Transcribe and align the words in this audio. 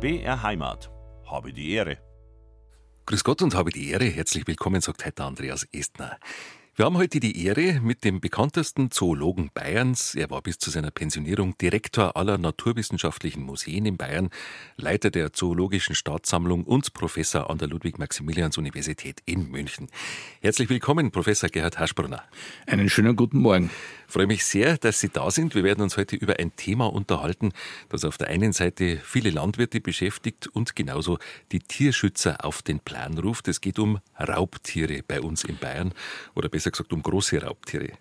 BR 0.00 0.44
Heimat. 0.44 0.92
Habe 1.26 1.52
die 1.52 1.72
Ehre. 1.72 1.98
Grüß 3.06 3.24
Gott 3.24 3.42
und 3.42 3.56
habe 3.56 3.70
die 3.72 3.90
Ehre. 3.90 4.04
Herzlich 4.04 4.46
willkommen, 4.46 4.80
sagt 4.80 5.04
heute 5.04 5.24
Andreas 5.24 5.66
Estner. 5.72 6.18
Wir 6.78 6.84
haben 6.84 6.96
heute 6.96 7.18
die 7.18 7.44
Ehre 7.44 7.80
mit 7.80 8.04
dem 8.04 8.20
bekanntesten 8.20 8.92
Zoologen 8.92 9.50
Bayerns. 9.52 10.14
Er 10.14 10.30
war 10.30 10.42
bis 10.42 10.58
zu 10.58 10.70
seiner 10.70 10.92
Pensionierung 10.92 11.58
Direktor 11.58 12.16
aller 12.16 12.38
naturwissenschaftlichen 12.38 13.42
Museen 13.42 13.84
in 13.84 13.96
Bayern, 13.96 14.30
Leiter 14.76 15.10
der 15.10 15.32
Zoologischen 15.32 15.96
Staatssammlung 15.96 16.62
und 16.62 16.94
Professor 16.94 17.50
an 17.50 17.58
der 17.58 17.66
Ludwig-Maximilians-Universität 17.66 19.22
in 19.24 19.50
München. 19.50 19.88
Herzlich 20.40 20.68
willkommen, 20.68 21.10
Professor 21.10 21.48
Gerhard 21.48 21.80
Haschbrunner. 21.80 22.22
Einen 22.68 22.88
schönen 22.88 23.16
guten 23.16 23.40
Morgen. 23.40 23.72
Ich 24.06 24.12
freue 24.12 24.28
mich 24.28 24.44
sehr, 24.44 24.78
dass 24.78 25.00
Sie 25.00 25.08
da 25.08 25.32
sind. 25.32 25.56
Wir 25.56 25.64
werden 25.64 25.82
uns 25.82 25.96
heute 25.96 26.14
über 26.14 26.38
ein 26.38 26.54
Thema 26.54 26.86
unterhalten, 26.86 27.52
das 27.88 28.04
auf 28.04 28.18
der 28.18 28.28
einen 28.28 28.52
Seite 28.52 29.00
viele 29.02 29.30
Landwirte 29.30 29.80
beschäftigt 29.80 30.46
und 30.46 30.76
genauso 30.76 31.18
die 31.50 31.58
Tierschützer 31.58 32.44
auf 32.44 32.62
den 32.62 32.78
Plan 32.78 33.18
ruft. 33.18 33.48
Es 33.48 33.60
geht 33.60 33.80
um 33.80 33.98
Raubtiere 34.16 35.02
bei 35.06 35.20
uns 35.20 35.42
in 35.42 35.58
Bayern 35.58 35.92
oder 36.34 36.48
besser 36.48 36.67
gesagt 36.70 36.92
um 36.92 37.02
große 37.02 37.42
Raubtiere. 37.42 37.92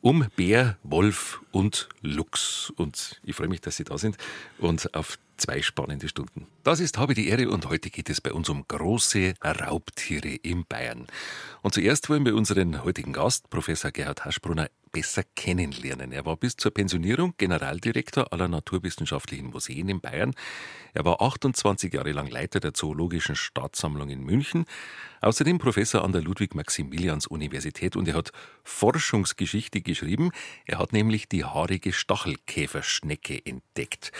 Um 0.00 0.26
Bär, 0.36 0.78
Wolf 0.82 1.40
und 1.52 1.88
Luchs. 2.02 2.72
Und 2.76 3.20
ich 3.24 3.34
freue 3.36 3.48
mich, 3.48 3.60
dass 3.60 3.76
Sie 3.76 3.84
da 3.84 3.98
sind 3.98 4.16
und 4.58 4.94
auf 4.94 5.18
zwei 5.36 5.62
spannende 5.62 6.08
Stunden. 6.08 6.46
Das 6.62 6.80
ist 6.80 6.98
Habe 6.98 7.14
die 7.14 7.28
Ehre 7.28 7.48
und 7.50 7.68
heute 7.68 7.90
geht 7.90 8.10
es 8.10 8.20
bei 8.20 8.32
uns 8.32 8.48
um 8.48 8.66
große 8.66 9.34
Raubtiere 9.42 10.28
in 10.28 10.64
Bayern. 10.66 11.06
Und 11.62 11.74
zuerst 11.74 12.08
wollen 12.08 12.24
wir 12.24 12.34
unseren 12.34 12.84
heutigen 12.84 13.12
Gast, 13.12 13.50
Professor 13.50 13.90
Gerhard 13.90 14.24
Haschbrunner, 14.24 14.68
besser 14.96 15.24
kennenlernen. 15.34 16.10
Er 16.10 16.24
war 16.24 16.36
bis 16.36 16.56
zur 16.56 16.72
Pensionierung 16.72 17.34
Generaldirektor 17.36 18.32
aller 18.32 18.48
naturwissenschaftlichen 18.48 19.48
Museen 19.48 19.90
in 19.90 20.00
Bayern. 20.00 20.32
Er 20.94 21.04
war 21.04 21.20
28 21.20 21.92
Jahre 21.92 22.12
lang 22.12 22.28
Leiter 22.28 22.60
der 22.60 22.72
Zoologischen 22.72 23.36
Staatssammlung 23.36 24.08
in 24.08 24.24
München, 24.24 24.64
außerdem 25.20 25.58
Professor 25.58 26.02
an 26.02 26.12
der 26.12 26.22
Ludwig-Maximilians-Universität 26.22 27.94
und 27.94 28.08
er 28.08 28.14
hat 28.14 28.32
Forschungsgeschichte 28.64 29.82
geschrieben. 29.82 30.30
Er 30.64 30.78
hat 30.78 30.94
nämlich 30.94 31.28
die 31.28 31.44
haarige 31.44 31.92
Stachelkäferschnecke 31.92 33.44
entdeckt. 33.44 34.12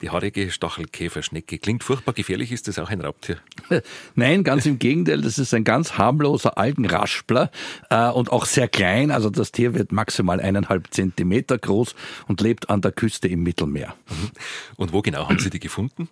Die 0.00 0.10
haarige 0.10 0.50
Stachelkäferschnecke 0.50 1.58
klingt 1.58 1.82
furchtbar 1.82 2.12
gefährlich. 2.12 2.52
Ist 2.52 2.68
das 2.68 2.78
auch 2.78 2.88
ein 2.88 3.00
Raubtier? 3.00 3.38
Nein, 4.14 4.44
ganz 4.44 4.64
im 4.66 4.78
Gegenteil. 4.78 5.20
Das 5.20 5.38
ist 5.38 5.52
ein 5.54 5.64
ganz 5.64 5.98
harmloser 5.98 6.56
Algenraspler 6.56 7.50
äh, 7.90 8.08
und 8.10 8.30
auch 8.30 8.46
sehr 8.46 8.68
klein. 8.68 9.10
Also 9.10 9.28
das 9.30 9.50
Tier 9.50 9.74
wird 9.74 9.90
maximal 9.90 10.40
eineinhalb 10.40 10.92
Zentimeter 10.92 11.58
groß 11.58 11.96
und 12.28 12.40
lebt 12.40 12.70
an 12.70 12.80
der 12.80 12.92
Küste 12.92 13.26
im 13.26 13.42
Mittelmeer. 13.42 13.94
Mhm. 14.08 14.30
Und 14.76 14.92
wo 14.92 15.02
genau 15.02 15.28
haben 15.28 15.40
Sie 15.40 15.50
die 15.50 15.60
gefunden? 15.60 16.08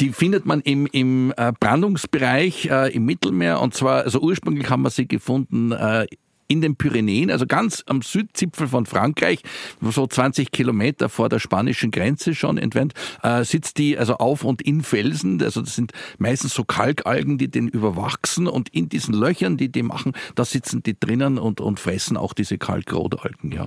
Die 0.00 0.10
findet 0.10 0.44
man 0.44 0.60
im, 0.60 0.86
im 0.86 1.32
äh, 1.36 1.52
Brandungsbereich 1.58 2.66
äh, 2.70 2.92
im 2.92 3.04
Mittelmeer. 3.04 3.60
Und 3.60 3.74
zwar, 3.74 4.02
also 4.02 4.20
ursprünglich 4.20 4.68
haben 4.68 4.82
wir 4.82 4.90
sie 4.90 5.06
gefunden 5.06 5.70
äh, 5.70 6.06
in 6.52 6.60
den 6.60 6.76
Pyrenäen, 6.76 7.30
also 7.30 7.46
ganz 7.46 7.82
am 7.86 8.02
Südzipfel 8.02 8.68
von 8.68 8.84
Frankreich, 8.84 9.40
so 9.80 10.06
20 10.06 10.52
Kilometer 10.52 11.08
vor 11.08 11.30
der 11.30 11.38
spanischen 11.38 11.90
Grenze 11.90 12.34
schon 12.34 12.58
entfernt, 12.58 12.92
äh, 13.22 13.42
sitzt 13.42 13.78
die 13.78 13.96
also 13.96 14.18
auf 14.18 14.44
und 14.44 14.60
in 14.60 14.82
Felsen. 14.82 15.42
Also 15.42 15.62
das 15.62 15.74
sind 15.74 15.92
meistens 16.18 16.52
so 16.52 16.64
Kalkalgen, 16.64 17.38
die 17.38 17.50
den 17.50 17.68
überwachsen 17.68 18.46
und 18.46 18.68
in 18.68 18.90
diesen 18.90 19.14
Löchern, 19.14 19.56
die 19.56 19.72
die 19.72 19.82
machen, 19.82 20.12
da 20.34 20.44
sitzen 20.44 20.82
die 20.82 20.98
drinnen 20.98 21.38
und, 21.38 21.62
und 21.62 21.80
fressen 21.80 22.18
auch 22.18 22.34
diese 22.34 22.58
Kalkrotalgen. 22.58 23.50
Ja. 23.52 23.66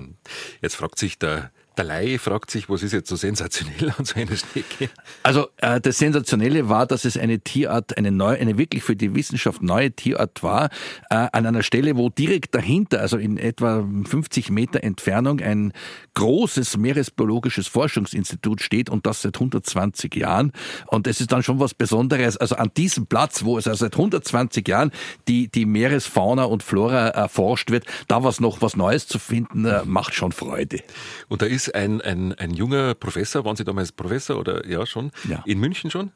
Jetzt 0.62 0.76
fragt 0.76 1.00
sich 1.00 1.18
der 1.18 1.50
der 1.78 1.86
Laie 1.86 2.20
fragt 2.20 2.52
sich, 2.52 2.70
was 2.70 2.84
ist 2.84 2.94
jetzt 2.94 3.10
so 3.10 3.16
sensationell 3.16 3.94
an 3.98 4.06
so 4.06 4.16
einer 4.16 4.36
Schnecke? 4.36 4.90
Also 5.24 5.48
äh, 5.58 5.80
das 5.82 5.98
Sensationelle 5.98 6.70
war, 6.70 6.86
dass 6.86 7.06
es 7.06 7.18
eine 7.18 7.40
Tierart, 7.40 7.98
eine 7.98 8.12
neue, 8.12 8.38
eine 8.38 8.58
wirklich 8.58 8.84
für 8.84 8.96
die 8.96 9.14
Wissenschaft 9.16 9.62
neue 9.62 9.92
Tierart 9.92 10.44
war, 10.44 10.70
äh, 11.10 11.16
an 11.32 11.46
einer 11.46 11.64
Stelle, 11.64 11.98
wo 11.98 12.10
direkt 12.10 12.56
dahinter, 12.56 13.02
also 13.02 13.18
in 13.18 13.38
etwa 13.38 13.88
50 14.06 14.50
Meter 14.50 14.84
Entfernung, 14.84 15.42
ein 15.42 15.74
großes 16.16 16.78
meeresbiologisches 16.78 17.68
Forschungsinstitut 17.68 18.62
steht 18.62 18.90
und 18.90 19.06
das 19.06 19.22
seit 19.22 19.36
120 19.36 20.16
Jahren. 20.16 20.52
Und 20.88 21.08
es 21.08 21.22
ist 21.22 21.32
dann 21.32 21.44
schon 21.44 21.60
was 21.60 21.74
Besonderes. 21.74 22.38
Also 22.38 22.56
an 22.56 22.72
diesem 22.76 23.06
Platz, 23.06 23.44
wo 23.44 23.58
es 23.58 23.68
also 23.68 23.86
seit 23.86 23.94
120 23.94 24.68
Jahren 24.68 24.92
die, 25.28 25.50
die 25.50 25.66
Meeresfauna 25.66 26.46
und 26.46 26.64
Flora 26.64 27.10
erforscht 27.10 27.72
wird, 27.72 27.86
da 28.08 28.24
was 28.24 28.40
noch 28.40 28.62
was 28.62 28.76
Neues 28.76 29.08
zu 29.08 29.20
finden, 29.20 29.66
äh, 29.66 29.84
macht 29.86 30.14
schon 30.14 30.32
Freude. 30.32 30.80
Und 31.28 31.42
da 31.42 31.46
ist 31.46 31.65
ein, 31.70 32.02
ein, 32.02 32.34
ein 32.34 32.52
junger 32.52 32.94
Professor, 32.96 33.46
waren 33.46 33.56
Sie 33.56 33.64
damals 33.64 33.92
Professor 33.92 34.38
oder 34.38 34.66
ja 34.68 34.86
schon? 34.86 35.12
Ja. 35.28 35.44
In 35.46 35.60
München 35.60 35.92
schon? 35.92 36.12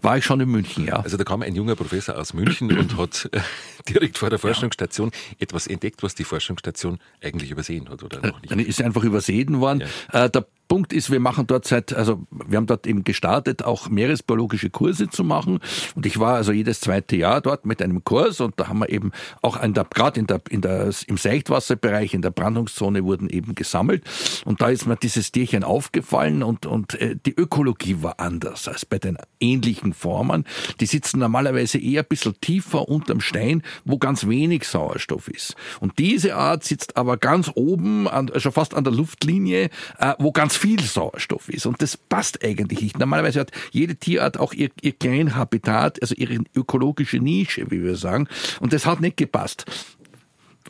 War 0.00 0.18
ich 0.18 0.24
schon 0.24 0.40
in 0.40 0.48
München, 0.48 0.86
ja. 0.86 1.00
Also 1.00 1.16
da 1.16 1.24
kam 1.24 1.42
ein 1.42 1.54
junger 1.54 1.76
Professor 1.76 2.18
aus 2.18 2.34
München 2.34 2.76
und 2.76 2.96
hat 2.96 3.28
äh, 3.32 3.40
direkt 3.88 4.18
vor 4.18 4.30
der 4.30 4.38
Forschungsstation 4.38 5.10
ja. 5.12 5.36
etwas 5.40 5.66
entdeckt, 5.66 6.02
was 6.02 6.14
die 6.14 6.24
Forschungsstation 6.24 6.98
eigentlich 7.22 7.50
übersehen 7.50 7.88
hat 7.88 8.02
oder 8.02 8.20
noch 8.26 8.40
nicht. 8.40 8.68
Ist 8.68 8.82
einfach 8.82 9.04
übersehen 9.04 9.60
worden. 9.60 9.82
Ja. 10.12 10.24
Äh, 10.24 10.30
der 10.30 10.46
Punkt 10.72 10.94
ist, 10.94 11.10
wir 11.10 11.20
machen 11.20 11.46
dort 11.46 11.66
seit, 11.66 11.92
also 11.92 12.26
wir 12.30 12.56
haben 12.56 12.66
dort 12.66 12.86
eben 12.86 13.04
gestartet, 13.04 13.62
auch 13.62 13.90
meeresbiologische 13.90 14.70
Kurse 14.70 15.10
zu 15.10 15.22
machen. 15.22 15.58
Und 15.94 16.06
ich 16.06 16.18
war 16.18 16.36
also 16.36 16.50
jedes 16.50 16.80
zweite 16.80 17.14
Jahr 17.14 17.42
dort 17.42 17.66
mit 17.66 17.82
einem 17.82 18.04
Kurs 18.04 18.40
und 18.40 18.58
da 18.58 18.68
haben 18.68 18.78
wir 18.78 18.88
eben 18.88 19.12
auch 19.42 19.60
gerade 19.60 20.18
in 20.18 20.26
der, 20.26 20.40
in 20.48 20.62
der, 20.62 20.90
im 21.08 21.18
Seichtwasserbereich, 21.18 22.14
in 22.14 22.22
der 22.22 22.30
Brandungszone 22.30 23.04
wurden 23.04 23.28
eben 23.28 23.54
gesammelt. 23.54 24.02
Und 24.46 24.62
da 24.62 24.70
ist 24.70 24.86
mir 24.86 24.96
dieses 24.96 25.30
Tierchen 25.30 25.62
aufgefallen 25.62 26.42
und, 26.42 26.64
und 26.64 26.98
äh, 26.98 27.16
die 27.16 27.34
Ökologie 27.34 27.98
war 28.00 28.18
anders 28.18 28.66
als 28.66 28.86
bei 28.86 28.98
den 28.98 29.18
ähnlichen 29.40 29.61
Formen. 29.92 30.44
Die 30.80 30.86
sitzen 30.86 31.20
normalerweise 31.20 31.78
eher 31.78 32.02
ein 32.02 32.08
bisschen 32.08 32.34
tiefer 32.40 32.88
unterm 32.88 33.20
Stein, 33.20 33.62
wo 33.84 33.98
ganz 33.98 34.26
wenig 34.26 34.66
Sauerstoff 34.66 35.28
ist. 35.28 35.54
Und 35.80 35.98
diese 35.98 36.36
Art 36.36 36.64
sitzt 36.64 36.96
aber 36.96 37.16
ganz 37.16 37.50
oben, 37.54 38.08
an, 38.08 38.30
also 38.30 38.50
fast 38.50 38.74
an 38.74 38.84
der 38.84 38.92
Luftlinie, 38.92 39.70
äh, 39.98 40.14
wo 40.18 40.32
ganz 40.32 40.56
viel 40.56 40.80
Sauerstoff 40.80 41.48
ist. 41.48 41.66
Und 41.66 41.82
das 41.82 41.96
passt 41.96 42.44
eigentlich 42.44 42.80
nicht. 42.80 42.98
Normalerweise 42.98 43.40
hat 43.40 43.52
jede 43.70 43.96
Tierart 43.96 44.38
auch 44.38 44.52
ihr, 44.52 44.70
ihr 44.80 44.92
kleines 44.92 45.34
Habitat, 45.34 46.00
also 46.02 46.14
ihre 46.14 46.38
ökologische 46.54 47.18
Nische, 47.18 47.70
wie 47.70 47.82
wir 47.82 47.96
sagen. 47.96 48.28
Und 48.60 48.72
das 48.72 48.86
hat 48.86 49.00
nicht 49.00 49.16
gepasst. 49.16 49.64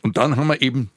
Und 0.01 0.17
dann 0.17 0.35
haben 0.35 0.47
wir 0.47 0.61
eben 0.61 0.89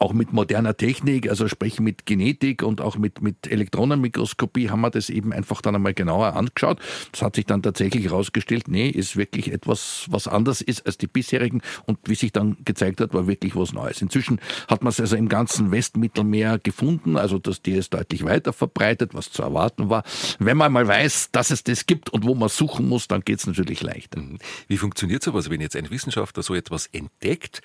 auch 0.00 0.12
mit 0.12 0.32
moderner 0.32 0.76
Technik, 0.76 1.28
also 1.28 1.48
sprich 1.48 1.80
mit 1.80 2.06
Genetik 2.06 2.62
und 2.62 2.80
auch 2.80 2.96
mit, 2.96 3.22
mit 3.22 3.50
Elektronenmikroskopie 3.50 4.70
haben 4.70 4.80
wir 4.80 4.90
das 4.90 5.10
eben 5.10 5.32
einfach 5.32 5.60
dann 5.62 5.74
einmal 5.74 5.94
genauer 5.94 6.34
angeschaut. 6.34 6.80
Das 7.12 7.22
hat 7.22 7.36
sich 7.36 7.46
dann 7.46 7.62
tatsächlich 7.62 8.04
herausgestellt, 8.04 8.68
nee, 8.68 8.88
ist 8.88 9.16
wirklich 9.16 9.52
etwas, 9.52 10.06
was 10.10 10.28
anders 10.28 10.60
ist 10.60 10.86
als 10.86 10.98
die 10.98 11.06
bisherigen 11.06 11.62
und 11.86 11.98
wie 12.06 12.14
sich 12.14 12.32
dann 12.32 12.56
gezeigt 12.64 13.00
hat, 13.00 13.14
war 13.14 13.26
wirklich 13.26 13.56
was 13.56 13.72
Neues. 13.72 14.02
Inzwischen 14.02 14.40
hat 14.68 14.82
man 14.82 14.90
es 14.90 15.00
also 15.00 15.16
im 15.16 15.28
ganzen 15.28 15.70
Westmittelmeer 15.70 16.58
gefunden, 16.58 17.16
also 17.16 17.38
das 17.38 17.62
Tier 17.62 17.78
ist 17.78 17.94
deutlich 17.94 18.24
weiter 18.24 18.52
verbreitet, 18.52 19.14
was 19.14 19.30
zu 19.30 19.42
erwarten 19.42 19.90
war. 19.90 20.04
Wenn 20.38 20.56
man 20.56 20.72
mal 20.72 20.86
weiß, 20.86 21.30
dass 21.32 21.50
es 21.50 21.64
das 21.64 21.86
gibt 21.86 22.10
und 22.10 22.24
wo 22.24 22.34
man 22.34 22.48
suchen 22.48 22.88
muss, 22.88 23.08
dann 23.08 23.22
geht 23.22 23.38
es 23.38 23.46
natürlich 23.46 23.82
leichter. 23.82 24.20
Mhm. 24.20 24.38
Wie 24.68 24.76
funktioniert 24.76 25.22
sowas, 25.22 25.50
wenn 25.50 25.60
jetzt 25.60 25.76
ein 25.76 25.90
Wissenschaftler 25.90 26.42
so 26.42 26.54
etwas 26.54 26.86
entdeckt? 26.86 27.62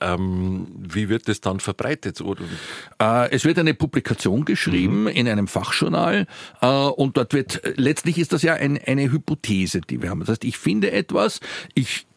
Ähm, 0.00 0.66
wie 0.76 1.08
wird 1.08 1.28
das 1.28 1.40
dann 1.40 1.60
verbreitet? 1.60 2.20
Äh, 3.00 3.30
es 3.30 3.44
wird 3.44 3.58
eine 3.58 3.74
Publikation 3.74 4.44
geschrieben 4.44 5.02
mhm. 5.02 5.08
in 5.08 5.28
einem 5.28 5.48
Fachjournal 5.48 6.26
äh, 6.60 6.66
und 6.66 7.16
dort 7.16 7.32
wird, 7.32 7.62
letztlich 7.76 8.18
ist 8.18 8.32
das 8.32 8.42
ja 8.42 8.54
ein, 8.54 8.78
eine 8.84 9.10
Hypothese, 9.10 9.80
die 9.80 10.02
wir 10.02 10.10
haben. 10.10 10.20
Das 10.20 10.30
heißt, 10.30 10.44
ich 10.44 10.58
finde 10.58 10.90
etwas, 10.90 11.40
ich 11.74 12.07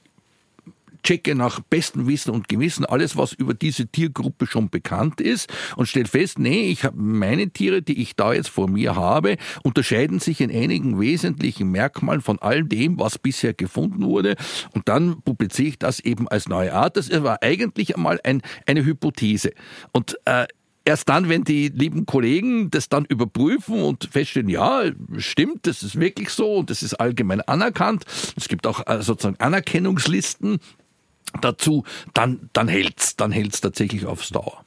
checke 1.03 1.35
nach 1.35 1.59
bestem 1.59 2.07
Wissen 2.07 2.31
und 2.31 2.47
Gewissen 2.47 2.85
alles, 2.85 3.17
was 3.17 3.33
über 3.33 3.53
diese 3.53 3.87
Tiergruppe 3.87 4.47
schon 4.47 4.69
bekannt 4.69 5.21
ist 5.21 5.51
und 5.75 5.87
stelle 5.87 6.05
fest, 6.05 6.39
nee, 6.39 6.69
ich 6.69 6.83
habe 6.83 6.97
meine 7.01 7.49
Tiere, 7.49 7.81
die 7.81 8.01
ich 8.01 8.15
da 8.15 8.33
jetzt 8.33 8.49
vor 8.49 8.69
mir 8.69 8.95
habe, 8.95 9.37
unterscheiden 9.63 10.19
sich 10.19 10.41
in 10.41 10.51
einigen 10.51 10.99
wesentlichen 10.99 11.71
Merkmalen 11.71 12.21
von 12.21 12.39
all 12.39 12.63
dem, 12.63 12.99
was 12.99 13.17
bisher 13.17 13.53
gefunden 13.53 14.03
wurde. 14.03 14.35
Und 14.73 14.87
dann 14.87 15.21
publiziere 15.21 15.69
ich 15.69 15.79
das 15.79 15.99
eben 15.99 16.27
als 16.27 16.47
neue 16.47 16.73
Art. 16.73 16.97
Das 16.97 17.09
war 17.23 17.41
eigentlich 17.41 17.95
einmal 17.95 18.19
ein, 18.23 18.41
eine 18.65 18.85
Hypothese. 18.85 19.51
Und 19.91 20.17
äh, 20.25 20.45
erst 20.85 21.09
dann, 21.09 21.29
wenn 21.29 21.43
die 21.43 21.69
lieben 21.69 22.05
Kollegen 22.05 22.71
das 22.71 22.89
dann 22.89 23.05
überprüfen 23.05 23.81
und 23.81 24.09
feststellen, 24.11 24.49
ja, 24.49 24.83
stimmt, 25.17 25.67
das 25.67 25.83
ist 25.83 25.99
wirklich 25.99 26.29
so 26.29 26.55
und 26.55 26.69
das 26.69 26.83
ist 26.83 26.95
allgemein 26.95 27.41
anerkannt. 27.41 28.05
Es 28.35 28.47
gibt 28.47 28.65
auch 28.67 28.85
äh, 28.87 29.01
sozusagen 29.01 29.39
Anerkennungslisten 29.39 30.59
dazu, 31.41 31.85
dann, 32.13 32.49
dann 32.53 32.67
hält's, 32.67 33.15
dann 33.15 33.31
hält's 33.31 33.61
tatsächlich 33.61 34.05
aufs 34.05 34.29
Dauer. 34.29 34.65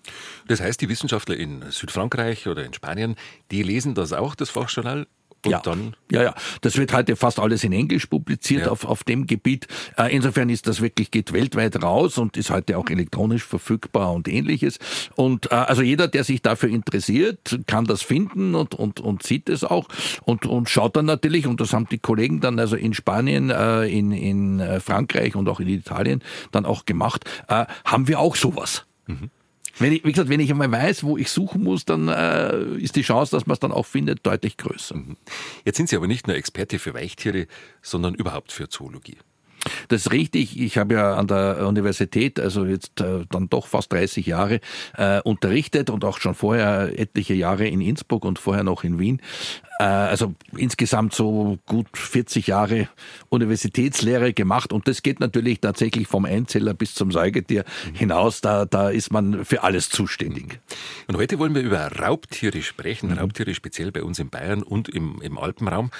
Das 0.49 0.61
heißt, 0.61 0.81
die 0.81 0.89
Wissenschaftler 0.89 1.37
in 1.37 1.71
Südfrankreich 1.71 2.49
oder 2.49 2.65
in 2.65 2.73
Spanien, 2.73 3.17
die 3.51 3.63
lesen 3.63 3.95
das 3.95 4.13
auch, 4.13 4.35
das 4.35 4.51
Fachjournal, 4.51 5.07
Und 5.45 5.53
ja. 5.53 5.61
dann? 5.61 5.97
Ja, 6.11 6.23
ja. 6.23 6.35
Das 6.61 6.77
wird 6.77 6.93
heute 6.93 7.17
fast 7.17 7.39
alles 7.39 7.65
in 7.65 7.73
Englisch 7.73 8.07
publiziert 8.07 8.67
ja. 8.67 8.71
auf, 8.71 8.85
auf 8.85 9.05
dem 9.05 9.27
Gebiet. 9.27 9.67
Äh, 9.97 10.15
insofern 10.15 10.49
ist 10.49 10.67
das 10.67 10.81
wirklich, 10.81 11.11
geht 11.11 11.33
weltweit 11.33 11.83
raus 11.83 12.19
und 12.19 12.37
ist 12.37 12.51
heute 12.51 12.79
auch 12.79 12.89
elektronisch 12.89 13.45
verfügbar 13.45 14.13
und 14.13 14.29
ähnliches. 14.29 14.79
Und 15.17 15.51
äh, 15.51 15.55
also 15.55 15.83
jeder, 15.83 16.09
der 16.09 16.25
sich 16.25 16.43
dafür 16.43 16.69
interessiert, 16.69 17.61
kann 17.67 17.85
das 17.85 18.03
finden 18.03 18.55
und, 18.55 18.75
und, 18.75 19.01
und 19.01 19.23
sieht 19.23 19.49
es 19.49 19.65
auch 19.65 19.89
und, 20.25 20.47
und 20.47 20.69
schaut 20.69 20.97
dann 20.97 21.07
natürlich, 21.07 21.47
und 21.47 21.61
das 21.61 21.73
haben 21.73 21.87
die 21.91 21.99
Kollegen 21.99 22.41
dann 22.41 22.59
also 22.59 22.77
in 22.77 22.95
Spanien, 22.95 23.51
äh, 23.51 23.87
in, 23.87 24.13
in 24.13 24.61
äh, 24.61 24.81
Frankreich 24.81 25.37
und 25.37 25.49
auch 25.49 25.61
in 25.61 25.69
Italien 25.69 26.23
dann 26.53 26.65
auch 26.65 26.87
gemacht, 26.87 27.25
äh, 27.49 27.67
haben 27.85 28.09
wir 28.09 28.21
auch 28.21 28.37
sowas. 28.37 28.87
Mhm. 29.07 29.31
Wenn 29.79 29.93
ich, 29.93 30.05
wie 30.05 30.13
gesagt, 30.13 30.29
wenn 30.29 30.41
ich 30.41 30.51
einmal 30.51 30.71
weiß, 30.71 31.05
wo 31.05 31.17
ich 31.17 31.31
suchen 31.31 31.63
muss, 31.63 31.85
dann 31.85 32.09
äh, 32.09 32.77
ist 32.77 32.97
die 32.97 33.03
Chance, 33.03 33.35
dass 33.35 33.47
man 33.47 33.55
es 33.55 33.61
dann 33.61 33.73
auch 33.73 33.87
findet, 33.87 34.25
deutlich 34.25 34.57
größer. 34.57 34.97
Mhm. 34.97 35.17
Jetzt 35.65 35.77
sind 35.77 35.89
Sie 35.89 35.97
aber 35.97 36.07
nicht 36.07 36.27
nur 36.27 36.37
Experte 36.37 36.79
für 36.79 36.95
Weichtiere, 36.95 37.47
sondern 37.83 38.15
überhaupt 38.15 38.53
für 38.53 38.69
Zoologie. 38.69 39.19
Das 39.89 40.07
ist 40.07 40.13
richtig. 40.13 40.61
Ich 40.61 40.79
habe 40.79 40.95
ja 40.95 41.15
an 41.15 41.27
der 41.27 41.67
Universität, 41.67 42.39
also 42.39 42.65
jetzt 42.65 43.01
äh, 43.01 43.25
dann 43.31 43.49
doch 43.49 43.67
fast 43.67 43.93
30 43.93 44.27
Jahre 44.27 44.61
äh, 44.97 45.21
unterrichtet 45.23 45.91
und 45.91 46.05
auch 46.05 46.19
schon 46.19 46.35
vorher 46.35 46.99
etliche 46.99 47.35
Jahre 47.35 47.67
in 47.67 47.81
Innsbruck 47.81 48.25
und 48.25 48.39
vorher 48.39 48.65
noch 48.65 48.85
in 48.85 48.99
Wien. 48.99 49.21
Äh, 49.79 49.85
also 49.85 50.35
insgesamt 50.57 51.15
so 51.15 51.59
gut 51.67 51.87
40 51.95 52.47
Jahre 52.47 52.89
Universitätslehre 53.29 54.33
gemacht 54.33 54.73
und 54.73 54.87
das 54.87 55.03
geht 55.03 55.21
natürlich 55.21 55.61
tatsächlich 55.61 56.07
vom 56.07 56.25
Einzeller 56.25 56.75
bis 56.75 56.95
zum 56.95 57.11
Säugetier 57.11 57.65
hinaus. 57.93 58.41
Da, 58.41 58.67
da 58.67 58.91
ist 58.91 59.13
man 59.13 59.45
für 59.45 59.63
alles 59.63 59.91
zuständig. 59.91 60.61
Und 61.09 61.17
heute 61.17 61.39
wollen 61.39 61.55
wir 61.55 61.63
über 61.63 61.89
Raubtiere 61.99 62.63
sprechen, 62.63 63.11
mhm. 63.11 63.19
Raubtiere 63.19 63.55
speziell 63.55 63.91
bei 63.91 64.03
uns 64.03 64.19
in 64.19 64.31
Bayern 64.31 64.63
und 64.63 64.89
im, 64.89 65.21
im 65.23 65.39
Alpenraum. 65.39 65.91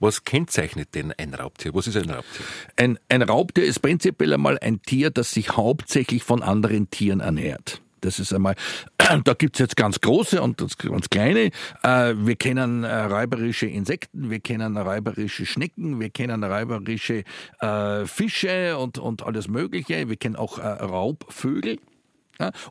Was 0.00 0.24
kennzeichnet 0.24 0.94
denn 0.94 1.12
ein 1.12 1.34
Raubtier? 1.34 1.74
Was 1.74 1.86
ist 1.86 1.96
ein 1.96 2.10
Raubtier? 2.10 2.46
Ein, 2.76 2.98
ein 3.08 3.22
Raubtier 3.22 3.64
ist 3.64 3.80
prinzipiell 3.80 4.34
einmal 4.34 4.58
ein 4.58 4.82
Tier, 4.82 5.10
das 5.10 5.32
sich 5.32 5.56
hauptsächlich 5.56 6.22
von 6.22 6.42
anderen 6.42 6.90
Tieren 6.90 7.20
ernährt. 7.20 7.80
Das 8.04 8.18
ist 8.18 8.32
einmal, 8.34 8.54
da 9.24 9.34
gibt's 9.34 9.58
jetzt 9.58 9.76
ganz 9.76 10.00
große 10.00 10.40
und 10.42 10.58
ganz 10.58 11.08
kleine. 11.08 11.50
Äh, 11.82 12.14
wir 12.16 12.36
kennen 12.36 12.84
äh, 12.84 12.94
räuberische 13.04 13.66
Insekten, 13.66 14.30
wir 14.30 14.40
kennen 14.40 14.76
räuberische 14.76 15.46
Schnecken, 15.46 15.98
wir 16.00 16.10
kennen 16.10 16.44
räuberische 16.44 17.24
äh, 17.60 18.04
Fische 18.04 18.76
und, 18.76 18.98
und 18.98 19.22
alles 19.22 19.48
Mögliche. 19.48 20.08
Wir 20.08 20.16
kennen 20.16 20.36
auch 20.36 20.58
Raubvögel. 20.58 21.78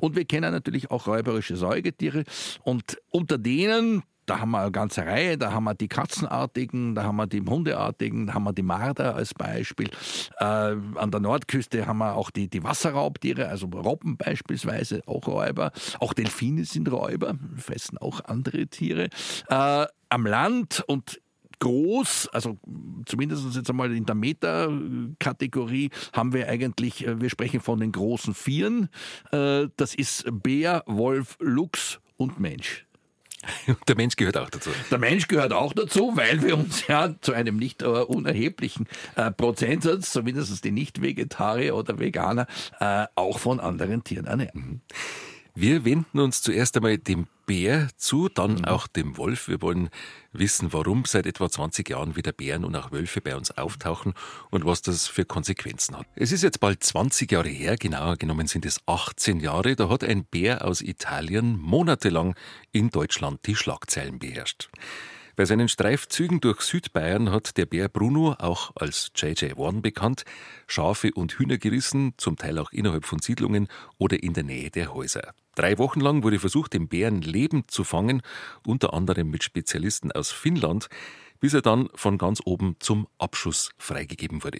und 0.01 0.15
wir 0.15 0.25
kennen 0.25 0.51
natürlich 0.51 0.91
auch 0.91 1.07
räuberische 1.07 1.55
Säugetiere. 1.55 2.25
Und 2.63 2.97
unter 3.09 3.37
denen, 3.37 4.03
da 4.25 4.39
haben 4.39 4.51
wir 4.51 4.59
eine 4.59 4.71
ganze 4.71 5.05
Reihe, 5.05 5.37
da 5.37 5.51
haben 5.51 5.65
wir 5.65 5.73
die 5.73 5.87
Katzenartigen, 5.87 6.95
da 6.95 7.03
haben 7.03 7.17
wir 7.17 7.27
die 7.27 7.41
Hundeartigen, 7.41 8.27
da 8.27 8.33
haben 8.33 8.43
wir 8.43 8.53
die 8.53 8.63
Marder 8.63 9.15
als 9.15 9.33
Beispiel. 9.33 9.89
Äh, 10.39 10.45
an 10.45 11.11
der 11.11 11.19
Nordküste 11.19 11.85
haben 11.85 11.99
wir 11.99 12.15
auch 12.15 12.31
die, 12.31 12.47
die 12.47 12.63
Wasserraubtiere, 12.63 13.47
also 13.47 13.67
Robben 13.67 14.17
beispielsweise, 14.17 15.01
auch 15.05 15.27
Räuber. 15.27 15.71
Auch 15.99 16.13
Delfine 16.13 16.65
sind 16.65 16.91
Räuber, 16.91 17.35
fressen 17.57 17.97
auch 17.97 18.23
andere 18.25 18.67
Tiere. 18.67 19.09
Äh, 19.49 19.85
am 20.09 20.25
Land 20.25 20.83
und 20.87 21.19
groß, 21.59 22.27
also 22.33 22.57
zumindest 23.05 23.55
jetzt 23.55 23.69
einmal 23.69 23.95
in 23.95 24.05
der 24.05 24.15
Meta-Kategorie 24.15 25.91
haben 26.11 26.33
wir 26.33 26.49
eigentlich, 26.49 27.07
äh, 27.07 27.21
wir 27.21 27.29
sprechen 27.29 27.61
von 27.61 27.79
den 27.79 27.91
großen 27.91 28.33
Vieren. 28.33 28.89
Äh, 29.31 29.67
das 29.77 29.95
ist 29.95 30.25
Bär, 30.43 30.83
Wolf, 30.87 31.37
Luchs 31.39 31.99
und 32.17 32.39
Mensch. 32.39 32.85
Der 33.87 33.95
Mensch 33.95 34.15
gehört 34.15 34.37
auch 34.37 34.49
dazu. 34.49 34.69
Der 34.91 34.97
Mensch 34.97 35.27
gehört 35.27 35.53
auch 35.53 35.73
dazu, 35.73 36.11
weil 36.15 36.41
wir 36.41 36.57
uns 36.57 36.87
ja 36.87 37.13
zu 37.21 37.33
einem 37.33 37.57
nicht 37.57 37.83
unerheblichen 37.83 38.87
äh, 39.15 39.31
Prozentsatz, 39.31 40.11
zumindest 40.11 40.63
die 40.63 40.71
Nicht-Vegetarier 40.71 41.75
oder 41.75 41.99
Veganer, 41.99 42.47
äh, 42.79 43.05
auch 43.15 43.39
von 43.39 43.59
anderen 43.59 44.03
Tieren 44.03 44.25
ernähren. 44.25 44.51
Mhm. 44.53 44.81
Wir 45.55 45.85
wenden 45.85 46.19
uns 46.19 46.41
zuerst 46.41 46.75
einmal 46.77 46.97
dem 46.97 47.27
Bär 47.45 47.89
zu, 47.97 48.27
dann 48.27 48.55
mhm. 48.55 48.65
auch 48.65 48.87
dem 48.87 49.17
Wolf. 49.17 49.47
Wir 49.47 49.61
wollen 49.61 49.89
wissen, 50.31 50.73
warum 50.73 51.05
seit 51.05 51.27
etwa 51.27 51.47
20 51.47 51.89
Jahren 51.89 52.15
wieder 52.15 52.31
Bären 52.31 52.65
und 52.65 52.75
auch 52.75 52.91
Wölfe 52.91 53.21
bei 53.21 53.35
uns 53.35 53.51
auftauchen 53.51 54.13
und 54.49 54.65
was 54.65 54.81
das 54.81 55.05
für 55.05 55.25
Konsequenzen 55.25 55.95
hat. 55.95 56.07
Es 56.15 56.31
ist 56.31 56.41
jetzt 56.41 56.59
bald 56.59 56.83
20 56.83 57.31
Jahre 57.31 57.49
her, 57.49 57.75
genauer 57.75 58.17
genommen 58.17 58.47
sind 58.47 58.65
es 58.65 58.79
18 58.87 59.41
Jahre, 59.41 59.75
da 59.75 59.89
hat 59.89 60.03
ein 60.03 60.25
Bär 60.25 60.65
aus 60.65 60.81
Italien 60.81 61.59
monatelang 61.59 62.33
in 62.71 62.89
Deutschland 62.89 63.41
die 63.45 63.55
Schlagzeilen 63.55 64.17
beherrscht. 64.17 64.69
Bei 65.35 65.45
seinen 65.45 65.67
Streifzügen 65.67 66.41
durch 66.41 66.61
Südbayern 66.61 67.31
hat 67.31 67.57
der 67.57 67.65
Bär 67.65 67.89
Bruno, 67.89 68.35
auch 68.39 68.71
als 68.75 69.11
JJ 69.15 69.57
Warren 69.57 69.81
bekannt, 69.81 70.25
Schafe 70.67 71.11
und 71.13 71.33
Hühner 71.33 71.57
gerissen, 71.57 72.13
zum 72.17 72.37
Teil 72.37 72.59
auch 72.59 72.71
innerhalb 72.71 73.05
von 73.05 73.19
Siedlungen 73.19 73.67
oder 73.97 74.21
in 74.21 74.33
der 74.33 74.43
Nähe 74.43 74.69
der 74.69 74.93
Häuser. 74.93 75.33
Drei 75.55 75.77
Wochen 75.77 75.99
lang 75.99 76.23
wurde 76.23 76.39
versucht, 76.39 76.73
den 76.73 76.87
Bären 76.87 77.21
lebend 77.21 77.69
zu 77.69 77.83
fangen, 77.83 78.21
unter 78.65 78.93
anderem 78.93 79.29
mit 79.29 79.43
Spezialisten 79.43 80.11
aus 80.11 80.31
Finnland, 80.31 80.89
bis 81.39 81.53
er 81.53 81.61
dann 81.61 81.89
von 81.93 82.17
ganz 82.17 82.41
oben 82.43 82.75
zum 82.79 83.07
Abschuss 83.19 83.71
freigegeben 83.77 84.43
wurde. 84.43 84.59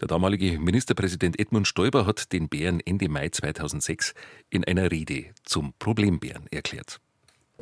Der 0.00 0.08
damalige 0.08 0.58
Ministerpräsident 0.58 1.38
Edmund 1.38 1.68
Stoiber 1.68 2.06
hat 2.06 2.32
den 2.32 2.48
Bären 2.48 2.80
Ende 2.80 3.08
Mai 3.08 3.28
2006 3.28 4.14
in 4.48 4.64
einer 4.64 4.90
Rede 4.90 5.26
zum 5.42 5.74
Problembären 5.78 6.46
erklärt. 6.50 7.00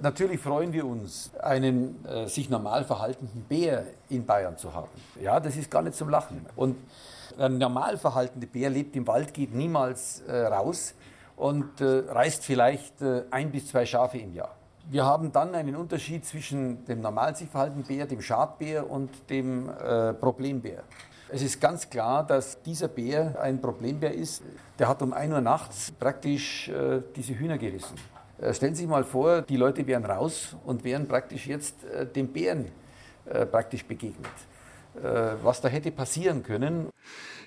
Natürlich 0.01 0.41
freuen 0.41 0.73
wir 0.73 0.87
uns, 0.87 1.33
einen 1.43 2.05
äh, 2.05 2.27
sich 2.27 2.49
normal 2.49 2.85
verhaltenden 2.85 3.43
Bär 3.43 3.87
in 4.09 4.25
Bayern 4.25 4.57
zu 4.57 4.73
haben. 4.73 4.89
Ja, 5.21 5.41
das 5.41 5.57
ist 5.57 5.71
gar 5.71 5.83
nicht 5.83 5.97
zum 5.97 6.09
Lachen. 6.09 6.47
Und 6.57 6.77
ein 7.39 7.59
normal 7.59 7.99
verhaltender 7.99 8.47
Bär 8.47 8.71
lebt 8.71 8.95
im 8.97 9.07
Wald, 9.07 9.35
geht 9.35 9.55
niemals 9.55 10.21
äh, 10.29 10.47
raus 10.47 10.95
und 11.43 11.81
äh, 11.81 12.05
reißt 12.09 12.45
vielleicht 12.45 13.03
äh, 13.03 13.25
ein 13.33 13.51
bis 13.51 13.67
zwei 13.67 13.85
Schafe 13.85 14.19
im 14.19 14.33
Jahr. 14.33 14.55
Wir 14.89 15.05
haben 15.05 15.33
dann 15.33 15.57
einen 15.57 15.75
Unterschied 15.75 16.25
zwischen 16.25 16.85
dem 16.85 17.01
normal 17.01 17.35
sich 17.35 17.49
verhaltenden 17.49 17.85
Bär, 17.85 18.07
dem 18.07 18.23
Schadbär 18.23 18.89
und 18.89 19.11
dem 19.29 19.69
äh, 19.69 20.15
Problembär. 20.15 20.85
Es 21.29 21.43
ist 21.43 21.61
ganz 21.61 21.91
klar, 21.91 22.25
dass 22.25 22.63
dieser 22.63 22.87
Bär 22.87 23.41
ein 23.41 23.61
Problembär 23.61 24.15
ist. 24.15 24.43
Der 24.79 24.87
hat 24.87 25.03
um 25.03 25.13
1 25.13 25.33
Uhr 25.33 25.41
nachts 25.41 25.91
praktisch 25.91 26.69
äh, 26.69 27.01
diese 27.17 27.37
Hühner 27.37 27.59
gerissen. 27.59 27.97
Äh, 28.39 28.55
stellen 28.55 28.77
Sie 28.77 28.83
sich 28.83 28.91
mal 28.91 29.03
vor, 29.03 29.43
die 29.43 29.57
Leute 29.57 29.85
wären 29.85 30.05
raus 30.05 30.57
und 30.65 30.85
wären 30.85 31.09
praktisch 31.09 31.49
jetzt 31.49 31.85
äh, 31.87 32.07
dem 32.07 32.29
Bären 32.29 32.71
äh, 33.25 33.47
praktisch 33.47 33.85
begegnet. 33.85 34.31
Was 35.43 35.63
da 35.63 35.69
hätte 35.69 35.91
passieren 35.91 36.43
können. 36.43 36.91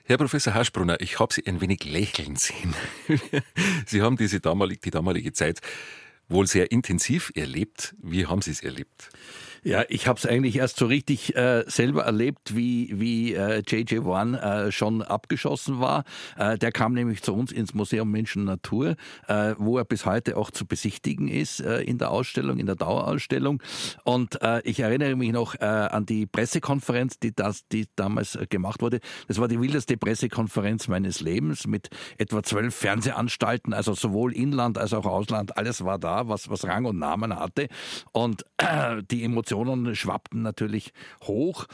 Herr 0.08 0.18
Professor 0.18 0.54
Haschbrunner, 0.54 1.02
ich 1.02 1.20
habe 1.20 1.34
Sie 1.34 1.48
ein 1.48 1.62
wenig 1.62 1.84
lächeln 1.84 2.36
sehen. 2.36 2.76
Sie 3.88 4.04
haben 4.04 4.18
diese 4.18 4.40
damalige, 4.40 4.80
die 4.82 4.92
damalige 4.92 5.34
Zeit 5.34 5.62
wohl 6.30 6.46
sehr 6.46 6.72
intensiv 6.72 7.32
erlebt. 7.34 7.96
Wie 8.04 8.28
haben 8.28 8.44
Sie 8.44 8.52
es 8.52 8.62
erlebt? 8.62 9.10
Ja, 9.68 9.84
ich 9.90 10.08
habe 10.08 10.20
es 10.20 10.28
eigentlich 10.28 10.58
erst 10.58 10.78
so 10.78 10.86
richtig 10.86 11.36
äh, 11.36 11.64
selber 11.66 12.04
erlebt, 12.04 12.56
wie, 12.56 12.92
wie 13.00 13.34
äh, 13.34 13.64
JJ1 13.64 14.38
äh, 14.68 14.72
schon 14.72 15.02
abgeschossen 15.02 15.80
war. 15.80 16.04
Äh, 16.38 16.60
der 16.60 16.72
kam 16.72 16.94
nämlich 16.94 17.24
zu 17.24 17.34
uns 17.34 17.52
ins 17.52 17.74
Museum 17.74 18.12
Menschen 18.12 18.44
Natur, 18.44 18.96
äh, 19.28 19.56
wo 19.58 19.80
er 19.80 19.84
bis 19.86 20.06
heute 20.06 20.38
auch 20.38 20.52
zu 20.52 20.68
besichtigen 20.68 21.28
ist 21.28 21.62
äh, 21.62 21.82
in 21.82 21.98
der 21.98 22.12
Ausstellung, 22.12 22.60
in 22.60 22.68
der 22.68 22.76
Dauerausstellung. 22.76 23.60
Und 24.04 24.40
äh, 24.44 24.62
ich 24.66 24.82
erinnere 24.82 25.16
mich 25.16 25.32
noch 25.32 25.56
äh, 25.56 25.66
an 25.66 26.06
die 26.06 26.28
Pressekonferenz, 26.28 27.18
die, 27.18 27.34
das, 27.34 27.68
die 27.68 27.88
damals 27.96 28.36
äh, 28.36 28.46
gemacht 28.46 28.84
wurde. 28.84 29.00
Das 29.28 29.40
war 29.40 29.48
die 29.48 29.60
wildeste 29.60 29.98
Pressekonferenz 29.98 30.88
meines 30.90 31.22
Lebens 31.22 31.66
mit 31.66 31.90
etwa 32.20 32.44
zwölf 32.44 32.76
Fernsehanstalten, 32.76 33.74
also 33.74 33.96
sowohl 33.96 34.32
Inland 34.32 34.78
als 34.78 34.94
auch 34.94 35.08
Ausland. 35.08 35.58
Alles 35.58 35.84
war 35.84 35.98
da, 35.98 36.28
was, 36.28 36.52
was 36.52 36.66
Rang 36.66 36.86
und 36.86 37.00
Namen 37.00 37.36
hatte. 37.36 37.68
Und 38.12 38.46
äh, 38.58 39.02
die 39.10 39.24
Emotionen 39.24 39.55
Emotionen 39.56 39.96
schwappten 39.96 40.42
natürlich 40.42 40.92
hoch. 41.24 41.66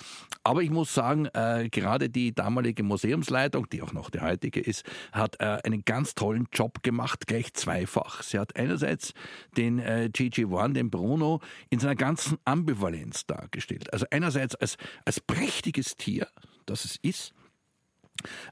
Aber 0.43 0.61
ich 0.61 0.69
muss 0.69 0.93
sagen, 0.93 1.27
äh, 1.33 1.67
gerade 1.69 2.09
die 2.09 2.33
damalige 2.33 2.83
Museumsleitung, 2.83 3.69
die 3.69 3.81
auch 3.81 3.93
noch 3.93 4.09
die 4.09 4.21
heutige 4.21 4.59
ist, 4.59 4.83
hat 5.11 5.39
äh, 5.39 5.59
einen 5.63 5.83
ganz 5.83 6.15
tollen 6.15 6.47
Job 6.51 6.83
gemacht, 6.83 7.27
gleich 7.27 7.53
zweifach. 7.53 8.21
Sie 8.23 8.39
hat 8.39 8.55
einerseits 8.55 9.13
den 9.57 9.79
äh, 9.79 10.09
Gigi 10.11 10.45
One, 10.45 10.73
den 10.73 10.89
Bruno, 10.89 11.41
in 11.69 11.79
seiner 11.79 11.95
ganzen 11.95 12.37
Ambivalenz 12.45 13.25
dargestellt. 13.25 13.91
Also 13.93 14.05
einerseits 14.11 14.55
als, 14.55 14.77
als 15.05 15.19
prächtiges 15.19 15.95
Tier, 15.95 16.27
das 16.65 16.85
es 16.85 16.97
ist, 17.01 17.33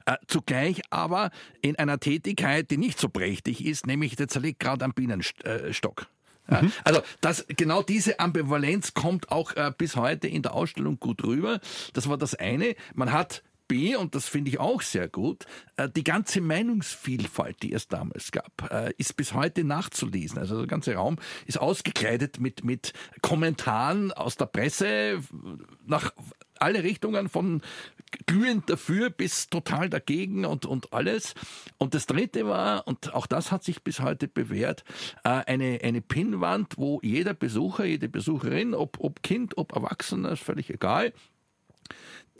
äh, 0.06 0.16
zugleich 0.26 0.80
aber 0.90 1.30
in 1.62 1.76
einer 1.76 2.00
Tätigkeit, 2.00 2.70
die 2.70 2.78
nicht 2.78 2.98
so 2.98 3.08
prächtig 3.08 3.64
ist, 3.64 3.86
nämlich 3.86 4.16
der 4.16 4.28
zerlegt 4.28 4.60
gerade 4.60 4.84
am 4.84 4.92
Bienenstock. 4.92 6.08
Mhm. 6.50 6.72
Also 6.84 7.02
das, 7.20 7.46
genau 7.48 7.82
diese 7.82 8.20
Ambivalenz 8.20 8.94
kommt 8.94 9.30
auch 9.30 9.54
äh, 9.56 9.72
bis 9.76 9.96
heute 9.96 10.28
in 10.28 10.42
der 10.42 10.54
Ausstellung 10.54 10.98
gut 10.98 11.24
rüber. 11.24 11.60
Das 11.92 12.08
war 12.08 12.18
das 12.18 12.34
eine. 12.34 12.74
Man 12.94 13.12
hat 13.12 13.42
B, 13.70 13.94
und 13.94 14.16
das 14.16 14.26
finde 14.26 14.50
ich 14.50 14.58
auch 14.58 14.82
sehr 14.82 15.08
gut, 15.08 15.46
äh, 15.76 15.88
die 15.88 16.02
ganze 16.02 16.40
Meinungsvielfalt, 16.40 17.62
die 17.62 17.72
es 17.72 17.86
damals 17.86 18.32
gab, 18.32 18.68
äh, 18.68 18.92
ist 18.98 19.16
bis 19.16 19.32
heute 19.32 19.62
nachzulesen. 19.62 20.38
Also 20.38 20.58
der 20.58 20.66
ganze 20.66 20.94
Raum 20.94 21.18
ist 21.46 21.60
ausgekleidet 21.60 22.40
mit, 22.40 22.64
mit 22.64 22.92
Kommentaren 23.22 24.10
aus 24.10 24.36
der 24.36 24.46
Presse 24.46 25.20
nach 25.86 26.10
alle 26.60 26.82
Richtungen 26.82 27.28
von 27.28 27.62
glühend 28.26 28.68
dafür 28.68 29.10
bis 29.10 29.48
total 29.48 29.88
dagegen 29.88 30.44
und, 30.44 30.66
und 30.66 30.92
alles. 30.92 31.34
Und 31.78 31.94
das 31.94 32.06
dritte 32.06 32.46
war, 32.46 32.86
und 32.86 33.14
auch 33.14 33.26
das 33.26 33.52
hat 33.52 33.64
sich 33.64 33.82
bis 33.82 34.00
heute 34.00 34.28
bewährt, 34.28 34.84
äh, 35.24 35.28
eine, 35.28 35.80
eine 35.82 36.00
Pinnwand, 36.00 36.76
wo 36.76 37.00
jeder 37.02 37.34
Besucher, 37.34 37.84
jede 37.84 38.08
Besucherin, 38.08 38.74
ob, 38.74 38.98
ob 39.00 39.22
Kind, 39.22 39.56
ob 39.58 39.74
Erwachsener, 39.74 40.32
ist 40.32 40.42
völlig 40.42 40.70
egal, 40.70 41.12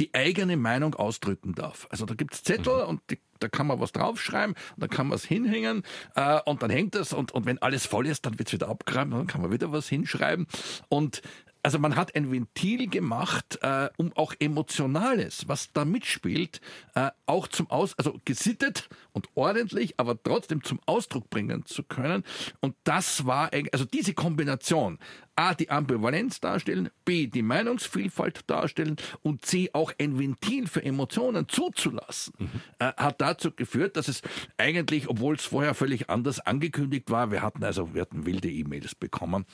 die 0.00 0.14
eigene 0.14 0.56
Meinung 0.56 0.94
ausdrücken 0.94 1.54
darf. 1.54 1.86
Also 1.90 2.06
da 2.06 2.14
gibt's 2.14 2.42
Zettel 2.42 2.82
mhm. 2.82 2.88
und 2.88 3.00
die, 3.10 3.18
da 3.38 3.48
kann 3.48 3.66
man 3.66 3.80
was 3.80 3.92
draufschreiben 3.92 4.54
und 4.54 4.82
dann 4.82 4.90
kann 4.90 5.08
man 5.08 5.16
es 5.16 5.24
hinhängen 5.24 5.82
äh, 6.14 6.40
und 6.44 6.62
dann 6.62 6.70
hängt 6.70 6.94
es 6.94 7.12
und, 7.12 7.32
und 7.32 7.46
wenn 7.46 7.58
alles 7.58 7.86
voll 7.86 8.06
ist, 8.06 8.24
dann 8.26 8.38
wird's 8.38 8.52
wieder 8.52 8.68
abgeräumt 8.68 9.12
und 9.12 9.18
dann 9.18 9.26
kann 9.26 9.42
man 9.42 9.52
wieder 9.52 9.72
was 9.72 9.88
hinschreiben. 9.88 10.46
Und 10.88 11.22
also 11.62 11.78
man 11.78 11.96
hat 11.96 12.14
ein 12.14 12.30
Ventil 12.30 12.88
gemacht, 12.88 13.58
äh, 13.62 13.88
um 13.96 14.12
auch 14.14 14.34
Emotionales, 14.38 15.48
was 15.48 15.72
da 15.72 15.84
mitspielt, 15.84 16.60
äh, 16.94 17.10
auch 17.26 17.48
zum 17.48 17.70
Aus, 17.70 17.98
also 17.98 18.18
gesittet 18.24 18.88
und 19.12 19.28
ordentlich, 19.34 19.94
aber 19.98 20.20
trotzdem 20.22 20.62
zum 20.64 20.80
Ausdruck 20.86 21.28
bringen 21.30 21.66
zu 21.66 21.82
können. 21.82 22.24
Und 22.60 22.76
das 22.84 23.26
war, 23.26 23.50
also 23.72 23.84
diese 23.84 24.14
Kombination, 24.14 24.98
A, 25.36 25.54
die 25.54 25.70
Ambivalenz 25.70 26.40
darstellen, 26.40 26.90
B, 27.04 27.26
die 27.26 27.42
Meinungsvielfalt 27.42 28.42
darstellen 28.46 28.96
und 29.22 29.44
C, 29.44 29.70
auch 29.72 29.92
ein 29.98 30.18
Ventil 30.18 30.66
für 30.66 30.82
Emotionen 30.82 31.48
zuzulassen, 31.48 32.34
mhm. 32.38 32.48
äh, 32.78 32.92
hat 32.96 33.20
dazu 33.20 33.50
geführt, 33.50 33.96
dass 33.96 34.08
es 34.08 34.22
eigentlich, 34.58 35.08
obwohl 35.08 35.36
es 35.36 35.44
vorher 35.44 35.74
völlig 35.74 36.10
anders 36.10 36.40
angekündigt 36.40 37.10
war, 37.10 37.30
wir 37.30 37.42
hatten 37.42 37.64
also, 37.64 37.94
wir 37.94 38.02
hatten 38.02 38.26
wilde 38.26 38.50
E-Mails 38.50 38.94
bekommen, 38.94 39.46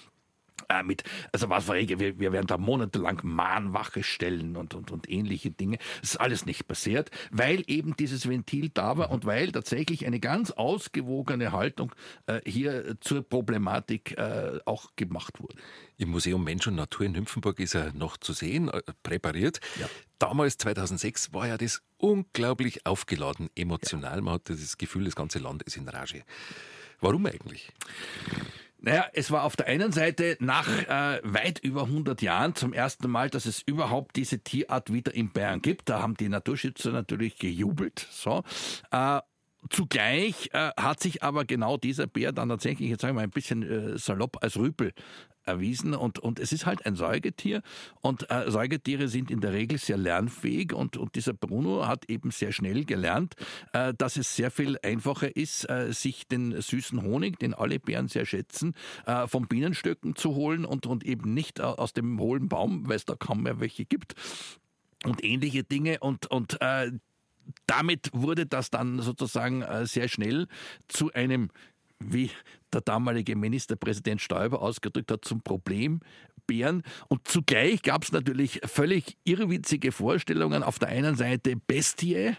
äh, 0.68 0.82
mit, 0.82 1.04
also 1.32 1.48
was 1.48 1.68
war 1.68 1.76
wir, 1.76 2.18
wir 2.18 2.32
werden 2.32 2.46
da 2.46 2.58
monatelang 2.58 3.20
Mahnwache 3.22 4.02
stellen 4.02 4.56
und, 4.56 4.74
und, 4.74 4.90
und 4.90 5.08
ähnliche 5.10 5.50
Dinge. 5.50 5.78
Das 6.00 6.10
ist 6.10 6.16
alles 6.16 6.46
nicht 6.46 6.66
passiert, 6.66 7.10
weil 7.30 7.62
eben 7.66 7.96
dieses 7.96 8.28
Ventil 8.28 8.70
da 8.72 8.96
war 8.96 9.10
und 9.10 9.24
weil 9.26 9.52
tatsächlich 9.52 10.06
eine 10.06 10.20
ganz 10.20 10.50
ausgewogene 10.50 11.52
Haltung 11.52 11.94
äh, 12.26 12.40
hier 12.44 12.96
zur 13.00 13.22
Problematik 13.22 14.16
äh, 14.18 14.58
auch 14.64 14.96
gemacht 14.96 15.40
wurde. 15.40 15.56
Im 15.98 16.10
Museum 16.10 16.44
Mensch 16.44 16.66
und 16.66 16.74
Natur 16.74 17.06
in 17.06 17.12
Nymphenburg 17.12 17.58
ist 17.60 17.74
er 17.74 17.92
noch 17.92 18.16
zu 18.16 18.32
sehen, 18.32 18.68
äh, 18.68 18.82
präpariert. 19.02 19.60
Ja. 19.80 19.88
Damals, 20.18 20.58
2006, 20.58 21.32
war 21.32 21.46
ja 21.48 21.58
das 21.58 21.82
unglaublich 21.98 22.86
aufgeladen, 22.86 23.50
emotional. 23.54 24.20
Man 24.22 24.34
hat 24.34 24.50
das 24.50 24.78
Gefühl, 24.78 25.04
das 25.04 25.16
ganze 25.16 25.38
Land 25.38 25.62
ist 25.62 25.76
in 25.76 25.88
Rage. 25.88 26.22
Warum 27.00 27.26
eigentlich? 27.26 27.72
Naja, 28.86 29.06
es 29.14 29.32
war 29.32 29.42
auf 29.42 29.56
der 29.56 29.66
einen 29.66 29.90
Seite 29.90 30.36
nach 30.38 30.68
äh, 30.68 31.20
weit 31.24 31.58
über 31.58 31.82
100 31.82 32.22
Jahren 32.22 32.54
zum 32.54 32.72
ersten 32.72 33.10
Mal, 33.10 33.28
dass 33.28 33.44
es 33.44 33.60
überhaupt 33.62 34.14
diese 34.14 34.38
Tierart 34.38 34.92
wieder 34.92 35.12
in 35.12 35.32
Bayern 35.32 35.60
gibt. 35.60 35.88
Da 35.88 36.00
haben 36.00 36.16
die 36.16 36.28
Naturschützer 36.28 36.92
natürlich 36.92 37.36
gejubelt. 37.36 38.06
So. 38.12 38.44
Äh, 38.92 39.20
Zugleich 39.70 40.50
äh, 40.52 40.70
hat 40.76 41.00
sich 41.00 41.22
aber 41.22 41.44
genau 41.44 41.76
dieser 41.76 42.06
Bär 42.06 42.32
dann 42.32 42.48
tatsächlich, 42.48 42.90
jetzt 42.90 43.02
sagen 43.02 43.14
wir 43.14 43.20
mal 43.20 43.24
ein 43.24 43.30
bisschen 43.30 43.62
äh, 43.62 43.98
salopp, 43.98 44.38
als 44.42 44.56
Rüpel 44.56 44.92
erwiesen 45.46 45.94
und, 45.94 46.18
und 46.18 46.40
es 46.40 46.52
ist 46.52 46.66
halt 46.66 46.84
ein 46.86 46.96
Säugetier 46.96 47.62
und 48.00 48.30
äh, 48.30 48.50
Säugetiere 48.50 49.08
sind 49.08 49.30
in 49.30 49.40
der 49.40 49.52
Regel 49.52 49.78
sehr 49.78 49.96
lernfähig 49.96 50.72
und, 50.72 50.96
und 50.96 51.14
dieser 51.14 51.32
Bruno 51.32 51.86
hat 51.86 52.10
eben 52.10 52.30
sehr 52.30 52.52
schnell 52.52 52.84
gelernt, 52.84 53.34
äh, 53.72 53.94
dass 53.96 54.16
es 54.16 54.34
sehr 54.34 54.50
viel 54.50 54.76
einfacher 54.82 55.34
ist, 55.34 55.68
äh, 55.70 55.92
sich 55.92 56.26
den 56.26 56.60
süßen 56.60 57.02
Honig, 57.02 57.38
den 57.38 57.54
alle 57.54 57.78
Bären 57.78 58.08
sehr 58.08 58.26
schätzen, 58.26 58.74
äh, 59.06 59.26
vom 59.26 59.46
Bienenstöcken 59.46 60.16
zu 60.16 60.34
holen 60.34 60.64
und, 60.64 60.86
und 60.86 61.04
eben 61.04 61.32
nicht 61.32 61.60
äh, 61.60 61.62
aus 61.62 61.92
dem 61.92 62.18
hohlen 62.18 62.48
Baum, 62.48 62.88
weil 62.88 62.96
es 62.96 63.04
da 63.04 63.14
kaum 63.14 63.44
mehr 63.44 63.60
welche 63.60 63.84
gibt 63.84 64.14
und 65.04 65.22
ähnliche 65.24 65.62
Dinge 65.62 66.00
und, 66.00 66.26
und 66.26 66.60
äh, 66.60 66.90
damit 67.66 68.10
wurde 68.12 68.46
das 68.46 68.70
dann 68.70 69.00
sozusagen 69.00 69.62
äh, 69.62 69.86
sehr 69.86 70.08
schnell 70.08 70.46
zu 70.88 71.12
einem 71.12 71.50
wie 71.98 72.30
der 72.72 72.82
damalige 72.82 73.36
Ministerpräsident 73.36 74.20
Stoiber 74.20 74.60
ausgedrückt 74.60 75.10
hat, 75.10 75.24
zum 75.24 75.40
Problem 75.40 76.00
Bären. 76.46 76.82
Und 77.08 77.26
zugleich 77.26 77.82
gab 77.82 78.04
es 78.04 78.12
natürlich 78.12 78.60
völlig 78.64 79.16
irrwitzige 79.24 79.92
Vorstellungen. 79.92 80.62
Auf 80.62 80.78
der 80.78 80.88
einen 80.88 81.16
Seite 81.16 81.56
Bestie, 81.56 82.36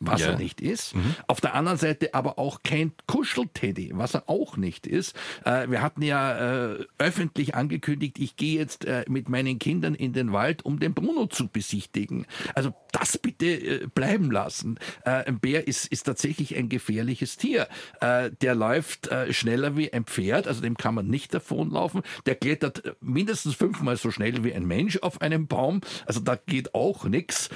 was 0.00 0.20
ja. 0.20 0.28
er 0.28 0.38
nicht 0.38 0.60
ist. 0.60 0.94
Mhm. 0.94 1.14
Auf 1.26 1.40
der 1.40 1.54
anderen 1.54 1.78
Seite 1.78 2.14
aber 2.14 2.38
auch 2.38 2.62
kein 2.62 2.92
Kuschelteddy, 3.06 3.92
was 3.94 4.14
er 4.14 4.28
auch 4.28 4.56
nicht 4.56 4.86
ist. 4.86 5.16
Äh, 5.44 5.70
wir 5.70 5.82
hatten 5.82 6.02
ja 6.02 6.72
äh, 6.72 6.86
öffentlich 6.98 7.54
angekündigt, 7.54 8.18
ich 8.18 8.36
gehe 8.36 8.58
jetzt 8.58 8.84
äh, 8.84 9.04
mit 9.08 9.28
meinen 9.28 9.58
Kindern 9.58 9.94
in 9.94 10.12
den 10.12 10.32
Wald, 10.32 10.64
um 10.64 10.78
den 10.78 10.94
Bruno 10.94 11.26
zu 11.26 11.48
besichtigen. 11.48 12.26
Also 12.54 12.74
das 12.92 13.18
bitte 13.18 13.46
äh, 13.46 13.86
bleiben 13.86 14.30
lassen. 14.30 14.78
Äh, 15.04 15.24
ein 15.26 15.40
Bär 15.40 15.66
ist, 15.66 15.86
ist 15.86 16.04
tatsächlich 16.04 16.56
ein 16.56 16.68
gefährliches 16.68 17.36
Tier. 17.36 17.68
Äh, 18.00 18.30
der 18.40 18.54
läuft 18.54 19.08
schneller 19.30 19.76
wie 19.76 19.92
ein 19.92 20.04
Pferd, 20.04 20.46
also 20.46 20.60
dem 20.60 20.76
kann 20.76 20.94
man 20.94 21.06
nicht 21.06 21.32
davonlaufen. 21.34 22.02
Der 22.26 22.34
klettert 22.34 22.96
mindestens 23.00 23.54
fünfmal 23.54 23.96
so 23.96 24.10
schnell 24.10 24.44
wie 24.44 24.52
ein 24.52 24.66
Mensch 24.66 24.98
auf 24.98 25.20
einem 25.20 25.46
Baum. 25.46 25.80
Also 26.06 26.20
da 26.20 26.36
geht 26.36 26.74
auch 26.74 27.04
nichts. 27.04 27.48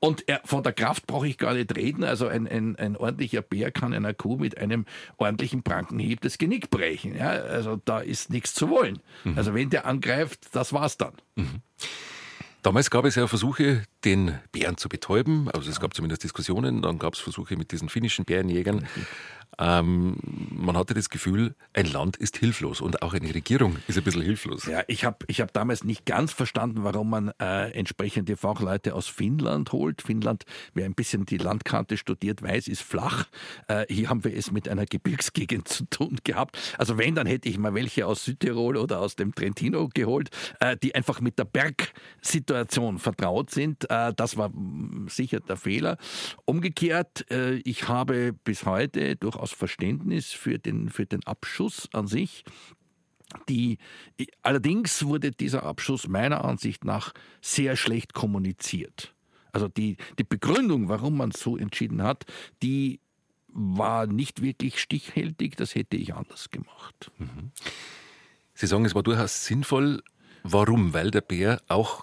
Und 0.00 0.28
er, 0.28 0.40
von 0.44 0.62
der 0.62 0.72
Kraft 0.72 1.06
brauche 1.06 1.28
ich 1.28 1.38
gar 1.38 1.54
nicht 1.54 1.61
nicht 1.62 1.76
reden. 1.76 2.04
Also 2.04 2.26
ein, 2.26 2.46
ein, 2.46 2.76
ein 2.76 2.96
ordentlicher 2.96 3.42
Bär 3.42 3.70
kann 3.70 3.92
einer 3.92 4.14
Kuh 4.14 4.36
mit 4.36 4.58
einem 4.58 4.84
ordentlichen 5.16 5.62
Prankenhieb 5.62 6.20
das 6.20 6.38
Genick 6.38 6.70
brechen. 6.70 7.16
Ja? 7.16 7.30
Also 7.30 7.80
da 7.84 8.00
ist 8.00 8.30
nichts 8.30 8.54
zu 8.54 8.68
wollen. 8.68 9.00
Mhm. 9.24 9.38
Also 9.38 9.54
wenn 9.54 9.70
der 9.70 9.86
angreift, 9.86 10.48
das 10.52 10.72
war's 10.72 10.96
dann. 10.96 11.14
Mhm. 11.36 11.62
Damals 12.62 12.90
gab 12.90 13.04
es 13.04 13.16
ja 13.16 13.26
Versuche, 13.26 13.82
den 14.04 14.38
Bären 14.52 14.76
zu 14.76 14.88
betäuben. 14.88 15.50
Also 15.50 15.70
es 15.70 15.80
gab 15.80 15.94
zumindest 15.94 16.24
Diskussionen. 16.24 16.82
Dann 16.82 16.98
gab 16.98 17.14
es 17.14 17.20
Versuche 17.20 17.56
mit 17.56 17.72
diesen 17.72 17.88
finnischen 17.88 18.24
Bärenjägern. 18.24 18.86
Ähm, 19.58 20.16
man 20.50 20.76
hatte 20.76 20.94
das 20.94 21.10
Gefühl, 21.10 21.54
ein 21.74 21.86
Land 21.86 22.16
ist 22.16 22.38
hilflos 22.38 22.80
und 22.80 23.02
auch 23.02 23.12
eine 23.12 23.34
Regierung 23.34 23.76
ist 23.86 23.98
ein 23.98 24.04
bisschen 24.04 24.22
hilflos. 24.22 24.66
Ja, 24.66 24.82
ich 24.86 25.04
habe 25.04 25.18
ich 25.26 25.40
hab 25.42 25.52
damals 25.52 25.84
nicht 25.84 26.06
ganz 26.06 26.32
verstanden, 26.32 26.84
warum 26.84 27.10
man 27.10 27.32
äh, 27.38 27.70
entsprechende 27.72 28.36
Fachleute 28.36 28.94
aus 28.94 29.08
Finnland 29.08 29.72
holt. 29.72 30.00
Finnland, 30.00 30.44
wer 30.72 30.86
ein 30.86 30.94
bisschen 30.94 31.26
die 31.26 31.36
Landkarte 31.36 31.98
studiert, 31.98 32.42
weiß, 32.42 32.66
ist 32.68 32.82
flach. 32.82 33.26
Äh, 33.68 33.84
hier 33.90 34.08
haben 34.08 34.24
wir 34.24 34.34
es 34.34 34.50
mit 34.52 34.68
einer 34.68 34.86
Gebirgsgegend 34.86 35.68
zu 35.68 35.84
tun 35.84 36.18
gehabt. 36.24 36.58
Also 36.78 36.96
wenn, 36.96 37.14
dann 37.14 37.26
hätte 37.26 37.48
ich 37.48 37.58
mal 37.58 37.74
welche 37.74 38.06
aus 38.06 38.24
Südtirol 38.24 38.78
oder 38.78 39.00
aus 39.00 39.16
dem 39.16 39.34
Trentino 39.34 39.90
geholt, 39.92 40.30
äh, 40.60 40.78
die 40.82 40.94
einfach 40.94 41.20
mit 41.20 41.38
der 41.38 41.44
Bergsituation 41.44 42.98
vertraut 42.98 43.50
sind. 43.50 43.90
Äh, 43.92 44.14
das 44.14 44.36
war 44.36 44.48
mm, 44.48 45.08
sicher 45.08 45.40
der 45.40 45.56
Fehler. 45.56 45.98
Umgekehrt, 46.46 47.30
äh, 47.30 47.56
ich 47.56 47.88
habe 47.88 48.32
bis 48.32 48.64
heute 48.64 49.16
durch 49.16 49.32
durchaus 49.32 49.52
Verständnis 49.52 50.32
für 50.32 50.58
den, 50.58 50.88
für 50.88 51.06
den 51.06 51.24
Abschuss 51.24 51.88
an 51.92 52.06
sich. 52.06 52.44
Die, 53.48 53.78
allerdings 54.42 55.04
wurde 55.04 55.30
dieser 55.30 55.62
Abschuss 55.62 56.06
meiner 56.06 56.44
Ansicht 56.44 56.84
nach 56.84 57.12
sehr 57.40 57.76
schlecht 57.76 58.12
kommuniziert. 58.12 59.14
Also 59.52 59.68
die, 59.68 59.96
die 60.18 60.24
Begründung, 60.24 60.88
warum 60.88 61.16
man 61.16 61.30
so 61.30 61.56
entschieden 61.56 62.02
hat, 62.02 62.24
die 62.62 63.00
war 63.48 64.06
nicht 64.06 64.42
wirklich 64.42 64.80
stichhaltig, 64.80 65.56
das 65.56 65.74
hätte 65.74 65.96
ich 65.96 66.14
anders 66.14 66.50
gemacht. 66.50 67.10
Mhm. 67.18 67.52
Sie 68.54 68.66
sagen, 68.66 68.84
es 68.84 68.94
war 68.94 69.02
durchaus 69.02 69.44
sinnvoll. 69.44 70.02
Warum? 70.42 70.92
Weil 70.92 71.10
der 71.10 71.20
Bär 71.22 71.60
auch 71.68 72.02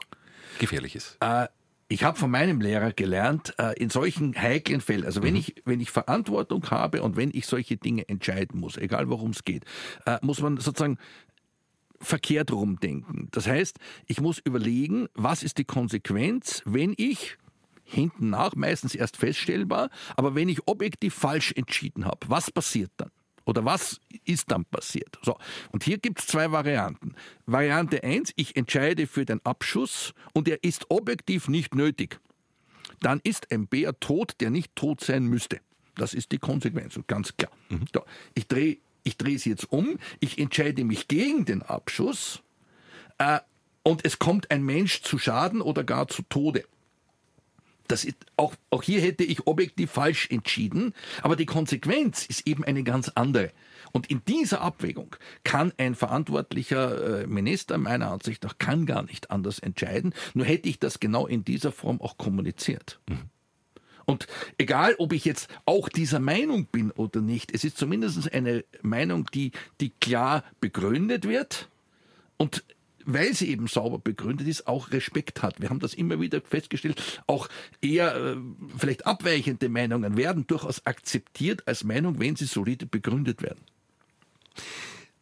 gefährlich 0.60 0.96
ist. 0.96 1.18
Äh, 1.22 1.48
ich 1.90 2.04
habe 2.04 2.18
von 2.18 2.30
meinem 2.30 2.62
Lehrer 2.62 2.94
gelernt, 2.94 3.56
äh, 3.58 3.74
in 3.82 3.90
solchen 3.90 4.40
heiklen 4.40 4.80
Fällen, 4.80 5.06
also 5.06 5.24
wenn 5.24 5.34
mhm. 5.34 5.40
ich 5.40 5.56
wenn 5.66 5.82
ich 5.82 5.90
Verantwortung 5.90 6.70
habe 6.70 7.02
und 7.02 7.18
wenn 7.18 7.32
ich 7.34 7.48
solche 7.48 7.78
Dinge 7.78 8.08
entscheiden 8.08 8.60
muss, 8.60 8.78
egal 8.78 9.10
worum 9.10 9.32
es 9.32 9.44
geht, 9.44 9.66
äh, 10.06 10.20
muss 10.22 10.40
man 10.40 10.58
sozusagen 10.58 10.98
verkehrt 12.00 12.52
rumdenken. 12.52 13.28
Das 13.32 13.48
heißt, 13.48 13.78
ich 14.06 14.22
muss 14.22 14.40
überlegen, 14.40 15.08
was 15.16 15.44
ist 15.44 15.58
die 15.58 15.66
Konsequenz, 15.66 16.62
wenn 16.64 16.94
ich 16.96 17.38
hinten 17.84 18.30
nach, 18.30 18.56
meistens 18.56 18.94
erst 18.94 19.18
feststellbar, 19.18 19.90
aber 20.16 20.36
wenn 20.36 20.48
ich 20.48 20.68
objektiv 20.68 21.16
falsch 21.16 21.52
entschieden 21.54 22.06
habe, 22.06 22.20
was 22.30 22.52
passiert 22.52 22.92
dann? 22.98 23.10
Oder 23.50 23.66
was 23.66 24.00
ist 24.26 24.52
dann 24.52 24.64
passiert? 24.64 25.18
So. 25.24 25.36
Und 25.72 25.84
hier 25.84 25.98
gibt 25.98 26.20
es 26.20 26.28
zwei 26.28 26.52
Varianten. 26.52 27.16
Variante 27.48 28.04
1, 28.04 28.34
ich 28.36 28.56
entscheide 28.56 29.08
für 29.08 29.26
den 29.26 29.44
Abschuss 29.44 30.14
und 30.34 30.48
er 30.48 30.64
ist 30.64 30.92
objektiv 30.92 31.48
nicht 31.48 31.74
nötig. 31.74 32.20
Dann 33.00 33.20
ist 33.24 33.52
ein 33.52 33.66
Bär 33.66 34.00
tot, 34.00 34.36
der 34.40 34.52
nicht 34.52 34.76
tot 34.76 35.02
sein 35.02 35.26
müsste. 35.26 35.62
Das 35.96 36.14
ist 36.14 36.32
die 36.32 36.38
Konsequenz, 36.38 37.00
ganz 37.08 37.36
klar. 37.38 37.52
Mhm. 37.70 37.86
So. 37.92 38.04
Ich 38.36 38.48
drehe 38.48 38.78
ich 39.04 39.18
drehe 39.18 39.36
es 39.36 39.46
jetzt 39.46 39.72
um, 39.72 39.98
ich 40.20 40.38
entscheide 40.38 40.84
mich 40.84 41.08
gegen 41.08 41.46
den 41.46 41.64
Abschuss 41.64 42.44
äh, 43.18 43.40
und 43.82 44.06
es 44.06 44.20
kommt 44.20 44.52
ein 44.52 44.64
Mensch 44.64 45.02
zu 45.02 45.18
Schaden 45.18 45.62
oder 45.62 45.84
gar 45.84 46.08
zu 46.08 46.22
Tode. 46.22 46.66
Das 47.90 48.06
ist, 48.06 48.18
auch, 48.38 48.54
auch 48.70 48.84
hier 48.84 49.02
hätte 49.02 49.24
ich 49.24 49.48
objektiv 49.48 49.90
falsch 49.90 50.30
entschieden, 50.30 50.94
aber 51.24 51.36
die 51.36 51.48
Konsequenz 51.48 52.24
ist 52.26 52.48
eben 52.48 52.64
eine 52.64 52.84
ganz 52.84 53.10
andere. 53.16 53.52
Und 53.92 54.12
in 54.12 54.22
dieser 54.26 54.62
Abwägung 54.62 55.16
kann 55.44 55.74
ein 55.78 55.96
verantwortlicher 55.96 57.24
äh, 57.24 57.28
Minister 57.28 57.80
meiner 57.80 58.12
Ansicht 58.12 58.44
nach 58.44 58.60
kann 58.60 58.86
gar 58.86 59.02
nicht 59.02 59.32
anders 59.32 59.58
entscheiden. 59.58 60.14
Nur 60.36 60.46
hätte 60.46 60.70
ich 60.70 60.78
das 60.78 61.00
genau 61.00 61.26
in 61.26 61.44
dieser 61.44 61.72
Form 61.72 62.00
auch 62.00 62.18
kommuniziert. 62.18 63.00
Mhm. 63.10 63.32
Und 64.06 64.28
egal, 64.60 64.96
ob 65.00 65.12
ich 65.14 65.26
jetzt 65.26 65.50
auch 65.66 65.90
dieser 65.90 66.20
Meinung 66.20 66.66
bin 66.66 66.92
oder 66.92 67.22
nicht, 67.22 67.52
es 67.54 67.64
ist 67.64 67.78
zumindest 67.78 68.32
eine 68.32 68.66
Meinung, 68.84 69.26
die, 69.34 69.52
die 69.82 69.90
klar 69.90 70.44
begründet 70.62 71.28
wird 71.28 71.70
und 72.38 72.64
weil 73.14 73.34
sie 73.34 73.50
eben 73.50 73.68
sauber 73.68 74.00
begründet 74.00 74.48
ist, 74.48 74.68
auch 74.68 74.92
Respekt 74.92 75.42
hat. 75.42 75.60
Wir 75.60 75.70
haben 75.70 75.80
das 75.80 75.94
immer 75.94 76.20
wieder 76.20 76.42
festgestellt. 76.42 77.22
Auch 77.28 77.50
eher 77.82 78.16
äh, 78.16 78.38
vielleicht 78.78 79.06
abweichende 79.06 79.70
Meinungen 79.70 80.18
werden 80.18 80.48
durchaus 80.48 80.86
akzeptiert 80.86 81.68
als 81.68 81.84
Meinung, 81.84 82.20
wenn 82.20 82.36
sie 82.36 82.46
solide 82.46 82.86
begründet 82.86 83.42
werden. 83.42 83.60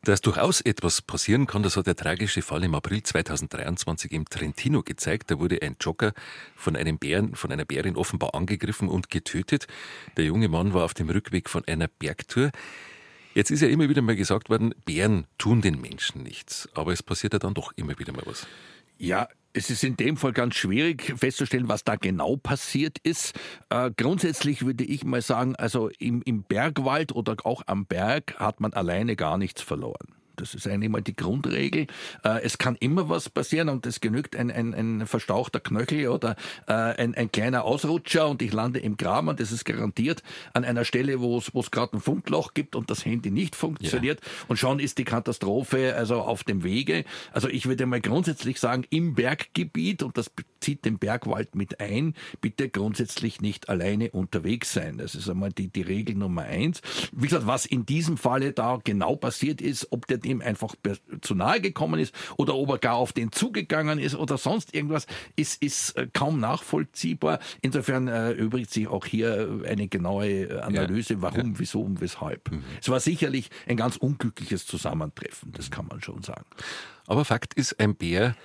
Dass 0.03 0.21
durchaus 0.21 0.61
etwas 0.61 1.01
passieren 1.01 1.47
kann, 1.47 1.63
das 1.63 1.75
hat 1.75 1.87
der 1.87 1.95
tragische 1.95 2.41
Fall 2.41 2.63
im 2.63 2.75
April 2.75 3.03
2023 3.03 4.11
im 4.13 4.25
Trentino 4.25 4.81
gezeigt. 4.81 5.31
Da 5.31 5.39
wurde 5.39 5.61
ein 5.61 5.75
Jogger 5.81 6.13
von 6.55 6.75
einem 6.75 6.97
Bären, 6.97 7.35
von 7.35 7.51
einer 7.51 7.65
Bärin 7.65 7.97
offenbar 7.97 8.33
angegriffen 8.33 8.87
und 8.87 9.09
getötet. 9.09 9.67
Der 10.15 10.25
junge 10.25 10.47
Mann 10.47 10.73
war 10.73 10.85
auf 10.85 10.93
dem 10.93 11.09
Rückweg 11.09 11.49
von 11.49 11.65
einer 11.67 11.87
Bergtour. 11.87 12.51
Jetzt 13.37 13.51
ist 13.51 13.61
ja 13.61 13.67
immer 13.67 13.87
wieder 13.87 14.01
mal 14.01 14.15
gesagt 14.15 14.49
worden, 14.49 14.73
Bären 14.83 15.27
tun 15.37 15.61
den 15.61 15.79
Menschen 15.79 16.23
nichts. 16.23 16.67
Aber 16.73 16.91
es 16.91 17.03
passiert 17.03 17.33
ja 17.33 17.39
dann 17.39 17.53
doch 17.53 17.71
immer 17.75 17.99
wieder 17.99 18.11
mal 18.11 18.23
was. 18.25 18.47
Ja, 18.97 19.27
es 19.53 19.69
ist 19.69 19.83
in 19.83 19.95
dem 19.95 20.17
Fall 20.17 20.33
ganz 20.33 20.55
schwierig 20.55 21.13
festzustellen, 21.15 21.67
was 21.67 21.83
da 21.83 21.97
genau 21.97 22.37
passiert 22.37 22.97
ist. 23.03 23.39
Äh, 23.69 23.91
grundsätzlich 23.95 24.65
würde 24.65 24.85
ich 24.85 25.03
mal 25.03 25.21
sagen, 25.21 25.55
also 25.55 25.91
im, 25.99 26.23
im 26.23 26.41
Bergwald 26.41 27.11
oder 27.11 27.35
auch 27.43 27.61
am 27.67 27.85
Berg 27.85 28.39
hat 28.39 28.59
man 28.59 28.73
alleine 28.73 29.15
gar 29.15 29.37
nichts 29.37 29.61
verloren. 29.61 30.15
Das 30.37 30.53
ist 30.53 30.67
eigentlich 30.67 30.89
mal 30.89 31.01
die 31.01 31.15
Grundregel. 31.15 31.87
Äh, 32.23 32.41
es 32.43 32.57
kann 32.57 32.75
immer 32.79 33.09
was 33.09 33.29
passieren 33.29 33.69
und 33.69 33.85
es 33.85 33.99
genügt 33.99 34.35
ein, 34.35 34.51
ein, 34.51 34.73
ein 34.73 35.07
verstauchter 35.07 35.59
Knöchel 35.59 36.07
oder 36.07 36.35
äh, 36.67 36.73
ein, 36.73 37.15
ein 37.15 37.31
kleiner 37.31 37.65
Ausrutscher 37.65 38.27
und 38.27 38.41
ich 38.41 38.53
lande 38.53 38.79
im 38.79 38.97
Graben 38.97 39.27
und 39.27 39.39
das 39.39 39.51
ist 39.51 39.65
garantiert 39.65 40.23
an 40.53 40.63
einer 40.63 40.85
Stelle, 40.85 41.19
wo 41.19 41.37
es, 41.37 41.53
wo 41.53 41.59
es 41.59 41.71
gerade 41.71 41.97
ein 41.97 42.01
Funkloch 42.01 42.53
gibt 42.53 42.75
und 42.75 42.89
das 42.89 43.03
Handy 43.05 43.31
nicht 43.31 43.55
funktioniert. 43.55 44.21
Ja. 44.23 44.31
Und 44.47 44.57
schon 44.57 44.79
ist 44.79 44.97
die 44.97 45.03
Katastrophe 45.03 45.95
also 45.95 46.21
auf 46.21 46.43
dem 46.43 46.63
Wege. 46.63 47.03
Also 47.31 47.49
ich 47.49 47.65
würde 47.65 47.85
mal 47.85 48.01
grundsätzlich 48.01 48.59
sagen, 48.59 48.85
im 48.89 49.15
Berggebiet, 49.15 50.03
und 50.03 50.17
das 50.17 50.31
zieht 50.59 50.85
den 50.85 50.99
Bergwald 50.99 51.55
mit 51.55 51.79
ein, 51.79 52.13
bitte 52.41 52.69
grundsätzlich 52.69 53.41
nicht 53.41 53.69
alleine 53.69 54.11
unterwegs 54.11 54.73
sein. 54.73 54.97
Das 54.97 55.15
ist 55.15 55.29
einmal 55.29 55.51
die, 55.51 55.67
die 55.67 55.81
Regel 55.81 56.15
Nummer 56.15 56.43
eins. 56.43 56.81
Wie 57.11 57.27
gesagt, 57.27 57.47
was 57.47 57.65
in 57.65 57.85
diesem 57.85 58.17
Falle 58.17 58.53
da 58.53 58.79
genau 58.83 59.15
passiert 59.15 59.61
ist, 59.61 59.91
ob 59.91 60.07
der 60.07 60.17
ihm 60.27 60.41
einfach 60.41 60.75
zu 61.21 61.35
nahe 61.35 61.61
gekommen 61.61 61.99
ist 61.99 62.13
oder 62.37 62.55
ob 62.55 62.69
er 62.69 62.77
gar 62.77 62.95
auf 62.95 63.13
den 63.13 63.31
zugegangen 63.31 63.99
ist 63.99 64.15
oder 64.15 64.37
sonst 64.37 64.73
irgendwas, 64.73 65.07
ist, 65.35 65.61
ist 65.61 65.97
äh, 65.97 66.07
kaum 66.13 66.39
nachvollziehbar. 66.39 67.39
Insofern 67.61 68.07
äh, 68.07 68.35
sich 68.67 68.87
auch 68.87 69.05
hier 69.05 69.61
eine 69.65 69.87
genaue 69.87 70.27
äh, 70.27 70.59
Analyse, 70.59 71.15
ja. 71.15 71.21
warum, 71.21 71.53
ja. 71.53 71.59
wieso 71.59 71.81
und 71.81 72.01
weshalb. 72.01 72.51
Mhm. 72.51 72.63
Es 72.81 72.89
war 72.89 72.99
sicherlich 72.99 73.49
ein 73.67 73.77
ganz 73.77 73.97
unglückliches 73.97 74.65
Zusammentreffen, 74.65 75.51
das 75.53 75.71
kann 75.71 75.87
man 75.87 76.01
schon 76.01 76.23
sagen. 76.23 76.45
Aber 77.07 77.25
Fakt 77.25 77.53
ist, 77.53 77.79
ein 77.79 77.95
Bär 77.95 78.35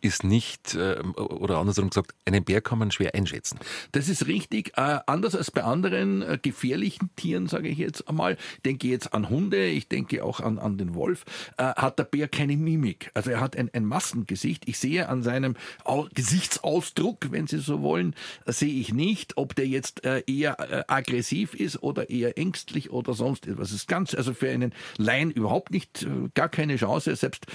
ist 0.00 0.24
nicht, 0.24 0.74
äh, 0.74 1.00
oder 1.16 1.58
andersrum 1.58 1.90
gesagt, 1.90 2.14
einen 2.24 2.44
Bär 2.44 2.60
kann 2.60 2.78
man 2.78 2.90
schwer 2.90 3.14
einschätzen. 3.14 3.58
Das 3.92 4.08
ist 4.08 4.26
richtig. 4.26 4.72
Äh, 4.76 4.98
anders 5.06 5.34
als 5.34 5.50
bei 5.50 5.62
anderen 5.62 6.22
äh, 6.22 6.38
gefährlichen 6.40 7.10
Tieren, 7.16 7.46
sage 7.46 7.68
ich 7.68 7.78
jetzt 7.78 8.08
einmal, 8.08 8.36
denke 8.64 8.88
jetzt 8.88 9.12
an 9.14 9.28
Hunde, 9.28 9.66
ich 9.66 9.88
denke 9.88 10.24
auch 10.24 10.40
an, 10.40 10.58
an 10.58 10.78
den 10.78 10.94
Wolf, 10.94 11.24
äh, 11.56 11.64
hat 11.64 11.98
der 11.98 12.04
Bär 12.04 12.28
keine 12.28 12.56
Mimik. 12.56 13.10
Also 13.14 13.30
er 13.30 13.40
hat 13.40 13.56
ein, 13.56 13.70
ein 13.72 13.84
Massengesicht. 13.84 14.68
Ich 14.68 14.78
sehe 14.78 15.08
an 15.08 15.22
seinem 15.22 15.56
Au 15.84 16.08
Gesichtsausdruck, 16.14 17.30
wenn 17.30 17.46
Sie 17.46 17.58
so 17.58 17.82
wollen, 17.82 18.14
sehe 18.46 18.72
ich 18.72 18.92
nicht, 18.92 19.36
ob 19.36 19.54
der 19.54 19.66
jetzt 19.66 20.04
eher 20.04 20.90
aggressiv 20.90 21.54
ist 21.54 21.82
oder 21.82 22.10
eher 22.10 22.38
ängstlich 22.38 22.90
oder 22.90 23.14
sonst 23.14 23.46
etwas. 23.46 23.68
Das 23.68 23.72
ist 23.72 23.88
ganz, 23.88 24.14
also 24.14 24.32
für 24.32 24.48
einen 24.48 24.72
Laien 24.96 25.30
überhaupt 25.30 25.70
nicht, 25.70 26.06
gar 26.34 26.48
keine 26.48 26.76
Chance. 26.76 27.14
Selbst 27.16 27.46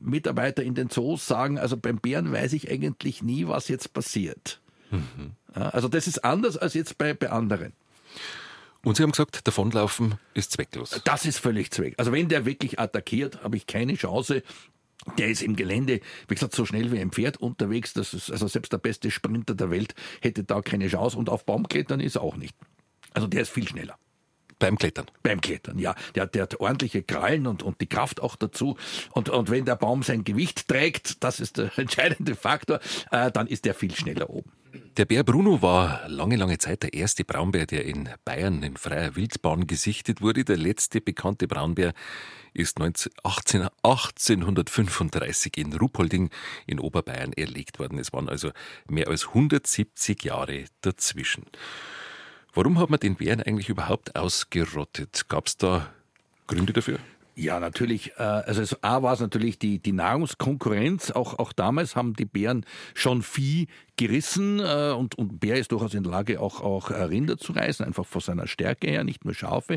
Mitarbeiter 0.00 0.62
in 0.62 0.74
den 0.74 0.90
Zoos 0.90 1.26
sagen, 1.26 1.51
sagen, 1.52 1.58
also 1.58 1.76
beim 1.76 1.98
Bären 1.98 2.32
weiß 2.32 2.52
ich 2.54 2.70
eigentlich 2.70 3.22
nie, 3.22 3.46
was 3.46 3.68
jetzt 3.68 3.92
passiert. 3.92 4.60
Mhm. 4.90 5.32
Also 5.54 5.88
das 5.88 6.06
ist 6.06 6.24
anders 6.24 6.56
als 6.56 6.74
jetzt 6.74 6.98
bei, 6.98 7.14
bei 7.14 7.30
anderen. 7.30 7.72
Und 8.84 8.96
Sie 8.96 9.02
haben 9.02 9.12
gesagt, 9.12 9.46
davonlaufen 9.46 10.16
ist 10.34 10.52
zwecklos. 10.52 11.00
Das 11.04 11.24
ist 11.24 11.38
völlig 11.38 11.70
zweck. 11.70 11.94
Also 11.98 12.10
wenn 12.12 12.28
der 12.28 12.44
wirklich 12.46 12.80
attackiert, 12.80 13.42
habe 13.42 13.56
ich 13.56 13.66
keine 13.66 13.94
Chance. 13.94 14.42
Der 15.18 15.28
ist 15.28 15.42
im 15.42 15.56
Gelände, 15.56 16.00
wie 16.28 16.34
gesagt, 16.34 16.54
so 16.54 16.64
schnell 16.64 16.92
wie 16.92 17.00
ein 17.00 17.10
Pferd 17.10 17.36
unterwegs. 17.36 17.92
Das 17.92 18.12
ist, 18.14 18.30
also 18.30 18.46
selbst 18.48 18.72
der 18.72 18.78
beste 18.78 19.10
Sprinter 19.10 19.54
der 19.54 19.70
Welt 19.70 19.94
hätte 20.20 20.44
da 20.44 20.62
keine 20.62 20.88
Chance. 20.88 21.16
Und 21.16 21.28
auf 21.28 21.44
Baumklettern 21.44 22.00
ist 22.00 22.16
er 22.16 22.22
auch 22.22 22.36
nicht. 22.36 22.56
Also 23.12 23.28
der 23.28 23.42
ist 23.42 23.50
viel 23.50 23.68
schneller. 23.68 23.96
Beim 24.62 24.78
Klettern. 24.78 25.06
Beim 25.24 25.40
Klettern, 25.40 25.80
ja. 25.80 25.96
Der, 26.14 26.28
der 26.28 26.42
hat 26.44 26.60
ordentliche 26.60 27.02
Krallen 27.02 27.48
und, 27.48 27.64
und 27.64 27.80
die 27.80 27.88
Kraft 27.88 28.22
auch 28.22 28.36
dazu. 28.36 28.76
Und, 29.10 29.28
und 29.28 29.50
wenn 29.50 29.64
der 29.64 29.74
Baum 29.74 30.04
sein 30.04 30.22
Gewicht 30.22 30.68
trägt, 30.68 31.24
das 31.24 31.40
ist 31.40 31.58
der 31.58 31.70
entscheidende 31.76 32.36
Faktor, 32.36 32.78
äh, 33.10 33.32
dann 33.32 33.48
ist 33.48 33.64
der 33.64 33.74
viel 33.74 33.92
schneller 33.92 34.30
oben. 34.30 34.52
Der 34.96 35.04
Bär 35.04 35.24
Bruno 35.24 35.62
war 35.62 36.08
lange, 36.08 36.36
lange 36.36 36.58
Zeit 36.58 36.84
der 36.84 36.94
erste 36.94 37.24
Braunbär, 37.24 37.66
der 37.66 37.84
in 37.86 38.08
Bayern 38.24 38.62
in 38.62 38.76
freier 38.76 39.16
Wildbahn 39.16 39.66
gesichtet 39.66 40.22
wurde. 40.22 40.44
Der 40.44 40.56
letzte 40.56 41.00
bekannte 41.00 41.48
Braunbär 41.48 41.92
ist 42.54 42.78
19, 42.78 43.10
18, 43.24 43.68
1835 43.82 45.58
in 45.58 45.72
Ruppolding 45.72 46.30
in 46.68 46.78
Oberbayern 46.78 47.32
erlegt 47.32 47.80
worden. 47.80 47.98
Es 47.98 48.12
waren 48.12 48.28
also 48.28 48.52
mehr 48.88 49.08
als 49.08 49.26
170 49.26 50.22
Jahre 50.22 50.66
dazwischen. 50.82 51.46
Warum 52.54 52.78
hat 52.78 52.90
man 52.90 53.00
den 53.00 53.16
Bären 53.16 53.40
eigentlich 53.42 53.70
überhaupt 53.70 54.14
ausgerottet? 54.14 55.28
Gab 55.28 55.46
es 55.46 55.56
da 55.56 55.88
Gründe 56.46 56.74
dafür? 56.74 56.98
Ja, 57.34 57.58
natürlich. 57.60 58.12
Äh, 58.18 58.22
also 58.22 58.76
A 58.82 59.02
war 59.02 59.14
es 59.14 59.20
natürlich 59.20 59.58
die, 59.58 59.78
die 59.78 59.92
Nahrungskonkurrenz. 59.92 61.12
Auch, 61.12 61.38
auch 61.38 61.54
damals 61.54 61.96
haben 61.96 62.12
die 62.14 62.26
Bären 62.26 62.66
schon 62.92 63.22
Vieh 63.22 63.68
gerissen 63.96 64.60
äh, 64.60 64.92
und, 64.96 65.16
und 65.16 65.40
Bär 65.40 65.56
ist 65.56 65.72
durchaus 65.72 65.94
in 65.94 66.02
der 66.02 66.12
Lage, 66.12 66.40
auch, 66.40 66.60
auch 66.60 66.90
äh, 66.90 67.02
Rinder 67.02 67.36
zu 67.36 67.52
reißen, 67.52 67.84
einfach 67.84 68.06
von 68.06 68.20
seiner 68.20 68.46
Stärke 68.46 68.88
her, 68.88 69.04
nicht 69.04 69.24
nur 69.24 69.34
Schafe. 69.34 69.74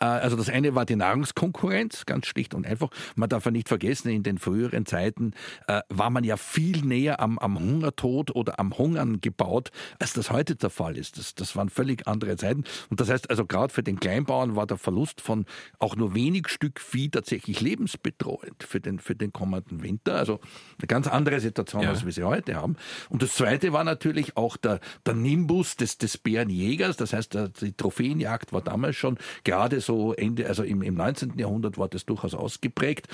Äh, 0.00 0.04
also 0.04 0.36
das 0.36 0.48
eine 0.48 0.74
war 0.74 0.84
die 0.84 0.96
Nahrungskonkurrenz, 0.96 2.06
ganz 2.06 2.26
schlicht 2.26 2.54
und 2.54 2.66
einfach. 2.66 2.90
Man 3.14 3.28
darf 3.28 3.44
ja 3.44 3.50
nicht 3.50 3.68
vergessen, 3.68 4.10
in 4.10 4.22
den 4.22 4.38
früheren 4.38 4.86
Zeiten 4.86 5.32
äh, 5.68 5.80
war 5.88 6.10
man 6.10 6.24
ja 6.24 6.36
viel 6.36 6.82
näher 6.84 7.20
am, 7.20 7.38
am 7.38 7.58
Hungertod 7.58 8.34
oder 8.34 8.58
am 8.58 8.76
Hungern 8.76 9.20
gebaut, 9.20 9.70
als 9.98 10.12
das 10.12 10.30
heute 10.30 10.56
der 10.56 10.70
Fall 10.70 10.96
ist. 10.96 11.18
Das, 11.18 11.34
das 11.34 11.54
waren 11.56 11.68
völlig 11.68 12.06
andere 12.08 12.36
Zeiten. 12.36 12.64
Und 12.90 13.00
das 13.00 13.08
heißt 13.10 13.30
also, 13.30 13.46
gerade 13.46 13.72
für 13.72 13.82
den 13.82 14.00
Kleinbauern 14.00 14.56
war 14.56 14.66
der 14.66 14.78
Verlust 14.78 15.20
von 15.20 15.46
auch 15.78 15.96
nur 15.96 16.14
wenig 16.14 16.48
Stück 16.48 16.80
Vieh 16.80 17.10
tatsächlich 17.10 17.60
lebensbedrohend 17.60 18.62
für 18.62 18.80
den, 18.80 18.98
für 18.98 19.14
den 19.14 19.32
kommenden 19.32 19.82
Winter. 19.82 20.16
Also 20.16 20.40
eine 20.78 20.86
ganz 20.88 21.06
andere 21.06 21.40
Situation, 21.40 21.82
ja. 21.82 21.90
als 21.90 22.04
wir 22.04 22.12
sie 22.12 22.24
heute 22.24 22.56
haben. 22.56 22.76
Und 23.08 23.22
das 23.22 23.34
Zweite 23.34 23.61
war 23.70 23.84
natürlich 23.84 24.36
auch 24.36 24.56
der, 24.56 24.80
der 25.06 25.14
Nimbus 25.14 25.76
des, 25.76 25.98
des 25.98 26.18
Bärenjägers. 26.18 26.96
Das 26.96 27.12
heißt, 27.12 27.38
die 27.60 27.72
Trophäenjagd 27.72 28.52
war 28.52 28.62
damals 28.62 28.96
schon 28.96 29.18
gerade 29.44 29.80
so 29.80 30.14
Ende, 30.14 30.46
also 30.46 30.62
im, 30.62 30.82
im 30.82 30.94
19. 30.94 31.38
Jahrhundert 31.38 31.78
war 31.78 31.88
das 31.88 32.06
durchaus 32.06 32.34
ausgeprägt. 32.34 33.08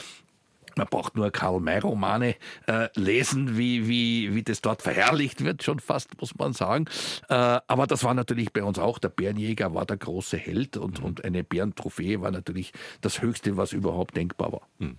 Man 0.78 0.86
braucht 0.86 1.16
nur 1.16 1.30
Karl-May-Romane 1.32 2.36
äh, 2.66 2.88
lesen, 2.94 3.58
wie, 3.58 3.88
wie, 3.88 4.34
wie 4.34 4.44
das 4.44 4.62
dort 4.62 4.80
verherrlicht 4.80 5.42
wird, 5.44 5.64
schon 5.64 5.80
fast, 5.80 6.20
muss 6.20 6.36
man 6.36 6.52
sagen. 6.52 6.84
Äh, 7.28 7.34
aber 7.34 7.88
das 7.88 8.04
war 8.04 8.14
natürlich 8.14 8.52
bei 8.52 8.62
uns 8.62 8.78
auch. 8.78 9.00
Der 9.00 9.08
Bärenjäger 9.08 9.74
war 9.74 9.84
der 9.84 9.96
große 9.96 10.36
Held 10.36 10.76
und, 10.76 11.02
und 11.02 11.24
eine 11.24 11.42
Bärentrophäe 11.42 12.20
war 12.20 12.30
natürlich 12.30 12.72
das 13.00 13.20
Höchste, 13.20 13.56
was 13.56 13.72
überhaupt 13.72 14.16
denkbar 14.16 14.52
war. 14.52 14.62
Mhm. 14.78 14.96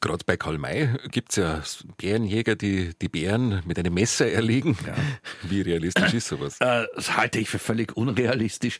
Gerade 0.00 0.24
bei 0.24 0.36
Karl 0.36 0.58
May 0.58 0.88
gibt 1.10 1.30
es 1.30 1.36
ja 1.36 1.62
Bärenjäger, 1.98 2.56
die 2.56 2.92
die 3.00 3.08
Bären 3.08 3.62
mit 3.66 3.78
einem 3.78 3.92
Messer 3.92 4.30
erlegen. 4.30 4.78
Ja. 4.86 4.94
Wie 5.42 5.60
realistisch 5.60 6.14
ist 6.14 6.28
sowas? 6.28 6.56
Äh, 6.60 6.86
das 6.94 7.16
halte 7.16 7.38
ich 7.38 7.50
für 7.50 7.58
völlig 7.58 7.96
unrealistisch. 7.96 8.78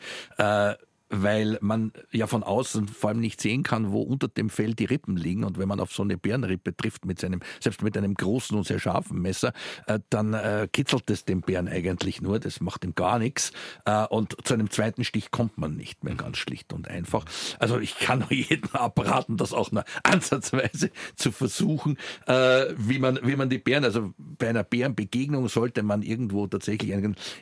Weil 1.10 1.58
man 1.60 1.92
ja 2.12 2.26
von 2.26 2.42
außen 2.42 2.88
vor 2.88 3.10
allem 3.10 3.20
nicht 3.20 3.40
sehen 3.40 3.62
kann, 3.62 3.92
wo 3.92 4.02
unter 4.02 4.28
dem 4.28 4.48
Fell 4.48 4.74
die 4.74 4.84
Rippen 4.84 5.16
liegen. 5.16 5.44
Und 5.44 5.58
wenn 5.58 5.68
man 5.68 5.80
auf 5.80 5.92
so 5.92 6.02
eine 6.02 6.16
Bärenrippe 6.16 6.76
trifft, 6.76 7.04
mit 7.04 7.20
seinem, 7.20 7.40
selbst 7.60 7.82
mit 7.82 7.96
einem 7.96 8.14
großen 8.14 8.56
und 8.56 8.66
sehr 8.66 8.78
scharfen 8.78 9.20
Messer, 9.20 9.52
äh, 9.86 9.98
dann 10.10 10.34
äh, 10.34 10.68
kitzelt 10.72 11.10
es 11.10 11.24
den 11.24 11.40
Bären 11.40 11.68
eigentlich 11.68 12.22
nur, 12.22 12.38
das 12.38 12.60
macht 12.60 12.84
ihm 12.84 12.94
gar 12.94 13.18
nichts. 13.18 13.52
Äh, 13.84 14.06
und 14.06 14.36
zu 14.44 14.54
einem 14.54 14.70
zweiten 14.70 15.04
Stich 15.04 15.30
kommt 15.30 15.58
man 15.58 15.76
nicht 15.76 16.04
mehr, 16.04 16.14
ganz 16.14 16.38
schlicht 16.38 16.72
und 16.72 16.88
einfach. 16.88 17.24
Also 17.58 17.78
ich 17.78 17.98
kann 17.98 18.24
jedem 18.30 18.70
abraten, 18.72 19.36
das 19.36 19.52
auch 19.52 19.72
nur 19.72 19.84
ansatzweise 20.02 20.90
zu 21.16 21.32
versuchen, 21.32 21.98
äh, 22.26 22.66
wie 22.76 22.98
man, 22.98 23.18
wie 23.22 23.36
man 23.36 23.50
die 23.50 23.58
Bären, 23.58 23.84
also 23.84 24.12
bei 24.16 24.48
einer 24.48 24.64
Bärenbegegnung 24.64 25.48
sollte 25.48 25.82
man 25.82 26.02
irgendwo 26.02 26.46
tatsächlich 26.46 26.90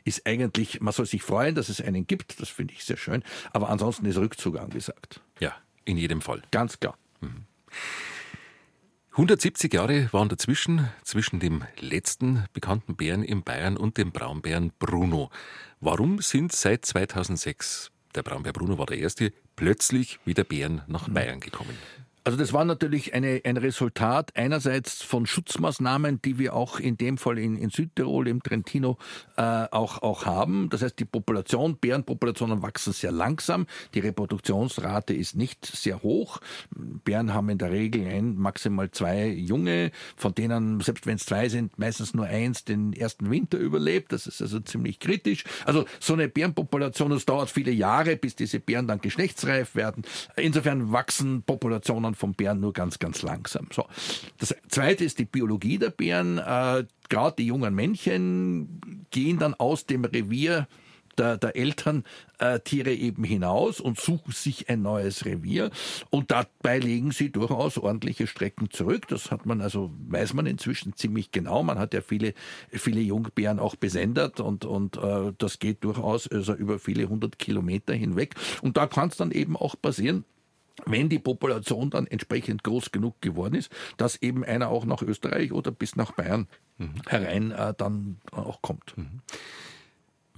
ist 0.04 0.26
eigentlich, 0.26 0.80
man 0.80 0.92
soll 0.92 1.06
sich 1.06 1.22
freuen, 1.22 1.54
dass 1.54 1.68
es 1.68 1.80
einen 1.80 2.06
gibt, 2.06 2.40
das 2.40 2.48
finde 2.48 2.74
ich 2.74 2.84
sehr 2.84 2.96
schön, 2.96 3.22
ansonsten 3.64 4.06
ist 4.06 4.18
Rückzug 4.18 4.58
angesagt. 4.58 5.20
Ja, 5.40 5.54
in 5.84 5.96
jedem 5.96 6.20
Fall. 6.20 6.42
Ganz 6.50 6.78
klar. 6.78 6.96
170 9.12 9.74
Jahre 9.74 10.08
waren 10.12 10.28
dazwischen, 10.28 10.88
zwischen 11.02 11.40
dem 11.40 11.64
letzten 11.80 12.44
bekannten 12.52 12.94
Bären 12.94 13.24
in 13.24 13.42
Bayern 13.42 13.76
und 13.76 13.96
dem 13.96 14.12
Braunbären 14.12 14.72
Bruno. 14.78 15.30
Warum 15.80 16.20
sind 16.20 16.52
seit 16.52 16.84
2006, 16.84 17.90
der 18.14 18.22
Braunbär 18.22 18.52
Bruno 18.52 18.78
war 18.78 18.86
der 18.86 18.98
erste, 18.98 19.32
plötzlich 19.56 20.20
wieder 20.24 20.44
Bären 20.44 20.82
nach 20.86 21.08
Bayern 21.08 21.40
gekommen? 21.40 21.76
Also 22.28 22.36
das 22.36 22.52
war 22.52 22.66
natürlich 22.66 23.14
eine, 23.14 23.40
ein 23.42 23.56
Resultat 23.56 24.36
einerseits 24.36 25.02
von 25.02 25.24
Schutzmaßnahmen, 25.24 26.20
die 26.20 26.38
wir 26.38 26.54
auch 26.54 26.78
in 26.78 26.98
dem 26.98 27.16
Fall 27.16 27.38
in, 27.38 27.56
in 27.56 27.70
Südtirol, 27.70 28.28
im 28.28 28.42
Trentino 28.42 28.98
äh, 29.38 29.40
auch, 29.70 30.02
auch 30.02 30.26
haben. 30.26 30.68
Das 30.68 30.82
heißt, 30.82 30.98
die 30.98 31.06
Population, 31.06 31.78
Bärenpopulationen 31.78 32.60
wachsen 32.60 32.92
sehr 32.92 33.12
langsam, 33.12 33.64
die 33.94 34.00
Reproduktionsrate 34.00 35.14
ist 35.14 35.36
nicht 35.36 35.64
sehr 35.64 36.02
hoch. 36.02 36.40
Bären 36.76 37.32
haben 37.32 37.48
in 37.48 37.56
der 37.56 37.70
Regel 37.70 38.06
ein, 38.06 38.36
maximal 38.36 38.90
zwei 38.90 39.28
Junge, 39.28 39.90
von 40.14 40.34
denen, 40.34 40.80
selbst 40.80 41.06
wenn 41.06 41.16
es 41.16 41.24
zwei 41.24 41.48
sind, 41.48 41.78
meistens 41.78 42.12
nur 42.12 42.26
eins 42.26 42.62
den 42.62 42.92
ersten 42.92 43.30
Winter 43.30 43.56
überlebt. 43.56 44.12
Das 44.12 44.26
ist 44.26 44.42
also 44.42 44.60
ziemlich 44.60 44.98
kritisch. 44.98 45.44
Also 45.64 45.86
so 45.98 46.12
eine 46.12 46.28
Bärenpopulation, 46.28 47.10
es 47.12 47.24
dauert 47.24 47.48
viele 47.48 47.72
Jahre, 47.72 48.16
bis 48.16 48.36
diese 48.36 48.60
Bären 48.60 48.86
dann 48.86 49.00
geschlechtsreif 49.00 49.74
werden. 49.74 50.02
Insofern 50.36 50.92
wachsen 50.92 51.42
Populationen 51.42 52.17
vom 52.18 52.34
Bären 52.34 52.60
nur 52.60 52.72
ganz, 52.72 52.98
ganz 52.98 53.22
langsam. 53.22 53.68
So. 53.72 53.86
Das 54.38 54.54
zweite 54.68 55.04
ist 55.04 55.18
die 55.18 55.24
Biologie 55.24 55.78
der 55.78 55.90
Bären. 55.90 56.38
Äh, 56.38 56.84
Gerade 57.08 57.36
die 57.38 57.46
jungen 57.46 57.74
Männchen 57.74 59.06
gehen 59.10 59.38
dann 59.38 59.54
aus 59.54 59.86
dem 59.86 60.04
Revier 60.04 60.68
der, 61.18 61.36
der 61.36 61.56
Elterntiere 61.56 62.90
äh, 62.90 62.94
eben 62.94 63.24
hinaus 63.24 63.80
und 63.80 64.00
suchen 64.00 64.32
sich 64.32 64.68
ein 64.68 64.82
neues 64.82 65.24
Revier. 65.24 65.70
Und 66.10 66.30
dabei 66.30 66.78
legen 66.78 67.10
sie 67.10 67.30
durchaus 67.30 67.78
ordentliche 67.78 68.26
Strecken 68.26 68.70
zurück. 68.70 69.08
Das 69.08 69.30
hat 69.30 69.46
man 69.46 69.60
also, 69.60 69.90
weiß 70.08 70.34
man 70.34 70.46
inzwischen 70.46 70.94
ziemlich 70.94 71.32
genau. 71.32 71.62
Man 71.62 71.78
hat 71.78 71.94
ja 71.94 72.00
viele, 72.00 72.34
viele 72.70 73.00
Jungbären 73.00 73.58
auch 73.58 73.76
besendet 73.76 74.40
und, 74.40 74.64
und 74.64 74.96
äh, 74.96 75.32
das 75.38 75.58
geht 75.58 75.84
durchaus 75.84 76.28
also 76.28 76.54
über 76.54 76.78
viele 76.78 77.08
hundert 77.08 77.38
Kilometer 77.38 77.94
hinweg. 77.94 78.34
Und 78.62 78.76
da 78.76 78.86
kann 78.86 79.08
es 79.08 79.16
dann 79.16 79.30
eben 79.30 79.56
auch 79.56 79.74
passieren, 79.80 80.24
wenn 80.86 81.08
die 81.08 81.18
Population 81.18 81.90
dann 81.90 82.06
entsprechend 82.06 82.64
groß 82.64 82.92
genug 82.92 83.20
geworden 83.20 83.54
ist, 83.54 83.70
dass 83.96 84.20
eben 84.22 84.44
einer 84.44 84.68
auch 84.68 84.84
nach 84.84 85.02
Österreich 85.02 85.52
oder 85.52 85.70
bis 85.70 85.96
nach 85.96 86.12
Bayern 86.12 86.48
mhm. 86.78 86.94
herein 87.06 87.50
äh, 87.52 87.74
dann 87.76 88.18
auch 88.32 88.62
kommt. 88.62 88.96
Mhm. 88.96 89.22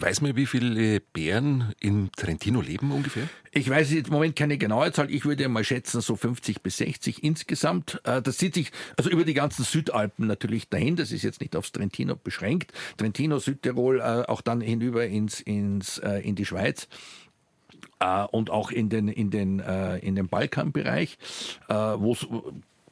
Weiß 0.01 0.23
man, 0.23 0.35
wie 0.35 0.47
viele 0.47 1.01
Bären 1.01 1.75
in 1.79 2.11
Trentino 2.17 2.63
leben 2.63 2.91
ungefähr? 2.91 3.29
Ich 3.53 3.69
weiß 3.69 3.93
jetzt 3.93 4.07
im 4.07 4.15
Moment 4.15 4.35
keine 4.35 4.57
genaue 4.57 4.91
Zahl. 4.93 5.11
Ich 5.11 5.27
würde 5.27 5.47
mal 5.49 5.63
schätzen, 5.63 6.01
so 6.01 6.17
50 6.17 6.63
bis 6.63 6.79
60 6.79 7.23
insgesamt. 7.23 8.01
Äh, 8.05 8.23
das 8.23 8.39
zieht 8.39 8.55
sich 8.55 8.73
also 8.97 9.11
über 9.11 9.25
die 9.25 9.35
ganzen 9.35 9.63
Südalpen 9.63 10.27
natürlich 10.27 10.71
dahin. 10.71 10.97
Das 10.97 11.13
ist 11.13 11.23
jetzt 11.23 11.43
nicht 11.43 11.55
aufs 11.55 11.73
Trentino 11.73 12.17
beschränkt. 12.17 12.73
Trentino, 12.97 13.39
Südtirol, 13.39 14.01
äh, 14.01 14.25
auch 14.27 14.41
dann 14.41 14.63
hinüber 14.63 15.07
ins, 15.07 15.41
ins, 15.43 15.99
äh, 15.99 16.21
in 16.21 16.35
die 16.35 16.47
Schweiz 16.47 16.89
äh, 18.01 18.25
und 18.25 18.51
auch 18.51 18.71
in 18.71 18.89
den, 18.89 19.09
in 19.09 19.31
den, 19.31 19.61
äh, 19.61 19.99
in 19.99 20.15
den 20.15 20.29
Balkanbereich, 20.29 21.19
äh, 21.69 21.75
wo 21.75 22.13
es 22.13 22.27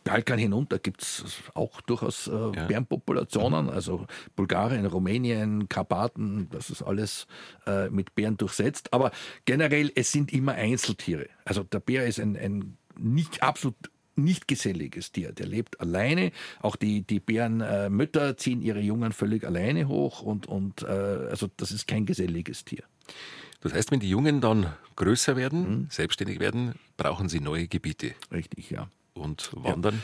Balkan 0.08 0.38
hinunter 0.38 0.78
gibt 0.78 1.02
es 1.02 1.42
auch 1.52 1.82
durchaus 1.82 2.28
äh, 2.28 2.32
ja. 2.32 2.66
Bärenpopulationen, 2.66 3.68
also 3.68 4.06
Bulgarien, 4.36 4.86
Rumänien, 4.86 5.68
Karpaten, 5.68 6.48
das 6.50 6.70
ist 6.70 6.80
alles 6.80 7.26
äh, 7.66 7.90
mit 7.90 8.14
Bären 8.14 8.38
durchsetzt. 8.38 8.94
Aber 8.94 9.10
generell, 9.44 9.92
es 9.94 10.10
sind 10.10 10.32
immer 10.32 10.52
Einzeltiere. 10.52 11.26
Also 11.44 11.62
der 11.62 11.80
Bär 11.80 12.06
ist 12.06 12.18
ein, 12.20 12.36
ein 12.36 12.78
nicht 12.98 13.42
absolut 13.42 13.76
nicht 14.16 14.48
geselliges 14.48 15.12
Tier. 15.12 15.32
Der 15.32 15.46
lebt 15.46 15.78
alleine. 15.78 16.32
Auch 16.60 16.76
die, 16.76 17.02
die 17.02 17.20
Bärenmütter 17.20 18.30
äh, 18.30 18.36
ziehen 18.36 18.62
ihre 18.62 18.80
Jungen 18.80 19.12
völlig 19.12 19.44
alleine 19.44 19.88
hoch 19.88 20.22
und, 20.22 20.46
und 20.46 20.82
äh, 20.82 20.86
also 20.86 21.48
das 21.56 21.70
ist 21.70 21.86
kein 21.86 22.06
geselliges 22.06 22.64
Tier. 22.64 22.82
Das 23.60 23.72
heißt, 23.72 23.90
wenn 23.90 24.00
die 24.00 24.08
Jungen 24.08 24.40
dann 24.40 24.72
größer 24.96 25.36
werden, 25.36 25.60
mhm. 25.60 25.86
selbstständig 25.90 26.40
werden, 26.40 26.74
brauchen 26.96 27.28
sie 27.28 27.40
neue 27.40 27.66
Gebiete. 27.66 28.14
Richtig, 28.32 28.70
ja. 28.70 28.88
Und 29.14 29.50
wandern. 29.54 29.94
Ja. 29.94 30.00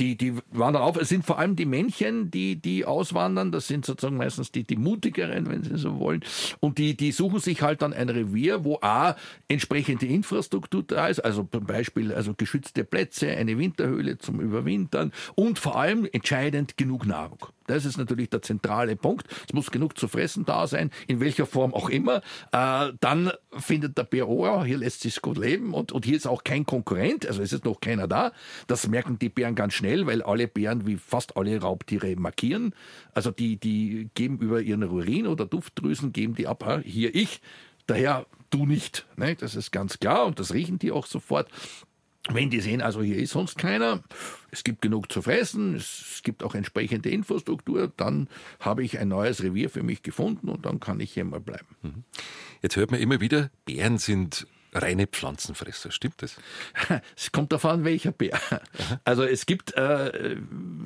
Die, 0.00 0.16
die 0.16 0.34
wandern 0.50 0.82
auf. 0.82 0.96
Es 0.96 1.08
sind 1.08 1.24
vor 1.24 1.38
allem 1.38 1.54
die 1.54 1.66
Männchen, 1.66 2.30
die, 2.30 2.56
die 2.56 2.84
auswandern. 2.84 3.52
Das 3.52 3.68
sind 3.68 3.84
sozusagen 3.84 4.16
meistens 4.16 4.50
die, 4.50 4.64
die 4.64 4.76
mutigeren, 4.76 5.48
wenn 5.48 5.62
sie 5.62 5.78
so 5.78 6.00
wollen. 6.00 6.24
Und 6.58 6.78
die, 6.78 6.96
die 6.96 7.12
suchen 7.12 7.38
sich 7.38 7.62
halt 7.62 7.80
dann 7.82 7.92
ein 7.92 8.08
Revier, 8.08 8.64
wo 8.64 8.78
A, 8.82 9.14
entsprechende 9.46 10.06
Infrastruktur 10.06 10.82
da 10.82 11.06
ist. 11.06 11.20
Also 11.20 11.44
zum 11.44 11.64
Beispiel 11.64 12.12
also 12.12 12.34
geschützte 12.34 12.82
Plätze, 12.82 13.28
eine 13.28 13.56
Winterhöhle 13.56 14.18
zum 14.18 14.40
Überwintern 14.40 15.12
und 15.36 15.60
vor 15.60 15.76
allem 15.76 16.08
entscheidend 16.12 16.76
genug 16.76 17.06
Nahrung. 17.06 17.38
Das 17.66 17.84
ist 17.84 17.96
natürlich 17.96 18.30
der 18.30 18.42
zentrale 18.42 18.96
Punkt. 18.96 19.26
Es 19.46 19.52
muss 19.52 19.70
genug 19.70 19.98
zu 19.98 20.08
fressen 20.08 20.44
da 20.44 20.66
sein, 20.66 20.90
in 21.06 21.20
welcher 21.20 21.46
Form 21.46 21.74
auch 21.74 21.88
immer. 21.88 22.22
Äh, 22.52 22.92
dann 23.00 23.32
findet 23.56 23.96
der 23.96 24.04
Bär, 24.04 24.28
oh, 24.28 24.64
hier 24.64 24.78
lässt 24.78 25.00
sich 25.00 25.20
gut 25.22 25.38
leben 25.38 25.74
und, 25.74 25.92
und 25.92 26.04
hier 26.04 26.16
ist 26.16 26.26
auch 26.26 26.44
kein 26.44 26.66
Konkurrent, 26.66 27.26
also 27.26 27.42
es 27.42 27.52
ist 27.52 27.64
noch 27.64 27.80
keiner 27.80 28.06
da. 28.06 28.32
Das 28.66 28.88
merken 28.88 29.18
die 29.18 29.28
Bären 29.28 29.54
ganz 29.54 29.74
schnell, 29.74 30.06
weil 30.06 30.22
alle 30.22 30.48
Bären 30.48 30.86
wie 30.86 30.96
fast 30.96 31.36
alle 31.36 31.60
Raubtiere 31.60 32.16
markieren. 32.16 32.74
Also 33.12 33.30
die, 33.30 33.56
die 33.56 34.10
geben 34.14 34.38
über 34.38 34.60
ihren 34.60 34.84
Urin 34.84 35.26
oder 35.26 35.46
Duftdrüsen, 35.46 36.12
geben 36.12 36.34
die 36.34 36.46
ab, 36.46 36.64
hier 36.84 37.14
ich, 37.14 37.40
daher 37.86 38.26
du 38.50 38.66
nicht. 38.66 39.06
Ne? 39.16 39.34
Das 39.34 39.54
ist 39.54 39.70
ganz 39.70 39.98
klar 39.98 40.26
und 40.26 40.38
das 40.38 40.54
riechen 40.54 40.78
die 40.78 40.92
auch 40.92 41.06
sofort. 41.06 41.48
Wenn 42.30 42.48
die 42.48 42.60
sehen, 42.60 42.80
also 42.80 43.02
hier 43.02 43.18
ist 43.18 43.32
sonst 43.32 43.58
keiner, 43.58 44.02
es 44.50 44.64
gibt 44.64 44.80
genug 44.80 45.12
zu 45.12 45.20
fressen, 45.20 45.74
es 45.74 46.22
gibt 46.22 46.42
auch 46.42 46.54
entsprechende 46.54 47.10
Infrastruktur, 47.10 47.92
dann 47.98 48.28
habe 48.60 48.82
ich 48.82 48.98
ein 48.98 49.08
neues 49.08 49.42
Revier 49.42 49.68
für 49.68 49.82
mich 49.82 50.02
gefunden 50.02 50.48
und 50.48 50.64
dann 50.64 50.80
kann 50.80 51.00
ich 51.00 51.12
hier 51.12 51.24
mal 51.24 51.40
bleiben. 51.40 51.76
Mhm. 51.82 52.04
Jetzt 52.62 52.76
hört 52.76 52.90
man 52.90 53.00
immer 53.00 53.20
wieder, 53.20 53.50
Bären 53.66 53.98
sind 53.98 54.46
reine 54.72 55.06
Pflanzenfresser, 55.06 55.90
stimmt 55.90 56.22
das? 56.22 56.36
Es 57.16 57.30
kommt 57.30 57.52
darauf 57.52 57.66
an, 57.66 57.84
welcher 57.84 58.12
Bär. 58.12 58.38
Also 59.04 59.22
es 59.22 59.46
gibt, 59.46 59.76
äh, 59.76 60.36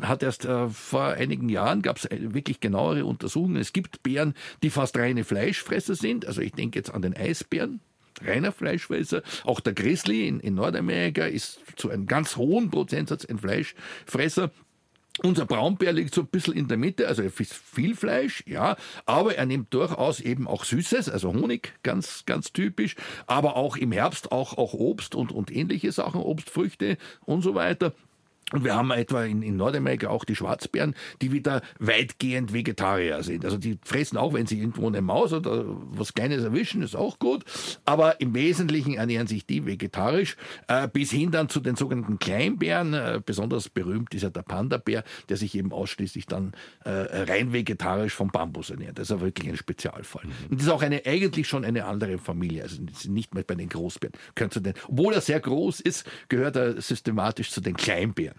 hat 0.03 0.23
erst 0.23 0.45
äh, 0.45 0.69
vor 0.69 1.05
einigen 1.05 1.49
Jahren 1.49 1.83
gab 1.83 1.99
es 1.99 2.09
wirklich 2.11 2.61
genauere 2.61 3.05
Untersuchungen. 3.05 3.57
Es 3.57 3.73
gibt 3.73 4.03
Bären, 4.03 4.35
die 4.63 4.71
fast 4.71 4.97
reine 4.97 5.25
Fleischfresser 5.25 5.95
sind. 5.95 6.27
Also 6.27 6.41
ich 6.41 6.53
denke 6.53 6.79
jetzt 6.79 6.93
an 6.93 7.03
den 7.03 7.17
Eisbären 7.17 7.81
reiner 8.25 8.53
Fleischfresser. 8.53 9.23
Auch 9.45 9.61
der 9.61 9.75
Grizzly 9.75 10.29
in, 10.29 10.41
in 10.41 10.55
Nordamerika 10.55 11.25
ist 11.25 11.61
zu 11.77 11.91
einem 11.91 12.07
ganz 12.07 12.37
hohen 12.37 12.71
Prozentsatz 12.71 13.25
ein 13.25 13.39
Fleischfresser. 13.39 14.51
Unser 15.21 15.47
Braunbär 15.47 15.93
liegt 15.93 16.15
so 16.15 16.21
ein 16.21 16.29
bisschen 16.29 16.55
in 16.55 16.69
der 16.69 16.77
Mitte, 16.77 17.09
also 17.09 17.23
er 17.23 17.31
frisst 17.31 17.55
viel 17.55 17.97
Fleisch, 17.97 18.45
ja, 18.47 18.77
aber 19.05 19.35
er 19.35 19.47
nimmt 19.47 19.75
durchaus 19.75 20.21
eben 20.21 20.47
auch 20.47 20.65
Süßes, 20.65 21.09
also 21.09 21.33
Honig, 21.33 21.73
ganz, 21.83 22.23
ganz 22.25 22.53
typisch, 22.53 22.95
aber 23.27 23.57
auch 23.57 23.77
im 23.77 23.91
Herbst 23.91 24.31
auch, 24.31 24.57
auch 24.57 24.75
Obst 24.75 25.17
und, 25.17 25.33
und 25.33 25.51
ähnliche 25.51 25.91
Sachen, 25.91 26.21
Obstfrüchte 26.21 26.99
und 27.25 27.43
so 27.43 27.57
weiter. 27.57 27.95
Und 28.53 28.65
wir 28.65 28.75
haben 28.75 28.91
etwa 28.91 29.25
in, 29.25 29.43
in 29.43 29.57
Nordamerika 29.57 30.09
auch 30.09 30.25
die 30.25 30.35
Schwarzbären, 30.35 30.95
die 31.21 31.33
wieder 31.33 31.61
weitgehend 31.79 32.53
Vegetarier 32.55 33.23
sind. 33.23 33.45
Also 33.45 33.59
die 33.59 33.79
fressen 33.85 34.17
auch, 34.17 34.33
wenn 34.33 34.47
sie 34.47 34.59
irgendwo 34.59 34.87
eine 34.87 35.03
Maus 35.03 35.35
oder 35.35 35.65
was 35.67 36.15
Kleines 36.15 36.43
erwischen, 36.43 36.83
ist 36.83 36.97
auch 36.97 37.19
gut. 37.19 37.45
Aber 37.85 38.21
im 38.21 38.35
Wesentlichen 38.35 38.95
ernähren 38.95 39.27
sich 39.27 39.45
die 39.45 39.67
vegetarisch, 39.67 40.37
äh, 40.69 40.89
bis 40.89 41.11
hin 41.11 41.31
dann 41.31 41.51
zu 41.51 41.61
den 41.61 41.77
sogenannten 41.77 42.19
Kleinbären. 42.19 42.95
Äh, 42.95 43.21
besonders 43.25 43.69
berühmt 43.69 44.15
ist 44.15 44.23
ja 44.23 44.31
der 44.31 44.43
Panda-Bär, 44.43 45.05
der 45.29 45.37
sich 45.37 45.55
eben 45.55 45.73
ausschließlich 45.73 46.25
dann 46.25 46.53
äh, 46.85 46.91
rein 46.91 47.53
vegetarisch 47.53 48.15
vom 48.15 48.31
Bambus 48.31 48.71
ernährt. 48.71 48.99
Das 48.99 49.11
ist 49.11 49.17
ja 49.17 49.21
wirklich 49.21 49.49
ein 49.51 49.59
Spezialfall. 49.59 50.25
Mhm. 50.25 50.51
Und 50.51 50.61
das 50.61 50.67
ist 50.69 50.73
auch 50.73 50.83
eine, 50.83 51.05
eigentlich 51.05 51.47
schon 51.47 51.67
eine 51.67 51.85
andere 51.85 52.17
Familie, 52.17 52.63
also 52.63 52.81
nicht 53.09 53.35
mehr 53.35 53.45
bei 53.45 53.57
den 53.57 53.69
Großbären. 53.69 54.15
Obwohl 54.89 55.13
er 55.13 55.21
sehr 55.21 55.41
groß 55.41 55.81
ist, 55.81 56.09
gehört 56.29 56.57
er 56.57 56.81
systematisch 56.81 57.51
zu 57.51 57.61
den 57.61 57.77
Kleinbären. 57.77 58.38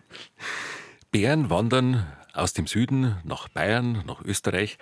Bären 1.12 1.50
wandern 1.50 2.06
aus 2.34 2.54
dem 2.54 2.68
Süden 2.68 3.18
nach 3.24 3.50
Bayern, 3.50 4.04
nach 4.06 4.22
Österreich. 4.22 4.78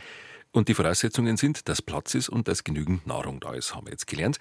Und 0.52 0.70
die 0.70 0.74
Voraussetzungen 0.74 1.38
sind, 1.38 1.70
dass 1.70 1.82
Platz 1.82 2.16
ist 2.16 2.30
und 2.30 2.48
dass 2.48 2.64
genügend 2.64 3.06
Nahrung 3.06 3.40
da 3.40 3.54
ist, 3.54 3.76
haben 3.76 3.88
wir 3.88 3.92
jetzt 3.92 4.08
gelernt. 4.08 4.40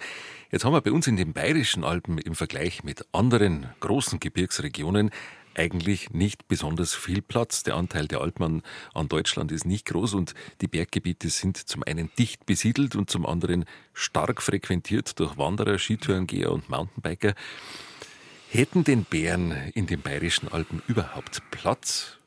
Jetzt 0.51 0.65
haben 0.65 0.73
wir 0.73 0.81
bei 0.81 0.91
uns 0.91 1.07
in 1.07 1.17
den 1.17 1.33
Bayerischen 1.33 1.83
Alpen 1.83 2.17
im 2.17 2.33
Vergleich 2.33 2.83
mit 2.83 3.05
anderen 3.11 3.67
großen 3.81 4.19
Gebirgsregionen 4.19 5.11
eigentlich 5.57 6.11
nicht 6.11 6.47
besonders 6.47 6.93
viel 6.93 7.21
Platz. 7.21 7.63
Der 7.63 7.75
Anteil 7.75 8.07
der 8.07 8.21
Alpen 8.21 8.63
an, 8.93 9.07
Deutschland 9.09 9.51
ist 9.51 9.65
nicht 9.65 9.85
groß 9.87 10.13
und 10.13 10.33
die 10.61 10.67
Berggebiete 10.67 11.29
sind 11.29 11.57
zum 11.57 11.83
einen 11.83 12.11
dicht 12.17 12.45
besiedelt 12.45 12.95
und 12.95 13.09
zum 13.09 13.25
anderen 13.25 13.65
stark 13.93 14.41
frequentiert 14.41 15.19
durch 15.19 15.37
Wanderer, 15.37 15.77
Skitourengeher 15.77 16.51
und 16.51 16.69
Mountainbiker. 16.69 17.33
Hätten 18.49 18.85
den 18.85 19.03
Bären 19.03 19.51
in 19.73 19.87
den 19.87 20.01
bayerischen 20.01 20.47
Alpen 20.47 20.81
überhaupt 20.87 21.41
Platz? 21.51 22.17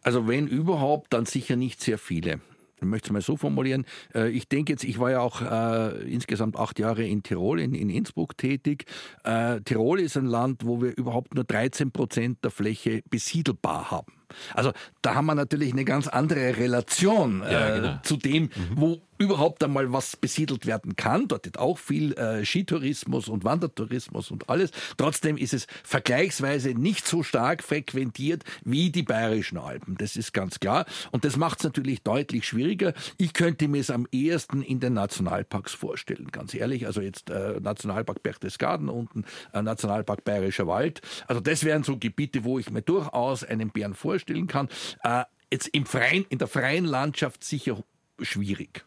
Also 0.00 0.28
wenn 0.28 0.46
überhaupt, 0.46 1.12
dann 1.12 1.26
sicher 1.26 1.56
nicht 1.56 1.80
sehr 1.80 1.98
viele. 1.98 2.40
Ich 2.76 2.82
möchte 2.88 3.08
es 3.08 3.12
mal 3.12 3.22
so 3.22 3.36
formulieren. 3.36 3.84
Äh, 4.14 4.30
ich 4.30 4.48
denke 4.48 4.72
jetzt, 4.72 4.84
ich 4.84 4.98
war 4.98 5.10
ja 5.10 5.20
auch 5.20 5.40
äh, 5.42 6.10
insgesamt 6.10 6.56
acht 6.56 6.78
Jahre 6.78 7.04
in 7.04 7.22
Tirol, 7.22 7.60
in, 7.60 7.74
in 7.74 7.90
Innsbruck 7.90 8.36
tätig. 8.36 8.86
Äh, 9.24 9.60
Tirol 9.62 10.00
ist 10.00 10.16
ein 10.16 10.26
Land, 10.26 10.64
wo 10.64 10.80
wir 10.80 10.96
überhaupt 10.96 11.34
nur 11.34 11.44
13 11.44 11.90
Prozent 11.90 12.38
der 12.44 12.50
Fläche 12.50 13.02
besiedelbar 13.10 13.90
haben. 13.90 14.12
Also 14.54 14.72
da 15.02 15.14
haben 15.14 15.26
wir 15.26 15.34
natürlich 15.34 15.72
eine 15.72 15.84
ganz 15.84 16.08
andere 16.08 16.56
Relation 16.56 17.42
ja, 17.42 17.68
äh, 17.68 17.80
genau. 17.80 17.98
zu 18.02 18.16
dem, 18.16 18.44
mhm. 18.44 18.50
wo 18.76 19.02
überhaupt 19.22 19.62
einmal 19.62 19.92
was 19.92 20.16
besiedelt 20.16 20.66
werden 20.66 20.96
kann. 20.96 21.28
Dort 21.28 21.46
ist 21.46 21.58
auch 21.58 21.78
viel 21.78 22.12
äh, 22.14 22.44
Skitourismus 22.44 23.28
und 23.28 23.44
Wandertourismus 23.44 24.30
und 24.30 24.48
alles. 24.48 24.70
Trotzdem 24.96 25.36
ist 25.36 25.54
es 25.54 25.66
vergleichsweise 25.84 26.70
nicht 26.70 27.06
so 27.06 27.22
stark 27.22 27.62
frequentiert 27.62 28.42
wie 28.64 28.90
die 28.90 29.04
bayerischen 29.04 29.58
Alpen. 29.58 29.96
Das 29.96 30.16
ist 30.16 30.32
ganz 30.32 30.58
klar. 30.58 30.86
Und 31.12 31.24
das 31.24 31.36
macht 31.36 31.60
es 31.60 31.64
natürlich 31.64 32.02
deutlich 32.02 32.46
schwieriger. 32.46 32.94
Ich 33.16 33.32
könnte 33.32 33.68
mir 33.68 33.80
es 33.80 33.90
am 33.90 34.06
ehesten 34.10 34.62
in 34.62 34.80
den 34.80 34.94
Nationalparks 34.94 35.72
vorstellen, 35.72 36.28
ganz 36.32 36.52
ehrlich. 36.54 36.86
Also 36.86 37.00
jetzt 37.00 37.30
äh, 37.30 37.60
Nationalpark 37.60 38.22
Berchtesgaden 38.22 38.88
unten, 38.88 39.24
äh, 39.52 39.62
Nationalpark 39.62 40.24
Bayerischer 40.24 40.66
Wald. 40.66 41.00
Also 41.28 41.40
das 41.40 41.62
wären 41.62 41.84
so 41.84 41.96
Gebiete, 41.96 42.42
wo 42.42 42.58
ich 42.58 42.70
mir 42.70 42.82
durchaus 42.82 43.44
einen 43.44 43.70
Bären 43.70 43.94
vorstellen 44.22 44.46
kann. 44.46 44.68
Äh, 45.02 45.24
jetzt 45.50 45.68
im 45.68 45.86
freien, 45.86 46.24
in 46.28 46.38
der 46.38 46.48
freien 46.48 46.84
Landschaft 46.84 47.44
sicher 47.44 47.82
schwierig. 48.20 48.84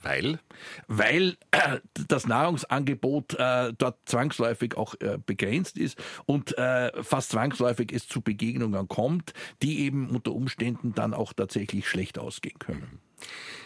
Weil? 0.00 0.38
Weil 0.86 1.36
äh, 1.50 1.80
das 2.06 2.28
Nahrungsangebot 2.28 3.34
äh, 3.34 3.72
dort 3.76 3.98
zwangsläufig 4.08 4.76
auch 4.76 4.94
äh, 5.00 5.18
begrenzt 5.24 5.76
ist 5.76 5.98
und 6.24 6.56
äh, 6.56 7.02
fast 7.02 7.30
zwangsläufig 7.30 7.92
es 7.92 8.06
zu 8.06 8.20
Begegnungen 8.20 8.86
kommt, 8.86 9.32
die 9.60 9.80
eben 9.80 10.10
unter 10.10 10.32
Umständen 10.32 10.94
dann 10.94 11.14
auch 11.14 11.32
tatsächlich 11.32 11.88
schlecht 11.88 12.16
ausgehen 12.16 12.60
können. 12.60 13.00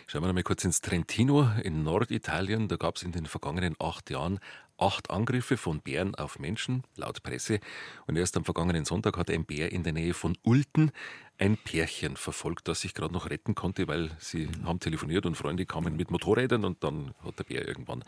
Schauen 0.07 0.25
wir 0.25 0.33
mal 0.33 0.43
kurz 0.43 0.65
ins 0.65 0.81
Trentino 0.81 1.51
in 1.63 1.83
Norditalien. 1.83 2.67
Da 2.67 2.77
gab 2.77 2.97
es 2.97 3.03
in 3.03 3.13
den 3.13 3.27
vergangenen 3.27 3.77
acht 3.79 4.09
Jahren 4.09 4.41
acht 4.83 5.11
Angriffe 5.11 5.57
von 5.57 5.81
Bären 5.81 6.15
auf 6.15 6.39
Menschen, 6.39 6.83
laut 6.97 7.23
Presse. 7.23 7.61
Und 8.07 8.17
erst 8.17 8.37
am 8.37 8.45
vergangenen 8.45 8.85
Sonntag 8.85 9.17
hat 9.17 9.31
ein 9.31 9.45
Bär 9.45 9.73
in 9.73 9.83
der 9.83 9.93
Nähe 9.93 10.15
von 10.15 10.37
Ulten 10.43 10.93
ein 11.39 11.57
Pärchen 11.57 12.17
verfolgt, 12.17 12.69
das 12.69 12.83
sich 12.83 12.95
gerade 12.95 13.13
noch 13.13 13.29
retten 13.29 13.55
konnte, 13.55 13.89
weil 13.89 14.11
sie 14.19 14.49
haben 14.65 14.79
telefoniert 14.79 15.27
und 15.27 15.35
Freunde 15.35 15.67
kamen 15.67 15.97
mit 15.97 16.11
Motorrädern 16.11 16.65
und 16.65 16.85
dann 16.85 17.15
hat 17.25 17.39
der 17.39 17.45
Bär 17.45 17.67
irgendwann 17.67 18.05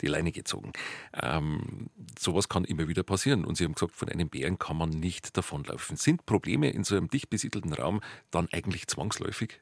die 0.00 0.06
Leine 0.06 0.30
gezogen. 0.30 0.72
Ähm, 1.14 1.90
sowas 2.18 2.48
kann 2.48 2.64
immer 2.64 2.86
wieder 2.86 3.02
passieren. 3.02 3.44
Und 3.44 3.56
sie 3.56 3.64
haben 3.64 3.74
gesagt, 3.74 3.96
von 3.96 4.08
einem 4.08 4.28
Bären 4.28 4.58
kann 4.58 4.76
man 4.76 4.90
nicht 4.90 5.36
davonlaufen. 5.36 5.96
Sind 5.96 6.26
Probleme 6.26 6.70
in 6.70 6.84
so 6.84 6.96
einem 6.96 7.08
dicht 7.08 7.30
besiedelten 7.30 7.72
Raum 7.72 8.00
dann 8.30 8.48
eigentlich 8.52 8.86
zwangsläufig? 8.86 9.60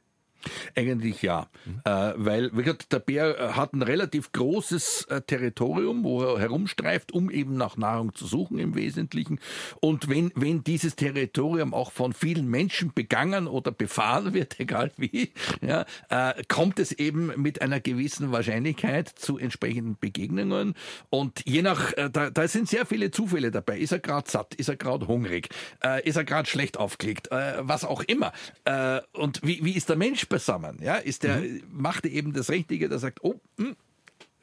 Eigentlich 0.76 1.22
ja, 1.22 1.48
mhm. 1.64 1.80
äh, 1.84 2.12
weil 2.16 2.50
wie 2.56 2.62
gesagt, 2.62 2.92
der 2.92 3.00
Bär 3.00 3.38
äh, 3.38 3.48
hat 3.54 3.72
ein 3.72 3.82
relativ 3.82 4.32
großes 4.32 5.06
äh, 5.10 5.20
Territorium, 5.22 6.04
wo 6.04 6.22
er 6.22 6.38
herumstreift, 6.38 7.12
um 7.12 7.30
eben 7.30 7.56
nach 7.56 7.76
Nahrung 7.76 8.14
zu 8.14 8.26
suchen 8.26 8.58
im 8.58 8.74
Wesentlichen. 8.74 9.40
Und 9.80 10.08
wenn, 10.08 10.30
wenn 10.36 10.62
dieses 10.62 10.94
Territorium 10.96 11.74
auch 11.74 11.92
von 11.92 12.12
vielen 12.12 12.48
Menschen 12.48 12.92
begangen 12.94 13.48
oder 13.48 13.72
befahren 13.72 14.32
wird, 14.34 14.60
egal 14.60 14.92
wie, 14.96 15.32
ja, 15.60 15.84
äh, 16.08 16.42
kommt 16.48 16.78
es 16.78 16.92
eben 16.92 17.32
mit 17.36 17.60
einer 17.60 17.80
gewissen 17.80 18.30
Wahrscheinlichkeit 18.30 19.08
zu 19.08 19.38
entsprechenden 19.38 19.96
Begegnungen. 19.98 20.74
Und 21.10 21.42
je 21.46 21.62
nach, 21.62 21.92
äh, 21.94 22.10
da, 22.10 22.30
da 22.30 22.48
sind 22.48 22.68
sehr 22.68 22.86
viele 22.86 23.10
Zufälle 23.10 23.50
dabei. 23.50 23.78
Ist 23.78 23.92
er 23.92 23.98
gerade 23.98 24.30
satt? 24.30 24.54
Ist 24.54 24.68
er 24.68 24.76
gerade 24.76 25.08
hungrig? 25.08 25.48
Äh, 25.82 26.06
ist 26.08 26.16
er 26.16 26.24
gerade 26.24 26.48
schlecht 26.48 26.76
aufgelegt? 26.76 27.28
was 27.60 27.84
auch 27.84 28.02
immer. 28.02 28.32
und 29.12 29.40
wie, 29.42 29.64
wie 29.64 29.72
ist 29.72 29.88
der 29.88 29.96
Mensch 29.96 30.27
beisammen. 30.28 30.78
Ja, 30.82 30.96
ist 30.96 31.22
der, 31.22 31.38
mhm. 31.38 31.62
macht 31.70 32.04
er 32.04 32.12
eben 32.12 32.32
das 32.32 32.50
Richtige, 32.50 32.88
der 32.88 32.98
sagt, 32.98 33.22
oh, 33.22 33.40
mh, 33.56 33.66
hm, 33.66 33.76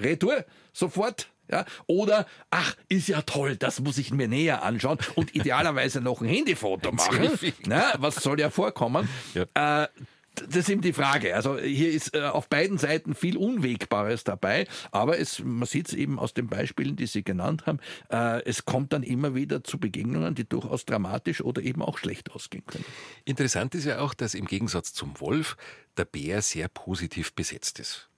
Retour, 0.01 0.45
sofort, 0.73 1.29
ja, 1.49 1.65
oder, 1.85 2.25
ach, 2.49 2.75
ist 2.89 3.07
ja 3.07 3.21
toll, 3.21 3.55
das 3.55 3.79
muss 3.79 3.97
ich 3.97 4.11
mir 4.11 4.27
näher 4.27 4.63
anschauen 4.63 4.97
und 5.15 5.35
idealerweise 5.35 6.01
noch 6.01 6.21
ein 6.21 6.27
Handyfoto 6.27 6.91
machen. 6.91 7.29
Na, 7.67 7.93
was 7.97 8.15
soll 8.15 8.39
ja 8.39 8.49
vorkommen? 8.49 9.07
Ja. 9.33 9.83
Äh, 9.83 9.87
das 10.35 10.55
ist 10.55 10.69
eben 10.69 10.81
die 10.81 10.93
Frage. 10.93 11.35
Also 11.35 11.57
hier 11.57 11.91
ist 11.91 12.15
äh, 12.15 12.21
auf 12.21 12.47
beiden 12.49 12.77
Seiten 12.77 13.15
viel 13.15 13.37
Unwegbares 13.37 14.23
dabei, 14.23 14.67
aber 14.91 15.19
es, 15.19 15.39
man 15.43 15.67
sieht 15.67 15.87
es 15.87 15.93
eben 15.93 16.19
aus 16.19 16.33
den 16.33 16.47
Beispielen, 16.47 16.95
die 16.95 17.07
Sie 17.07 17.23
genannt 17.23 17.65
haben, 17.65 17.79
äh, 18.09 18.43
es 18.43 18.65
kommt 18.65 18.93
dann 18.93 19.03
immer 19.03 19.35
wieder 19.35 19.63
zu 19.63 19.79
Begegnungen, 19.79 20.35
die 20.35 20.47
durchaus 20.47 20.85
dramatisch 20.85 21.41
oder 21.41 21.61
eben 21.61 21.81
auch 21.81 21.97
schlecht 21.97 22.31
ausgehen 22.31 22.65
können. 22.65 22.85
Interessant 23.25 23.75
ist 23.75 23.85
ja 23.85 23.99
auch, 23.99 24.13
dass 24.13 24.33
im 24.33 24.45
Gegensatz 24.45 24.93
zum 24.93 25.19
Wolf 25.19 25.57
der 25.97 26.05
Bär 26.05 26.41
sehr 26.41 26.67
positiv 26.67 27.33
besetzt 27.33 27.79
ist. 27.79 28.09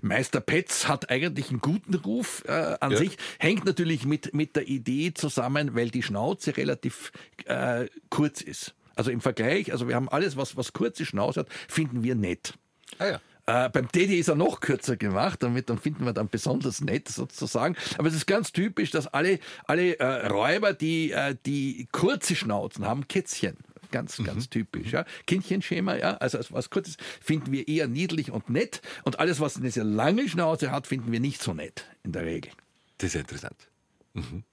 Meister 0.00 0.40
Petz 0.40 0.88
hat 0.88 1.10
eigentlich 1.10 1.50
einen 1.50 1.60
guten 1.60 1.94
Ruf 1.94 2.42
äh, 2.46 2.76
an 2.80 2.92
ja. 2.92 2.96
sich, 2.96 3.16
hängt 3.38 3.64
natürlich 3.64 4.04
mit, 4.04 4.34
mit 4.34 4.56
der 4.56 4.68
Idee 4.68 5.14
zusammen, 5.14 5.74
weil 5.74 5.90
die 5.90 6.02
Schnauze 6.02 6.56
relativ 6.56 7.12
äh, 7.44 7.86
kurz 8.10 8.40
ist. 8.40 8.74
Also 8.94 9.10
im 9.10 9.20
Vergleich, 9.20 9.72
also 9.72 9.88
wir 9.88 9.94
haben 9.94 10.08
alles, 10.08 10.36
was, 10.36 10.56
was 10.56 10.72
kurze 10.72 11.04
Schnauze 11.04 11.40
hat, 11.40 11.48
finden 11.68 12.02
wir 12.02 12.14
nett. 12.14 12.54
Ah 12.98 13.06
ja. 13.06 13.20
Äh, 13.46 13.70
beim 13.70 13.90
Teddy 13.90 14.18
ist 14.18 14.28
er 14.28 14.36
noch 14.36 14.60
kürzer 14.60 14.96
gemacht, 14.96 15.42
damit 15.42 15.68
dann 15.68 15.78
finden 15.78 16.04
wir 16.04 16.12
dann 16.12 16.28
besonders 16.28 16.80
nett 16.80 17.08
sozusagen. 17.08 17.76
Aber 17.98 18.06
es 18.06 18.14
ist 18.14 18.26
ganz 18.26 18.52
typisch, 18.52 18.90
dass 18.90 19.08
alle, 19.08 19.40
alle 19.64 19.98
äh, 19.98 20.26
Räuber, 20.28 20.72
die, 20.72 21.10
äh, 21.10 21.34
die 21.44 21.88
kurze 21.90 22.36
Schnauzen 22.36 22.86
haben, 22.86 23.08
Kätzchen. 23.08 23.56
Ganz, 23.90 24.18
mhm. 24.18 24.24
ganz 24.24 24.48
typisch. 24.48 24.92
Ja. 24.92 25.04
Kindchenschema, 25.26 25.96
ja, 25.96 26.16
also 26.16 26.38
was 26.50 26.70
kurzes 26.70 26.96
finden 27.20 27.52
wir 27.52 27.68
eher 27.68 27.88
niedlich 27.88 28.30
und 28.30 28.48
nett. 28.48 28.80
Und 29.04 29.18
alles, 29.18 29.40
was 29.40 29.56
eine 29.56 29.70
sehr 29.70 29.84
lange 29.84 30.28
Schnauze 30.28 30.70
hat, 30.70 30.86
finden 30.86 31.12
wir 31.12 31.20
nicht 31.20 31.42
so 31.42 31.52
nett 31.52 31.84
in 32.04 32.12
der 32.12 32.24
Regel. 32.24 32.52
Das 32.98 33.14
ist 33.14 33.20
interessant. 33.20 33.68
Mhm. 34.14 34.44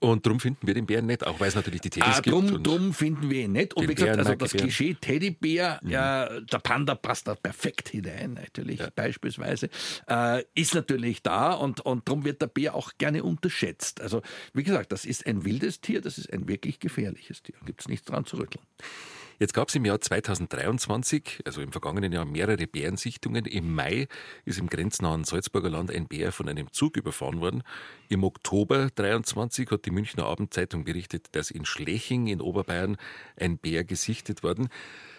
Und 0.00 0.24
darum 0.24 0.40
finden 0.40 0.66
wir 0.66 0.72
den 0.72 0.86
Bären 0.86 1.06
nett, 1.06 1.26
auch 1.26 1.40
weil 1.40 1.48
es 1.48 1.54
natürlich 1.54 1.82
die 1.82 1.90
Teddys 1.90 2.16
ah, 2.16 2.20
drum, 2.22 2.46
gibt. 2.46 2.66
Drum 2.66 2.94
finden 2.94 3.28
wir 3.28 3.44
ihn 3.44 3.52
nett. 3.52 3.74
Und 3.74 3.86
wie 3.86 3.94
gesagt, 3.94 4.18
also 4.18 4.34
das 4.34 4.52
Klischee 4.52 4.94
Teddybär, 4.94 5.78
mhm. 5.82 5.90
ja, 5.90 6.40
der 6.40 6.58
Panda 6.58 6.94
passt 6.94 7.28
da 7.28 7.34
perfekt 7.34 7.90
hinein, 7.90 8.34
natürlich, 8.34 8.80
ja. 8.80 8.88
beispielsweise, 8.94 9.68
äh, 10.08 10.42
ist 10.54 10.74
natürlich 10.74 11.22
da 11.22 11.52
und, 11.52 11.80
und 11.80 12.08
darum 12.08 12.24
wird 12.24 12.40
der 12.40 12.46
Bär 12.46 12.74
auch 12.74 12.92
gerne 12.96 13.22
unterschätzt. 13.22 14.00
Also, 14.00 14.22
wie 14.54 14.62
gesagt, 14.62 14.90
das 14.90 15.04
ist 15.04 15.26
ein 15.26 15.44
wildes 15.44 15.82
Tier, 15.82 16.00
das 16.00 16.16
ist 16.16 16.32
ein 16.32 16.48
wirklich 16.48 16.80
gefährliches 16.80 17.42
Tier. 17.42 17.56
Gibt 17.66 17.82
es 17.82 17.88
nichts 17.88 18.06
dran 18.06 18.24
zu 18.24 18.38
rütteln. 18.38 18.64
Jetzt 19.40 19.54
gab 19.54 19.70
es 19.70 19.74
im 19.74 19.86
Jahr 19.86 19.98
2023, 19.98 21.40
also 21.46 21.62
im 21.62 21.72
vergangenen 21.72 22.12
Jahr, 22.12 22.26
mehrere 22.26 22.66
Bärensichtungen. 22.66 23.46
Im 23.46 23.74
Mai 23.74 24.06
ist 24.44 24.58
im 24.58 24.66
grenznahen 24.66 25.24
Salzburger 25.24 25.70
Land 25.70 25.90
ein 25.90 26.08
Bär 26.08 26.30
von 26.30 26.46
einem 26.46 26.70
Zug 26.72 26.98
überfahren 26.98 27.40
worden. 27.40 27.62
Im 28.10 28.22
Oktober 28.22 28.90
23 28.94 29.70
hat 29.70 29.86
die 29.86 29.92
Münchner 29.92 30.26
Abendzeitung 30.26 30.84
berichtet, 30.84 31.28
dass 31.32 31.50
in 31.50 31.64
Schleching 31.64 32.26
in 32.26 32.42
Oberbayern 32.42 32.98
ein 33.38 33.56
Bär 33.56 33.82
gesichtet 33.82 34.42
worden 34.42 34.66
ist. 34.66 35.09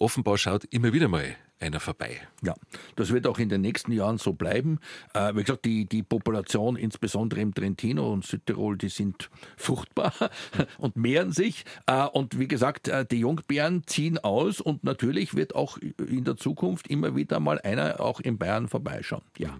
Offenbar 0.00 0.38
schaut 0.38 0.64
immer 0.66 0.92
wieder 0.92 1.08
mal 1.08 1.36
einer 1.58 1.80
vorbei. 1.80 2.20
Ja, 2.42 2.54
das 2.94 3.12
wird 3.12 3.26
auch 3.26 3.38
in 3.38 3.48
den 3.48 3.62
nächsten 3.62 3.90
Jahren 3.90 4.18
so 4.18 4.32
bleiben. 4.32 4.78
Äh, 5.14 5.34
wie 5.34 5.42
gesagt, 5.42 5.64
die, 5.64 5.86
die 5.86 6.02
Population, 6.02 6.76
insbesondere 6.76 7.40
im 7.40 7.52
Trentino 7.52 8.12
und 8.12 8.24
Südtirol, 8.24 8.76
die 8.76 8.90
sind 8.90 9.30
fruchtbar 9.56 10.12
und 10.78 10.96
mehren 10.96 11.32
sich. 11.32 11.64
Äh, 11.86 12.04
und 12.04 12.38
wie 12.38 12.46
gesagt, 12.46 12.88
äh, 12.88 13.04
die 13.04 13.20
Jungbären 13.20 13.84
ziehen 13.86 14.18
aus 14.18 14.60
und 14.60 14.84
natürlich 14.84 15.34
wird 15.34 15.54
auch 15.54 15.78
in 15.78 16.24
der 16.24 16.36
Zukunft 16.36 16.88
immer 16.88 17.16
wieder 17.16 17.40
mal 17.40 17.60
einer 17.60 18.00
auch 18.00 18.20
in 18.20 18.38
Bayern 18.38 18.68
vorbeischauen. 18.68 19.24
Ja. 19.38 19.58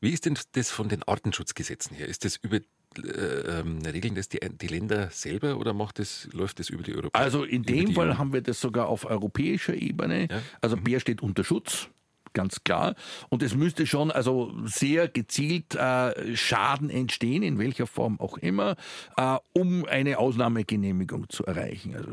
Wie 0.00 0.10
ist 0.10 0.24
denn 0.24 0.38
das 0.52 0.70
von 0.70 0.88
den 0.88 1.02
Artenschutzgesetzen 1.02 1.96
her? 1.96 2.06
Ist 2.06 2.24
das 2.24 2.36
über 2.36 2.60
äh, 2.98 3.60
ähm, 3.60 3.78
regeln 3.84 4.14
das 4.14 4.28
die, 4.28 4.40
die, 4.40 4.66
Länder 4.66 5.08
selber 5.10 5.58
oder 5.58 5.72
macht 5.72 5.98
das, 5.98 6.28
läuft 6.32 6.58
das 6.58 6.70
über 6.70 6.82
die 6.82 6.94
Europäische 6.94 7.24
Also 7.24 7.44
in 7.44 7.62
dem 7.62 7.92
Fall 7.92 8.18
haben 8.18 8.32
wir 8.32 8.40
das 8.40 8.60
sogar 8.60 8.88
auf 8.88 9.04
europäischer 9.04 9.74
Ebene. 9.74 10.28
Ja? 10.30 10.42
Also 10.60 10.76
Bär 10.76 11.00
steht 11.00 11.22
unter 11.22 11.44
Schutz 11.44 11.88
ganz 12.36 12.62
klar. 12.64 12.94
Und 13.30 13.42
es 13.42 13.54
müsste 13.54 13.86
schon 13.86 14.10
also 14.10 14.52
sehr 14.66 15.08
gezielt 15.08 15.74
äh, 15.74 16.36
Schaden 16.36 16.90
entstehen, 16.90 17.42
in 17.42 17.58
welcher 17.58 17.86
Form 17.86 18.20
auch 18.20 18.36
immer, 18.36 18.76
äh, 19.16 19.38
um 19.54 19.86
eine 19.86 20.18
Ausnahmegenehmigung 20.18 21.30
zu 21.30 21.46
erreichen. 21.46 21.96
Also, 21.96 22.10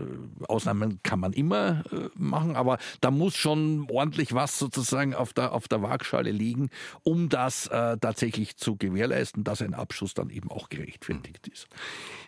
Ausnahmen 0.47 1.01
kann 1.03 1.19
man 1.19 1.33
immer 1.33 1.83
äh, 1.91 2.07
machen, 2.15 2.55
aber 2.55 2.77
da 3.01 3.11
muss 3.11 3.35
schon 3.35 3.85
ordentlich 3.91 4.33
was 4.33 4.57
sozusagen 4.57 5.13
auf 5.13 5.33
der, 5.33 5.51
auf 5.51 5.67
der 5.67 5.81
Waagschale 5.81 6.31
liegen, 6.31 6.69
um 7.03 7.27
das 7.27 7.67
äh, 7.67 7.97
tatsächlich 7.97 8.55
zu 8.55 8.77
gewährleisten, 8.77 9.43
dass 9.43 9.61
ein 9.61 9.73
Abschuss 9.73 10.13
dann 10.13 10.29
eben 10.29 10.49
auch 10.49 10.69
gerechtfertigt 10.69 11.49
ist. 11.49 11.67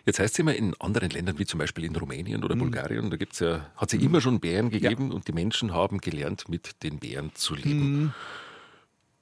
Jetzt 0.04 0.18
heißt 0.18 0.34
es 0.34 0.38
immer 0.38 0.54
in 0.54 0.74
anderen 0.78 1.10
Ländern, 1.10 1.38
wie 1.38 1.46
zum 1.46 1.58
Beispiel 1.58 1.84
in 1.84 1.96
Rumänien 1.96 2.44
oder 2.44 2.56
mhm. 2.56 2.60
Bulgarien, 2.60 3.10
da 3.10 3.16
gibt's 3.16 3.40
ja, 3.40 3.70
hat 3.74 3.90
es 3.92 3.98
ja 3.98 4.04
immer 4.04 4.20
schon 4.20 4.38
Bären 4.38 4.68
gegeben 4.68 5.08
ja. 5.08 5.14
und 5.14 5.26
die 5.28 5.32
Menschen 5.32 5.72
haben 5.72 5.98
gelernt, 5.98 6.48
mit 6.50 6.82
den 6.82 6.98
Bären 6.98 7.30
zu 7.34 7.54
leben. 7.54 7.85
Mhm. 7.85 7.85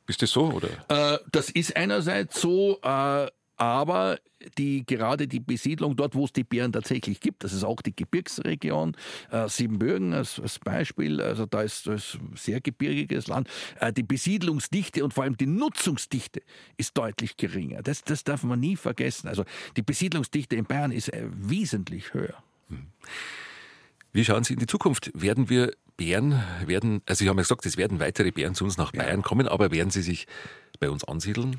Ist 0.07 0.23
das 0.23 0.31
so? 0.31 0.51
Oder? 0.51 0.69
Äh, 0.89 1.19
das 1.33 1.51
ist 1.51 1.77
einerseits 1.77 2.41
so, 2.41 2.79
äh, 2.83 3.29
aber 3.57 4.19
die, 4.59 4.85
gerade 4.85 5.29
die 5.29 5.41
Besiedlung 5.41 5.97
dort, 5.97 6.15
wo 6.15 6.25
es 6.25 6.33
die 6.33 6.45
Bären 6.45 6.73
tatsächlich 6.73 7.21
gibt, 7.21 7.45
das 7.45 7.53
ist 7.53 7.65
auch 7.65 7.81
die 7.81 7.95
Gebirgsregion, 7.95 8.97
äh, 9.31 9.49
Siebenbürgen 9.49 10.13
als, 10.13 10.41
als 10.41 10.59
Beispiel, 10.59 11.21
also 11.21 11.47
da 11.47 11.63
ist 11.63 11.87
das 11.87 12.19
sehr 12.35 12.61
gebirgiges 12.61 13.29
Land, 13.29 13.49
äh, 13.81 13.93
die 13.93 14.03
Besiedlungsdichte 14.03 15.05
und 15.05 15.15
vor 15.15 15.25
allem 15.25 15.37
die 15.37 15.47
Nutzungsdichte 15.47 16.43
ist 16.77 16.97
deutlich 16.99 17.37
geringer. 17.37 17.83
Das, 17.83 18.03
das 18.03 18.25
darf 18.25 18.43
man 18.43 18.61
nie 18.61 18.77
vergessen. 18.77 19.29
Also 19.29 19.45
die 19.77 19.83
Besiedlungsdichte 19.83 20.57
in 20.57 20.65
Bayern 20.65 20.93
ist 20.93 21.13
äh, 21.13 21.27
wesentlich 21.31 22.13
höher. 22.13 22.43
Hm. 22.69 22.87
Wie 24.13 24.25
schauen 24.25 24.45
Sie 24.45 24.55
in 24.55 24.61
die 24.61 24.67
Zukunft? 24.67 25.11
Werden 25.15 25.49
wir 25.49 25.73
Bären, 25.97 26.43
werden, 26.67 27.03
also 27.07 27.25
Sie 27.25 27.29
haben 27.29 27.37
ja 27.37 27.43
gesagt, 27.43 27.67
es 27.67 27.77
werden 27.77 28.01
weitere 28.01 28.31
Bären 28.31 28.55
zu 28.55 28.65
uns 28.65 28.77
nach 28.77 28.93
Bayern 28.93 29.21
ja. 29.21 29.23
kommen, 29.23 29.49
aber 29.49 29.71
werden 29.71 29.91
sie 29.91 30.03
sich 30.03 30.27
bei 30.81 30.91
uns 30.91 31.05
ansiedeln? 31.05 31.57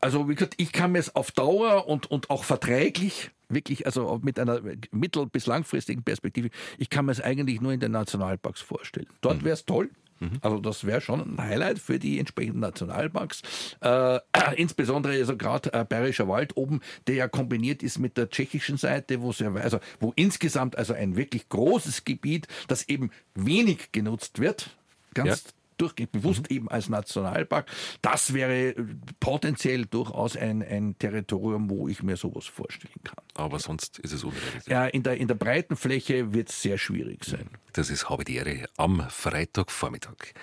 Also 0.00 0.28
wie 0.28 0.34
gesagt, 0.34 0.54
ich 0.56 0.72
kann 0.72 0.92
mir 0.92 0.98
es 0.98 1.14
auf 1.14 1.30
Dauer 1.30 1.86
und, 1.86 2.10
und 2.10 2.30
auch 2.30 2.44
verträglich 2.44 3.30
wirklich, 3.48 3.86
also 3.86 4.18
mit 4.22 4.38
einer 4.38 4.60
mittel- 4.90 5.26
bis 5.26 5.46
langfristigen 5.46 6.02
Perspektive, 6.02 6.50
ich 6.78 6.90
kann 6.90 7.06
mir 7.06 7.12
es 7.12 7.20
eigentlich 7.20 7.60
nur 7.60 7.72
in 7.72 7.80
den 7.80 7.92
Nationalparks 7.92 8.60
vorstellen. 8.60 9.06
Dort 9.20 9.42
mhm. 9.42 9.44
wäre 9.44 9.54
es 9.54 9.64
toll. 9.64 9.90
Mhm. 10.20 10.38
Also 10.40 10.58
das 10.58 10.84
wäre 10.84 11.00
schon 11.00 11.20
ein 11.20 11.38
Highlight 11.38 11.78
für 11.78 11.98
die 11.98 12.18
entsprechenden 12.18 12.60
Nationalparks. 12.60 13.42
Äh, 13.80 14.20
insbesondere 14.56 15.14
also 15.14 15.36
gerade 15.36 15.72
äh, 15.72 15.84
Bayerischer 15.84 16.28
Wald 16.28 16.56
oben, 16.56 16.80
der 17.06 17.16
ja 17.16 17.28
kombiniert 17.28 17.82
ist 17.82 17.98
mit 17.98 18.16
der 18.16 18.30
tschechischen 18.30 18.76
Seite, 18.76 19.20
wo 19.22 19.30
ja, 19.32 19.52
also 19.54 19.80
wo 20.00 20.12
insgesamt 20.16 20.76
also 20.76 20.94
ein 20.94 21.16
wirklich 21.16 21.48
großes 21.48 22.04
Gebiet, 22.04 22.48
das 22.68 22.88
eben 22.88 23.10
wenig 23.34 23.92
genutzt 23.92 24.40
wird, 24.40 24.70
ganz 25.14 25.44
ja 25.44 25.50
durchgeht, 25.76 26.12
bewusst 26.12 26.50
mhm. 26.50 26.56
eben 26.56 26.68
als 26.68 26.88
Nationalpark. 26.88 27.70
Das 28.02 28.34
wäre 28.34 28.70
äh, 28.70 28.84
potenziell 29.20 29.86
durchaus 29.86 30.36
ein, 30.36 30.62
ein 30.62 30.98
Territorium, 30.98 31.70
wo 31.70 31.88
ich 31.88 32.02
mir 32.02 32.16
sowas 32.16 32.46
vorstellen 32.46 32.94
kann. 33.04 33.24
Aber 33.34 33.58
sonst 33.58 33.98
ist 33.98 34.12
es 34.12 34.24
unrealistisch. 34.24 34.66
Ja, 34.66 34.86
in 34.86 35.02
der, 35.02 35.16
in 35.18 35.28
der 35.28 35.34
breiten 35.34 35.76
Fläche 35.76 36.32
wird 36.32 36.48
es 36.48 36.62
sehr 36.62 36.78
schwierig 36.78 37.24
sein. 37.24 37.48
Das 37.72 37.90
ist 37.90 38.08
habe 38.08 38.24
die 38.24 38.36
Ehre 38.36 38.66
am 38.76 39.04
Freitagvormittag. 39.08 40.34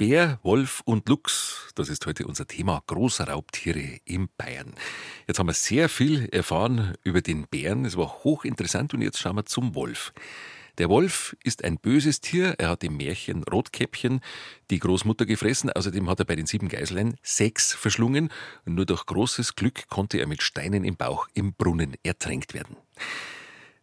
Bär, 0.00 0.38
Wolf 0.42 0.80
und 0.86 1.06
Luchs, 1.10 1.68
das 1.74 1.90
ist 1.90 2.06
heute 2.06 2.26
unser 2.26 2.46
Thema 2.46 2.82
Großraubtiere 2.86 4.00
in 4.06 4.30
Bayern. 4.38 4.72
Jetzt 5.26 5.38
haben 5.38 5.48
wir 5.48 5.52
sehr 5.52 5.90
viel 5.90 6.26
erfahren 6.30 6.94
über 7.02 7.20
den 7.20 7.46
Bären, 7.46 7.84
es 7.84 7.98
war 7.98 8.24
hochinteressant 8.24 8.94
und 8.94 9.02
jetzt 9.02 9.18
schauen 9.18 9.36
wir 9.36 9.44
zum 9.44 9.74
Wolf. 9.74 10.14
Der 10.80 10.88
Wolf 10.88 11.36
ist 11.44 11.62
ein 11.62 11.76
böses 11.76 12.22
Tier. 12.22 12.54
Er 12.56 12.70
hat 12.70 12.82
im 12.84 12.96
Märchen 12.96 13.44
Rotkäppchen 13.44 14.22
die 14.70 14.78
Großmutter 14.78 15.26
gefressen. 15.26 15.70
Außerdem 15.70 16.08
hat 16.08 16.20
er 16.20 16.24
bei 16.24 16.36
den 16.36 16.46
sieben 16.46 16.70
Geiseln 16.70 17.18
sechs 17.22 17.74
verschlungen. 17.74 18.30
Nur 18.64 18.86
durch 18.86 19.04
großes 19.04 19.56
Glück 19.56 19.88
konnte 19.88 20.16
er 20.16 20.26
mit 20.26 20.42
Steinen 20.42 20.84
im 20.84 20.96
Bauch 20.96 21.28
im 21.34 21.52
Brunnen 21.52 21.98
ertränkt 22.02 22.54
werden. 22.54 22.78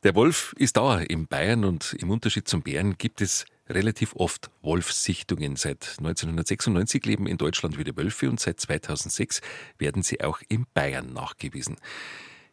Der 0.01 0.15
Wolf 0.15 0.55
ist 0.57 0.77
da 0.77 0.99
in 0.99 1.27
Bayern 1.27 1.65
und 1.65 1.93
im 1.99 2.09
Unterschied 2.09 2.47
zum 2.47 2.63
Bären 2.63 2.97
gibt 2.97 3.21
es 3.21 3.45
relativ 3.69 4.15
oft 4.15 4.49
Wolfssichtungen. 4.63 5.55
Seit 5.55 5.97
1996 5.99 7.05
leben 7.05 7.27
in 7.27 7.37
Deutschland 7.37 7.77
wieder 7.77 7.95
Wölfe 7.95 8.27
und 8.27 8.39
seit 8.39 8.59
2006 8.59 9.41
werden 9.77 10.01
sie 10.01 10.21
auch 10.21 10.39
in 10.49 10.65
Bayern 10.73 11.13
nachgewiesen. 11.13 11.75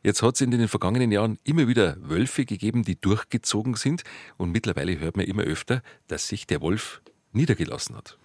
Jetzt 0.04 0.22
hat 0.22 0.34
es 0.34 0.42
in 0.42 0.50
den 0.50 0.68
vergangenen 0.68 1.10
Jahren 1.10 1.38
immer 1.44 1.66
wieder 1.66 1.96
Wölfe 1.98 2.44
gegeben, 2.44 2.82
die 2.82 3.00
durchgezogen 3.00 3.74
sind. 3.74 4.04
Und 4.36 4.52
mittlerweile 4.52 4.98
hört 4.98 5.16
man 5.16 5.24
immer 5.24 5.44
öfter, 5.44 5.82
dass 6.08 6.28
sich 6.28 6.46
der 6.46 6.60
Wolf 6.60 7.00
niedergelassen 7.32 7.96
hat. 7.96 8.18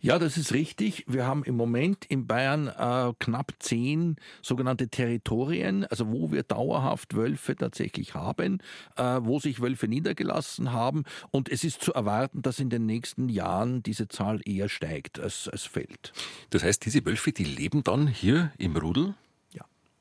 Ja, 0.00 0.20
das 0.20 0.36
ist 0.36 0.52
richtig. 0.52 1.04
Wir 1.08 1.26
haben 1.26 1.42
im 1.42 1.56
Moment 1.56 2.04
in 2.04 2.28
Bayern 2.28 2.68
äh, 2.68 3.12
knapp 3.18 3.52
zehn 3.58 4.16
sogenannte 4.40 4.88
Territorien, 4.88 5.84
also 5.84 6.12
wo 6.12 6.30
wir 6.30 6.44
dauerhaft 6.44 7.16
Wölfe 7.16 7.56
tatsächlich 7.56 8.14
haben, 8.14 8.60
äh, 8.96 9.18
wo 9.20 9.40
sich 9.40 9.60
Wölfe 9.60 9.88
niedergelassen 9.88 10.72
haben. 10.72 11.02
Und 11.32 11.50
es 11.50 11.64
ist 11.64 11.82
zu 11.82 11.92
erwarten, 11.92 12.40
dass 12.40 12.60
in 12.60 12.70
den 12.70 12.86
nächsten 12.86 13.28
Jahren 13.28 13.82
diese 13.82 14.06
Zahl 14.06 14.40
eher 14.44 14.68
steigt 14.68 15.18
als, 15.18 15.48
als 15.48 15.64
fällt. 15.64 16.12
Das 16.50 16.62
heißt, 16.62 16.86
diese 16.86 17.04
Wölfe, 17.04 17.32
die 17.32 17.44
leben 17.44 17.82
dann 17.82 18.06
hier 18.06 18.52
im 18.58 18.76
Rudel? 18.76 19.16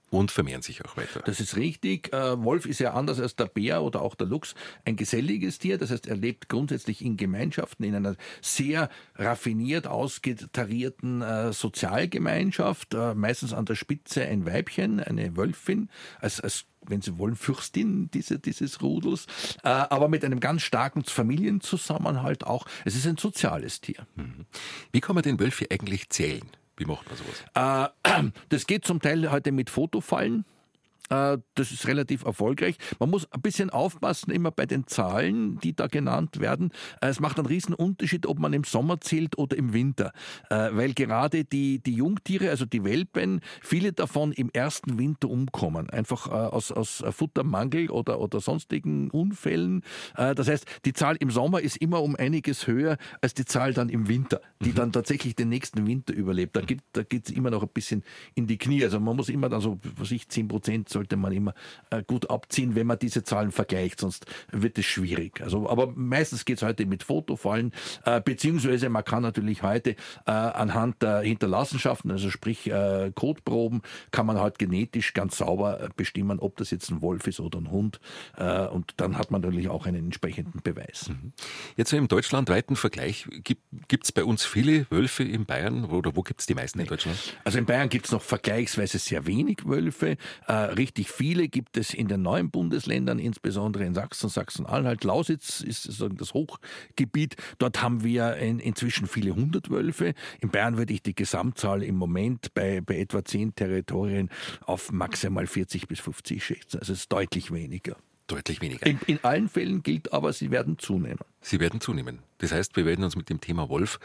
Und 0.10 0.32
vermehren 0.32 0.62
sich 0.62 0.84
auch 0.86 0.98
weiter. 0.98 1.22
Das 1.26 1.40
ist 1.40 1.56
richtig. 1.56 2.14
Äh, 2.14 2.44
Wolf 2.44 2.66
ist 2.66 2.80
ja 2.80 2.94
anders 2.94 3.20
als 3.20 3.36
der 3.36 3.46
Bär 3.46 3.84
oder 3.84 4.02
auch 4.02 4.16
der 4.16 4.28
Luchs 4.28 4.56
ein 4.86 4.96
geselliges 4.96 5.60
Tier. 5.60 5.78
Das 5.78 5.92
heißt, 5.92 6.08
er 6.08 6.16
lebt 6.16 6.50
grundsätzlich 6.50 7.04
in 7.04 7.18
Gemeinschaften, 7.18 7.84
in 7.84 7.96
einer 7.96 8.16
sehr 8.42 8.90
raffiniert 9.16 9.88
ausgetarierten 9.88 11.22
äh, 11.22 11.54
Sozialgemeinschaft. 11.54 12.94
Äh, 12.94 13.14
meistens 13.16 13.54
an 13.54 13.66
der 13.66 13.76
Spitze 13.76 14.24
ein 14.24 14.46
Weibchen, 14.46 15.00
eine 15.00 15.36
Wölfin, 15.36 15.90
als, 16.20 16.40
als 16.40 16.66
wenn 16.86 17.02
Sie 17.02 17.18
wollen, 17.18 17.36
Fürstin 17.36 18.10
diese, 18.12 18.40
dieses 18.40 18.82
Rudels, 18.82 19.28
äh, 19.64 19.70
aber 19.70 20.08
mit 20.08 20.24
einem 20.24 20.40
ganz 20.40 20.62
starken 20.62 21.04
Familienzusammenhalt 21.04 22.46
auch. 22.46 22.66
Es 22.86 22.96
ist 22.96 23.06
ein 23.06 23.18
soziales 23.18 23.82
Tier. 23.82 24.08
Mhm. 24.16 24.46
Wie 24.92 25.02
kann 25.02 25.16
man 25.16 25.24
den 25.24 25.40
Wölfe 25.40 25.68
eigentlich 25.70 26.10
zählen? 26.10 26.50
Wie 26.80 26.86
macht 26.86 27.06
man 27.08 27.18
sowas? 27.18 27.94
Äh, 28.06 28.30
das 28.50 28.66
geht 28.66 28.86
zum 28.86 29.02
Teil 29.02 29.30
heute 29.32 29.52
mit 29.52 29.70
Fotofallen. 29.70 30.46
Äh, 31.10 31.38
das 31.56 31.72
ist 31.72 31.88
relativ 31.88 32.24
erfolgreich. 32.24 32.78
Man 33.00 33.10
muss 33.10 33.32
ein 33.32 33.42
bisschen 33.42 33.70
aufpassen 33.70 34.32
immer 34.32 34.52
bei 34.52 34.66
den 34.66 34.88
Zahlen, 34.88 35.60
die 35.60 35.76
da 35.76 35.88
genannt 35.88 36.40
werden. 36.40 36.72
Äh, 37.02 37.08
es 37.08 37.20
macht 37.20 37.38
einen 37.38 37.48
riesen 37.48 37.74
Unterschied, 37.74 38.26
ob 38.26 38.40
man 38.40 38.54
im 38.54 38.64
Sommer 38.64 39.02
zählt 39.02 39.38
oder 39.38 39.58
im 39.58 39.74
Winter, 39.74 40.12
äh, 40.50 40.70
weil 40.72 40.94
gerade 40.94 41.46
die, 41.46 41.82
die 41.82 41.96
Jungtiere, 41.96 42.50
also 42.50 42.66
die 42.66 42.84
Welpen, 42.84 43.42
viele 43.62 43.94
davon 43.94 44.32
im 44.32 44.50
ersten 44.52 44.98
Winter 44.98 45.30
umkommen, 45.30 45.90
einfach 45.90 46.28
aus, 46.28 46.72
aus 46.72 47.04
Futtermangel 47.10 47.90
oder, 47.90 48.20
oder 48.20 48.40
sonstigen 48.40 49.10
Unfällen. 49.10 49.84
Das 50.16 50.48
heißt, 50.48 50.66
die 50.86 50.94
Zahl 50.94 51.16
im 51.20 51.32
Sommer 51.32 51.62
ist 51.62 51.78
immer 51.78 52.02
um 52.02 52.16
einiges 52.16 52.68
höher 52.68 52.98
als 53.22 53.34
die 53.34 53.46
Zahl 53.46 53.74
dann 53.74 53.90
im 53.90 54.08
Winter, 54.08 54.42
die 54.62 54.70
mhm. 54.70 54.76
dann 54.76 54.92
tatsächlich 54.92 55.36
den 55.36 55.50
nächsten 55.50 55.88
Winter 55.88 56.14
überlebt. 56.14 56.56
Da, 56.56 56.62
da 56.94 57.04
geht 57.04 57.30
es 57.30 57.36
immer 57.36 57.50
noch 57.50 57.64
ein 57.64 57.70
bisschen 57.70 58.04
in 58.36 58.48
die 58.48 58.58
Knie. 58.58 58.84
Also 58.84 59.00
man 59.00 59.16
muss 59.16 59.30
immer 59.30 59.50
dann 59.50 59.62
so, 59.62 59.80
was 59.98 60.12
ich, 60.12 60.30
10 60.30 60.48
Prozent 60.48 60.90
sollte 61.00 61.16
man 61.16 61.32
immer 61.32 61.54
äh, 61.92 62.04
gut 62.04 62.30
abziehen, 62.30 62.76
wenn 62.76 62.86
man 62.86 63.00
diese 63.00 63.24
Zahlen 63.24 63.52
vergleicht, 63.52 64.02
sonst 64.02 64.26
wird 64.52 64.78
es 64.78 64.86
schwierig. 64.86 65.40
Also, 65.42 65.70
aber 65.70 65.88
meistens 65.96 66.44
geht 66.44 66.58
es 66.58 66.64
heute 66.64 66.86
mit 66.86 67.04
Fotofallen, 67.04 67.72
äh, 68.04 68.20
beziehungsweise 68.20 68.90
man 68.90 69.06
kann 69.06 69.24
natürlich 69.24 69.64
heute 69.64 69.92
äh, 70.26 70.32
anhand 70.32 71.02
der 71.02 71.22
Hinterlassenschaften, 71.22 72.12
also 72.12 72.30
sprich 72.30 72.70
Kotproben, 73.16 73.82
kann 74.12 74.26
man 74.26 74.40
halt 74.40 74.60
genetisch 74.60 75.14
ganz 75.14 75.38
sauber 75.38 75.90
bestimmen, 75.96 76.40
ob 76.40 76.58
das 76.58 76.72
jetzt 76.72 76.90
ein 76.90 77.02
Wolf 77.02 77.28
ist 77.28 77.40
oder 77.40 77.60
ein 77.60 77.72
Hund. 77.72 78.00
und 78.72 78.94
dann 78.98 79.18
hat 79.18 79.32
man 79.32 79.42
natürlich 79.42 79.70
auch 79.70 79.86
einen 79.86 80.06
entsprechenden 80.06 80.62
Beweis. 80.62 81.10
Mhm. 81.10 81.34
Jetzt 81.78 81.94
im 81.94 82.08
deutschlandweiten 82.08 82.76
Vergleich, 82.76 83.28
gibt 83.44 84.04
es 84.04 84.12
bei 84.12 84.24
uns 84.24 84.46
viele 84.46 84.90
Wölfe 84.90 85.24
in 85.24 85.46
Bayern 85.46 85.86
oder 85.86 86.16
wo 86.16 86.24
gibt 86.24 86.42
es 86.42 86.46
die 86.46 86.56
meisten 86.56 86.80
in 86.80 86.88
Deutschland? 86.88 87.18
Also 87.44 87.58
in 87.58 87.66
Bayern 87.66 87.90
gibt 87.90 88.06
es 88.06 88.12
noch 88.12 88.22
vergleichsweise 88.22 89.00
sehr 89.00 89.26
wenig 89.26 89.66
Wölfe. 89.66 90.18
Richtig 90.90 91.12
viele 91.12 91.48
gibt 91.48 91.78
es 91.78 91.94
in 91.94 92.08
den 92.08 92.24
neuen 92.24 92.50
Bundesländern, 92.50 93.20
insbesondere 93.20 93.86
in 93.86 93.94
Sachsen, 93.94 94.28
Sachsen-Anhalt. 94.28 95.04
Lausitz 95.04 95.62
ist 95.62 95.84
sozusagen 95.84 96.18
das 96.18 96.34
Hochgebiet. 96.34 97.36
Dort 97.60 97.82
haben 97.84 98.04
wir 98.04 98.38
in, 98.38 98.60
inzwischen 98.60 99.08
viele 99.08 99.36
hundert 99.36 99.70
Wölfe. 99.70 100.16
In 100.42 100.50
Bayern 100.50 100.78
würde 100.78 100.94
ich 100.94 101.04
die 101.04 101.14
Gesamtzahl 101.14 101.84
im 101.84 101.96
Moment 101.96 102.54
bei, 102.56 102.82
bei 102.82 102.98
etwa 102.98 103.24
zehn 103.24 103.54
Territorien 103.54 104.30
auf 104.66 104.92
maximal 104.92 105.46
40 105.46 105.88
bis 105.88 106.00
50 106.00 106.44
schätzen. 106.44 106.80
Also 106.80 106.94
es 106.94 107.02
ist 107.02 107.12
deutlich 107.12 107.52
weniger. 107.52 107.96
Deutlich 108.26 108.62
weniger. 108.62 108.86
In, 108.88 109.00
in 109.06 109.20
allen 109.24 109.48
Fällen 109.48 109.84
gilt 109.84 110.12
aber, 110.12 110.34
sie 110.34 110.50
werden 110.50 110.80
zunehmen. 110.80 111.20
Sie 111.42 111.60
werden 111.60 111.82
zunehmen. 111.82 112.20
Das 112.40 112.52
heißt, 112.52 112.76
wir 112.76 112.86
werden 112.86 113.04
uns 113.04 113.16
mit 113.16 113.30
dem 113.30 113.42
Thema 113.42 113.70
Wolf 113.70 114.00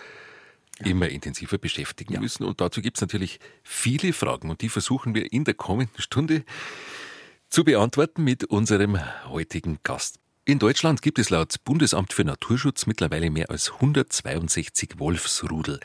ja. 0.81 0.87
immer 0.87 1.09
intensiver 1.09 1.59
beschäftigen 1.59 2.15
ja. 2.15 2.21
müssen. 2.21 2.45
Und 2.45 2.61
dazu 2.61 2.83
gibt 2.83 2.97
es 2.97 3.01
natürlich 3.01 3.39
viele 3.63 4.13
Fragen 4.13 4.51
und 4.51 4.63
die 4.63 4.69
versuchen 4.69 5.15
wir 5.15 5.33
in 5.33 5.45
der 5.45 5.55
kommenden 5.55 6.01
Stunde 6.01 6.45
zu 7.49 7.65
beantworten 7.65 8.25
mit 8.25 8.45
unserem 8.45 8.99
heutigen 9.29 9.79
Gast. 9.83 10.19
In 10.45 10.59
Deutschland 10.59 11.01
gibt 11.01 11.19
es 11.19 11.31
laut 11.31 11.55
Bundesamt 11.65 12.13
für 12.13 12.25
Naturschutz 12.25 12.87
mittlerweile 12.87 13.31
mehr 13.31 13.51
als 13.51 13.73
162 13.73 14.99
Wolfsrudel. 14.99 15.81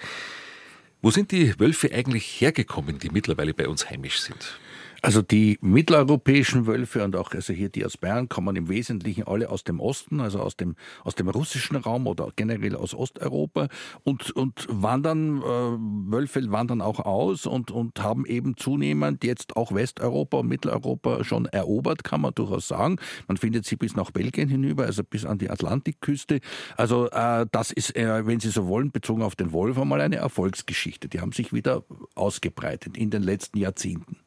Wo 1.02 1.12
sind 1.12 1.32
die 1.32 1.58
Wölfe 1.60 1.94
eigentlich 1.94 2.42
hergekommen, 2.42 3.00
die 3.00 3.10
mittlerweile 3.10 3.54
bei 3.54 3.70
uns 3.70 3.90
heimisch 3.90 4.20
sind? 4.20 4.60
Also 5.02 5.22
die 5.22 5.58
mitteleuropäischen 5.62 6.68
Wölfe 6.68 7.04
und 7.04 7.16
auch 7.16 7.32
also 7.32 7.54
hier 7.54 7.70
die 7.70 7.86
aus 7.86 7.98
Bayern 7.98 8.30
kommen 8.30 8.56
im 8.56 8.70
Wesentlichen 8.70 9.24
alle 9.28 9.50
aus 9.50 9.64
dem 9.64 9.80
Osten, 9.80 10.20
also 10.20 10.40
aus 10.40 10.58
dem 10.58 10.76
aus 11.04 11.16
dem 11.16 11.30
russischen 11.30 11.76
Raum 11.76 12.08
oder 12.08 12.30
generell 12.36 12.76
aus 12.76 12.94
Osteuropa 12.94 13.68
und 14.04 14.32
und 14.32 14.68
wandern 14.70 15.42
äh, 15.42 16.12
Wölfe 16.12 16.40
wandern 16.52 16.82
auch 16.82 17.00
aus 17.00 17.46
und 17.46 17.72
und 17.72 18.02
haben 18.02 18.26
eben 18.26 18.58
zunehmend 18.58 19.24
jetzt 19.24 19.56
auch 19.56 19.74
Westeuropa 19.74 20.38
und 20.38 20.48
Mitteleuropa 20.48 21.24
schon 21.24 21.46
erobert, 21.46 22.04
kann 22.04 22.22
man 22.22 22.34
durchaus 22.34 22.68
sagen. 22.68 22.98
Man 23.28 23.38
findet 23.38 23.66
sie 23.66 23.76
bis 23.76 23.96
nach 23.96 24.12
Belgien 24.12 24.50
hinüber, 24.50 24.86
also 24.86 25.04
bis 25.04 25.26
an 25.26 25.38
die 25.38 25.50
Atlantikküste. 25.50 26.40
Also 26.78 27.10
äh, 27.10 27.46
das 27.52 27.72
ist, 27.72 27.96
äh, 27.96 28.26
wenn 28.26 28.40
Sie 28.40 28.50
so 28.50 28.68
wollen, 28.68 28.92
bezogen 28.92 29.22
auf 29.22 29.36
den 29.36 29.52
Wolf 29.52 29.78
einmal 29.78 30.02
eine 30.02 30.18
Erfolgsgeschichte. 30.18 31.10
Die 31.10 31.20
haben 31.20 31.32
sich 31.32 31.54
wieder 31.54 31.84
ausgebreitet 32.16 32.98
in 32.98 33.10
den 33.10 33.24
letzten 33.24 33.58
Jahrzehnten. 33.58 34.18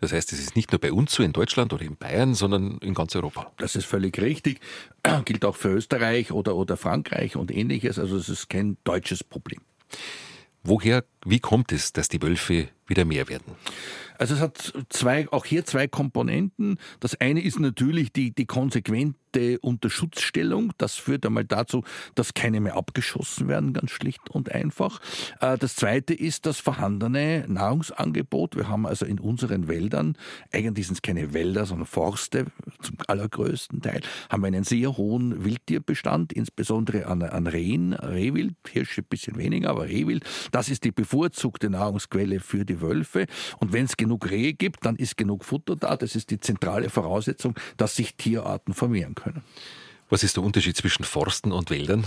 Das 0.00 0.12
heißt, 0.14 0.32
es 0.32 0.40
ist 0.40 0.56
nicht 0.56 0.72
nur 0.72 0.80
bei 0.80 0.92
uns 0.92 1.12
so 1.12 1.22
in 1.22 1.32
Deutschland 1.32 1.72
oder 1.72 1.82
in 1.82 1.96
Bayern, 1.96 2.34
sondern 2.34 2.78
in 2.78 2.94
ganz 2.94 3.14
Europa. 3.14 3.52
Das 3.58 3.76
ist 3.76 3.86
völlig 3.86 4.20
richtig. 4.20 4.60
Gilt 5.24 5.44
auch 5.44 5.56
für 5.56 5.68
Österreich 5.68 6.32
oder, 6.32 6.56
oder 6.56 6.76
Frankreich 6.76 7.36
und 7.36 7.50
ähnliches. 7.50 7.98
Also 7.98 8.16
es 8.16 8.28
ist 8.28 8.48
kein 8.48 8.76
deutsches 8.84 9.22
Problem. 9.22 9.60
Woher, 10.62 11.04
wie 11.26 11.40
kommt 11.40 11.72
es, 11.72 11.92
dass 11.92 12.08
die 12.08 12.22
Wölfe 12.22 12.68
wieder 12.86 13.04
mehr 13.04 13.28
werden? 13.28 13.54
Also 14.16 14.34
es 14.34 14.40
hat 14.40 14.72
zwei, 14.88 15.28
auch 15.30 15.44
hier 15.44 15.64
zwei 15.64 15.88
Komponenten. 15.88 16.78
Das 17.00 17.20
eine 17.20 17.42
ist 17.42 17.60
natürlich 17.60 18.12
die, 18.12 18.34
die 18.34 18.46
konsequente 19.34 19.58
Unterschutzstellung. 19.60 20.72
Das 20.78 20.94
führt 20.94 21.26
einmal 21.26 21.44
dazu, 21.44 21.84
dass 22.14 22.34
keine 22.34 22.60
mehr 22.60 22.76
abgeschossen 22.76 23.48
werden, 23.48 23.72
ganz 23.72 23.90
schlicht 23.90 24.30
und 24.30 24.52
einfach. 24.52 25.00
Äh, 25.40 25.58
das 25.58 25.76
zweite 25.76 26.14
ist 26.14 26.46
das 26.46 26.60
vorhandene 26.60 27.44
Nahrungsangebot. 27.48 28.56
Wir 28.56 28.68
haben 28.68 28.86
also 28.86 29.06
in 29.06 29.18
unseren 29.18 29.68
Wäldern, 29.68 30.16
eigentlich 30.52 30.86
sind 30.86 30.94
es 30.94 31.02
keine 31.02 31.32
Wälder, 31.34 31.66
sondern 31.66 31.86
Forste 31.86 32.46
zum 32.80 32.96
allergrößten 33.06 33.82
Teil, 33.82 34.00
haben 34.30 34.42
wir 34.42 34.48
einen 34.48 34.64
sehr 34.64 34.96
hohen 34.96 35.44
Wildtierbestand, 35.44 36.32
insbesondere 36.32 37.06
an, 37.06 37.22
an 37.22 37.46
Rehen, 37.46 37.92
Rehwild, 37.92 38.54
Hirsche 38.68 39.02
ein 39.02 39.06
bisschen 39.08 39.36
weniger, 39.36 39.70
aber 39.70 39.84
Rehwild. 39.84 40.24
Das 40.52 40.68
ist 40.68 40.84
die 40.84 40.92
bevorzugte 40.92 41.70
Nahrungsquelle 41.70 42.40
für 42.40 42.64
die 42.64 42.80
Wölfe. 42.80 43.26
Und 43.58 43.72
wenn 43.72 43.84
es 43.84 43.96
genug 43.96 44.30
Rehe 44.30 44.54
gibt, 44.54 44.84
dann 44.86 44.96
ist 44.96 45.16
genug 45.16 45.44
Futter 45.44 45.76
da. 45.76 45.96
Das 45.96 46.14
ist 46.14 46.30
die 46.30 46.40
zentrale 46.40 46.90
Voraussetzung, 46.90 47.54
dass 47.76 47.96
sich 47.96 48.16
Tierarten 48.16 48.74
vermehren 48.74 49.14
können. 49.14 49.23
Was 50.10 50.22
ist 50.22 50.36
der 50.36 50.44
Unterschied 50.44 50.76
zwischen 50.76 51.04
Forsten 51.04 51.50
und 51.50 51.70
Wäldern? 51.70 52.06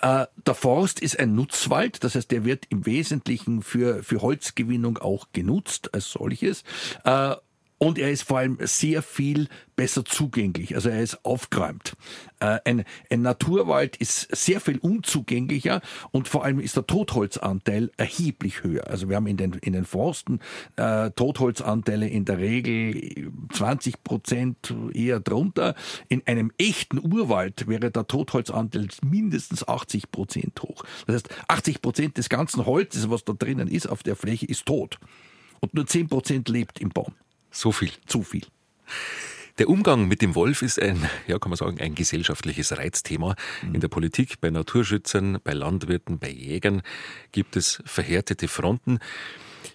Äh, 0.00 0.26
der 0.46 0.54
Forst 0.54 1.00
ist 1.00 1.18
ein 1.18 1.34
Nutzwald, 1.34 2.02
das 2.02 2.14
heißt, 2.14 2.30
der 2.30 2.44
wird 2.44 2.64
im 2.70 2.86
Wesentlichen 2.86 3.62
für, 3.62 4.02
für 4.02 4.22
Holzgewinnung 4.22 4.98
auch 4.98 5.28
genutzt 5.32 5.92
als 5.94 6.10
solches. 6.10 6.64
Äh, 7.04 7.36
und 7.78 7.98
er 7.98 8.10
ist 8.10 8.22
vor 8.22 8.38
allem 8.38 8.58
sehr 8.60 9.02
viel 9.02 9.48
besser 9.76 10.04
zugänglich. 10.04 10.74
Also 10.74 10.88
er 10.88 11.02
ist 11.02 11.24
aufgeräumt. 11.24 11.94
Äh, 12.40 12.58
ein, 12.64 12.84
ein 13.10 13.22
Naturwald 13.22 13.96
ist 13.96 14.34
sehr 14.34 14.60
viel 14.60 14.78
unzugänglicher 14.78 15.82
und 16.10 16.28
vor 16.28 16.44
allem 16.44 16.58
ist 16.60 16.76
der 16.76 16.86
Totholzanteil 16.86 17.90
erheblich 17.98 18.62
höher. 18.62 18.86
Also 18.86 19.10
wir 19.10 19.16
haben 19.16 19.26
in 19.26 19.36
den, 19.36 19.52
in 19.52 19.74
den 19.74 19.84
Forsten 19.84 20.40
äh, 20.76 21.10
Totholzanteile 21.10 22.08
in 22.08 22.24
der 22.24 22.38
Regel 22.38 23.30
20 23.52 24.02
Prozent 24.02 24.74
eher 24.94 25.20
drunter. 25.20 25.74
In 26.08 26.26
einem 26.26 26.52
echten 26.56 26.98
Urwald 26.98 27.68
wäre 27.68 27.90
der 27.90 28.06
Totholzanteil 28.06 28.88
mindestens 29.04 29.68
80 29.68 30.10
Prozent 30.10 30.62
hoch. 30.62 30.82
Das 31.06 31.16
heißt, 31.16 31.28
80 31.48 31.82
Prozent 31.82 32.16
des 32.16 32.30
ganzen 32.30 32.64
Holzes, 32.64 33.10
was 33.10 33.24
da 33.24 33.34
drinnen 33.34 33.68
ist 33.68 33.86
auf 33.86 34.02
der 34.02 34.16
Fläche, 34.16 34.46
ist 34.46 34.64
tot. 34.64 34.98
Und 35.60 35.74
nur 35.74 35.86
10 35.86 36.08
Prozent 36.08 36.48
lebt 36.48 36.80
im 36.80 36.88
Baum. 36.90 37.12
So 37.56 37.72
viel. 37.72 37.90
Zu 38.06 38.22
viel. 38.22 38.46
Der 39.58 39.70
Umgang 39.70 40.06
mit 40.06 40.20
dem 40.20 40.34
Wolf 40.34 40.60
ist 40.60 40.80
ein, 40.80 41.08
ja, 41.26 41.38
kann 41.38 41.48
man 41.48 41.56
sagen, 41.56 41.80
ein 41.80 41.94
gesellschaftliches 41.94 42.76
Reizthema. 42.76 43.34
Mhm. 43.62 43.76
In 43.76 43.80
der 43.80 43.88
Politik, 43.88 44.42
bei 44.42 44.50
Naturschützern, 44.50 45.38
bei 45.42 45.54
Landwirten, 45.54 46.18
bei 46.18 46.28
Jägern 46.28 46.82
gibt 47.32 47.56
es 47.56 47.82
verhärtete 47.86 48.48
Fronten. 48.48 48.98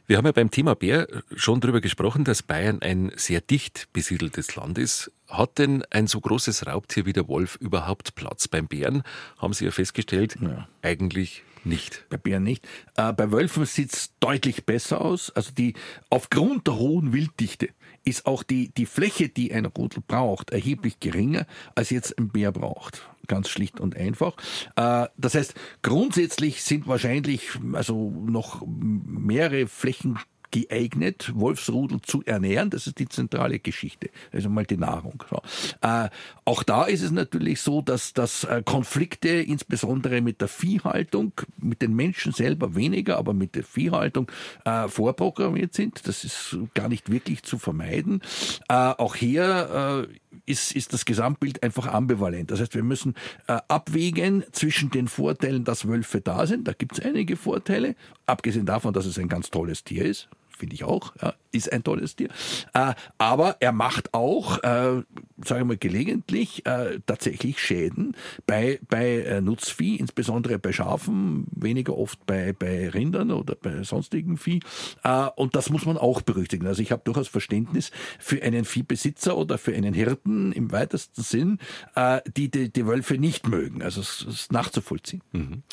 Wir 0.06 0.18
haben 0.18 0.28
ja 0.28 0.32
beim 0.32 0.52
Thema 0.52 0.76
Bär 0.76 1.08
schon 1.36 1.60
darüber 1.60 1.82
gesprochen, 1.82 2.24
dass 2.24 2.44
Bayern 2.44 2.84
ein 2.84 3.12
sehr 3.16 3.42
dicht 3.42 3.88
besiedeltes 3.94 4.56
Land 4.56 4.78
ist. 4.78 5.12
Hat 5.28 5.58
denn 5.58 5.84
ein 5.90 6.06
so 6.06 6.22
großes 6.22 6.68
Raubtier 6.68 7.08
wie 7.08 7.14
der 7.14 7.28
Wolf 7.28 7.56
überhaupt 7.56 8.14
Platz 8.14 8.48
beim 8.48 8.68
Bären? 8.68 9.02
Haben 9.40 9.54
Sie 9.54 9.66
ja 9.66 9.72
festgestellt, 9.72 10.38
ja. 10.40 10.68
eigentlich 10.84 11.44
nicht. 11.66 12.06
Bei 12.10 12.18
Bären 12.18 12.44
nicht. 12.44 12.68
Äh, 12.96 13.14
bei 13.14 13.32
Wölfen 13.32 13.66
sieht 13.66 13.94
es 13.94 14.14
deutlich 14.20 14.66
besser 14.66 15.02
aus. 15.02 15.32
Also 15.32 15.52
die 15.52 15.74
aufgrund 16.10 16.68
der 16.68 16.78
hohen 16.78 17.14
Wilddichte 17.14 17.70
ist 18.04 18.26
auch 18.26 18.44
die, 18.44 18.70
die 18.70 18.86
Fläche, 18.86 19.30
die 19.30 19.54
ein 19.54 19.66
Rudel 19.66 20.04
braucht, 20.06 20.52
erheblich 20.52 21.00
geringer, 21.00 21.46
als 21.76 21.90
jetzt 21.90 22.18
ein 22.18 22.30
Bär 22.30 22.52
braucht. 22.52 23.08
Ganz 23.28 23.50
schlicht 23.50 23.80
und 23.80 23.96
einfach. 23.96 24.36
Äh, 24.76 25.08
das 25.18 25.36
heißt, 25.36 25.54
grundsätzlich 25.82 26.64
sind 26.64 26.88
wahrscheinlich 26.88 27.50
also 27.74 28.12
noch 28.26 28.66
mehrere 28.66 29.68
Flächen 29.68 30.20
geeignet, 30.52 31.32
Wolfsrudel 31.34 32.02
zu 32.02 32.24
ernähren. 32.24 32.70
Das 32.70 32.88
ist 32.88 33.00
die 33.00 33.08
zentrale 33.08 33.60
Geschichte. 33.60 34.10
Also 34.32 34.50
mal 34.50 34.66
die 34.66 34.78
Nahrung. 34.78 35.24
So. 35.30 35.42
Äh, 35.82 36.10
auch 36.46 36.64
da 36.64 36.86
ist 36.86 37.02
es 37.02 37.12
natürlich 37.12 37.62
so, 37.62 37.82
dass, 37.82 38.14
dass 38.14 38.44
äh, 38.44 38.62
Konflikte, 38.64 39.30
insbesondere 39.30 40.22
mit 40.22 40.42
der 40.42 40.48
Viehhaltung, 40.48 41.34
mit 41.58 41.82
den 41.82 41.96
Menschen 41.96 42.34
selber 42.34 42.76
weniger, 42.76 43.18
aber 43.18 43.34
mit 43.34 43.56
der 43.56 43.64
Viehhaltung 43.64 44.30
äh, 44.66 44.88
vorprogrammiert 44.88 45.74
sind. 45.74 46.08
Das 46.08 46.24
ist 46.24 46.58
gar 46.74 46.90
nicht 46.90 47.10
wirklich 47.10 47.44
zu 47.44 47.58
vermeiden. 47.58 48.22
Äh, 48.68 48.74
auch 48.74 49.16
hier 49.16 50.08
äh, 50.08 50.32
ist, 50.46 50.74
ist 50.76 50.94
das 50.94 51.06
Gesamtbild 51.06 51.64
einfach 51.64 51.88
ambivalent. 51.88 52.52
Das 52.52 52.60
heißt, 52.60 52.76
wir 52.76 52.84
müssen 52.84 53.16
äh, 53.48 53.60
abwägen 53.68 54.44
zwischen 54.52 54.90
den 54.92 55.08
Vorteilen, 55.08 55.64
dass 55.64 55.88
Wölfe 55.88 56.22
da 56.22 56.46
sind. 56.46 56.68
Da 56.68 56.74
gibt 56.74 56.94
es 56.94 57.06
einige 57.06 57.38
Vorteile, 57.38 57.96
abgesehen 58.26 58.66
davon, 58.66 58.94
dass 58.94 59.06
es 59.06 59.18
ein 59.18 59.30
ganz 59.30 59.50
tolles 59.50 59.84
Tier 59.84 60.06
ist 60.06 60.30
finde 60.62 60.76
ich 60.76 60.84
auch, 60.84 61.14
ja, 61.20 61.34
ist 61.52 61.74
ein 61.74 61.84
tolles 61.84 62.16
Tier. 62.16 62.30
Äh, 62.74 62.94
aber 63.18 63.58
er 63.60 63.72
macht 63.72 64.14
auch, 64.14 64.60
äh, 64.60 65.02
sage 65.44 65.62
ich 65.62 65.66
mal, 65.66 65.78
gelegentlich 65.78 66.68
äh, 66.68 67.00
tatsächlich 67.08 67.58
Schäden 67.58 68.16
bei, 68.46 68.80
bei 68.88 69.22
äh, 69.22 69.42
Nutzvieh, 69.42 69.96
insbesondere 69.96 70.60
bei 70.60 70.72
Schafen, 70.72 71.48
weniger 71.52 71.98
oft 71.98 72.24
bei, 72.28 72.54
bei 72.54 72.90
Rindern 72.90 73.32
oder 73.32 73.56
bei 73.56 73.82
sonstigen 73.82 74.38
Vieh. 74.38 74.60
Äh, 75.04 75.30
und 75.36 75.56
das 75.56 75.72
muss 75.72 75.86
man 75.88 75.98
auch 75.98 76.22
berücksichtigen. 76.22 76.68
Also 76.68 76.84
ich 76.84 76.92
habe 76.92 77.02
durchaus 77.04 77.28
Verständnis 77.28 77.90
für 78.20 78.44
einen 78.44 78.64
Viehbesitzer 78.64 79.36
oder 79.36 79.58
für 79.58 79.74
einen 79.74 79.96
Hirten 79.96 80.52
im 80.52 80.72
weitesten 80.72 81.24
Sinn, 81.24 81.58
äh, 81.96 82.22
die, 82.38 82.52
die 82.52 82.72
die 82.72 82.86
Wölfe 82.86 83.18
nicht 83.18 83.48
mögen. 83.48 83.82
Also 83.82 84.02
es 84.02 84.22
ist 84.22 84.52
nachzuvollziehen. 84.52 85.24
Mhm. 85.32 85.64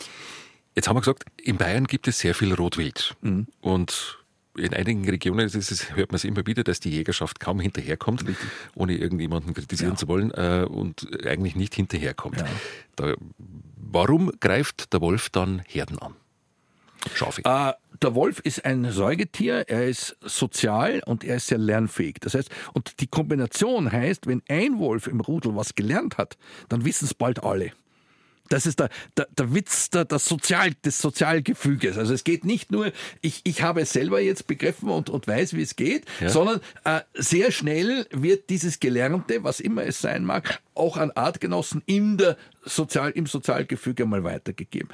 Jetzt 0.75 0.89
haben 0.89 0.97
wir 0.97 1.01
gesagt, 1.01 1.25
in 1.37 1.59
Bayern 1.59 1.87
gibt 1.87 2.09
es 2.09 2.21
sehr 2.21 2.35
viel 2.35 2.55
Rotwild. 2.55 3.17
Mhm. 3.21 3.49
Und 3.61 4.19
in 4.59 4.75
einigen 4.75 5.09
Regionen 5.09 5.47
es, 5.47 5.97
hört 5.97 6.11
man 6.11 6.17
es 6.17 6.25
immer 6.25 6.47
wieder, 6.47 6.65
dass 6.65 6.81
die 6.81 6.91
Jägerschaft 6.91 7.41
kaum 7.41 7.61
hinterherkommt, 7.61 8.27
Richtig. 8.27 8.49
ohne 8.75 8.97
irgendjemanden 8.97 9.55
kritisieren 9.55 9.93
ja. 9.93 9.97
zu 9.97 10.09
wollen 10.09 10.31
äh, 10.33 10.67
und 10.69 11.09
eigentlich 11.27 11.57
nicht 11.57 11.75
hinterherkommt. 11.75 12.39
Ja. 12.39 12.47
Da, 12.97 13.15
warum 13.77 14.33
greift 14.41 14.93
der 14.93 15.01
Wolf 15.01 15.31
dann 15.31 15.63
Herden 15.67 15.99
an? 15.99 16.15
Schafe. 17.15 17.43
Äh, 17.45 17.73
der 18.03 18.15
Wolf 18.15 18.41
ist 18.41 18.65
ein 18.65 18.91
Säugetier, 18.91 19.69
er 19.69 19.87
ist 19.87 20.17
sozial 20.21 21.01
und 21.07 21.25
er 21.25 21.37
ist 21.37 21.47
sehr 21.47 21.59
lernfähig. 21.59 22.17
Das 22.21 22.35
heißt, 22.35 22.51
und 22.75 23.01
die 23.01 23.07
Kombination 23.07 23.91
heißt, 23.91 24.27
wenn 24.27 24.43
ein 24.49 24.79
Wolf 24.79 25.07
im 25.07 25.21
Rudel 25.21 25.55
was 25.57 25.75
gelernt 25.75 26.19
hat, 26.19 26.37
dann 26.69 26.85
wissen 26.85 27.07
es 27.07 27.15
bald 27.15 27.43
alle. 27.43 27.73
Das 28.49 28.67
ist 28.67 28.81
der, 28.81 28.89
der, 29.17 29.29
der 29.37 29.55
Witz 29.55 29.91
der, 29.91 30.05
der 30.05 30.19
Sozial, 30.19 30.73
des 30.85 30.99
Sozialgefüges. 30.99 31.99
Also 31.99 32.15
es 32.15 32.25
geht 32.25 32.45
nicht 32.45 32.71
nur, 32.71 32.93
ich, 33.21 33.41
ich 33.45 33.63
habe 33.63 33.81
es 33.83 33.93
selber 33.93 34.21
jetzt 34.21 34.47
begriffen 34.47 34.89
und, 34.89 35.11
und 35.11 35.27
weiß, 35.27 35.55
wie 35.55 35.63
es 35.63 35.77
geht, 35.77 36.05
ja. 36.21 36.29
sondern 36.29 36.61
äh, 36.85 37.01
sehr 37.15 37.53
schnell 37.53 38.07
wird 38.11 38.51
dieses 38.51 38.81
Gelernte, 38.81 39.45
was 39.45 39.61
immer 39.61 39.85
es 39.85 40.01
sein 40.01 40.25
mag, 40.25 40.61
auch 40.75 40.97
an 40.97 41.11
Artgenossen 41.11 41.83
in 41.87 42.17
der 42.17 42.37
Sozial, 42.65 43.11
im 43.11 43.27
Sozialgefüge 43.27 44.07
mal 44.07 44.25
weitergegeben. 44.25 44.89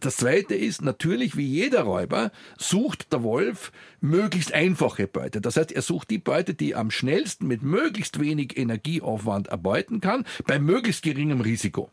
Das 0.00 0.16
zweite 0.16 0.54
ist 0.54 0.80
natürlich, 0.80 1.36
wie 1.36 1.46
jeder 1.46 1.82
Räuber, 1.82 2.30
sucht 2.56 3.12
der 3.12 3.24
Wolf 3.24 3.72
möglichst 4.00 4.54
einfache 4.54 5.08
Beute. 5.08 5.40
Das 5.40 5.56
heißt, 5.56 5.72
er 5.72 5.82
sucht 5.82 6.10
die 6.10 6.18
Beute, 6.18 6.54
die 6.54 6.72
er 6.72 6.78
am 6.78 6.92
schnellsten 6.92 7.48
mit 7.48 7.62
möglichst 7.62 8.20
wenig 8.20 8.56
Energieaufwand 8.56 9.48
erbeuten 9.48 10.00
kann, 10.00 10.24
bei 10.46 10.60
möglichst 10.60 11.02
geringem 11.02 11.40
Risiko. 11.40 11.90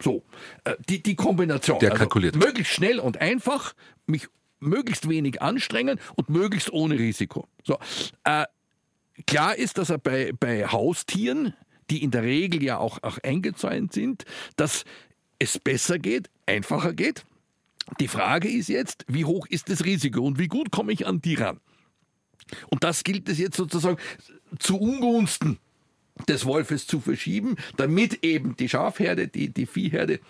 So, 0.00 0.22
äh, 0.64 0.74
die, 0.88 1.02
die 1.02 1.14
Kombination. 1.14 1.78
Der 1.78 1.90
also 1.90 1.98
kalkuliert. 1.98 2.34
Also 2.34 2.46
möglichst 2.46 2.72
schnell 2.72 2.98
und 2.98 3.20
einfach, 3.20 3.74
mich 4.06 4.28
möglichst 4.58 5.08
wenig 5.08 5.40
anstrengen 5.40 5.98
und 6.16 6.28
möglichst 6.28 6.72
ohne 6.72 6.98
Risiko. 6.98 7.46
So, 7.64 7.78
äh, 8.24 8.44
klar 9.26 9.56
ist, 9.56 9.78
dass 9.78 9.90
er 9.90 9.98
bei, 9.98 10.32
bei 10.38 10.66
Haustieren 10.66 11.54
die 11.90 12.02
in 12.02 12.10
der 12.10 12.22
Regel 12.22 12.62
ja 12.62 12.78
auch, 12.78 13.02
auch 13.02 13.18
eingezäunt 13.18 13.92
sind, 13.92 14.24
dass 14.56 14.84
es 15.38 15.58
besser 15.58 15.98
geht, 15.98 16.30
einfacher 16.46 16.92
geht. 16.92 17.24
Die 17.98 18.08
Frage 18.08 18.48
ist 18.48 18.68
jetzt, 18.68 19.04
wie 19.08 19.24
hoch 19.24 19.46
ist 19.48 19.68
das 19.68 19.84
Risiko 19.84 20.20
und 20.20 20.38
wie 20.38 20.48
gut 20.48 20.70
komme 20.70 20.92
ich 20.92 21.06
an 21.06 21.20
die 21.20 21.34
ran? 21.34 21.60
Und 22.68 22.84
das 22.84 23.04
gilt 23.04 23.28
es 23.28 23.38
jetzt 23.38 23.56
sozusagen 23.56 23.96
zu 24.58 24.78
Ungunsten 24.78 25.58
des 26.26 26.44
Wolfes 26.44 26.86
zu 26.86 27.00
verschieben, 27.00 27.56
damit 27.76 28.24
eben 28.24 28.56
die 28.56 28.68
Schafherde, 28.68 29.28
die, 29.28 29.48
die 29.48 29.66
Viehherde 29.66 30.20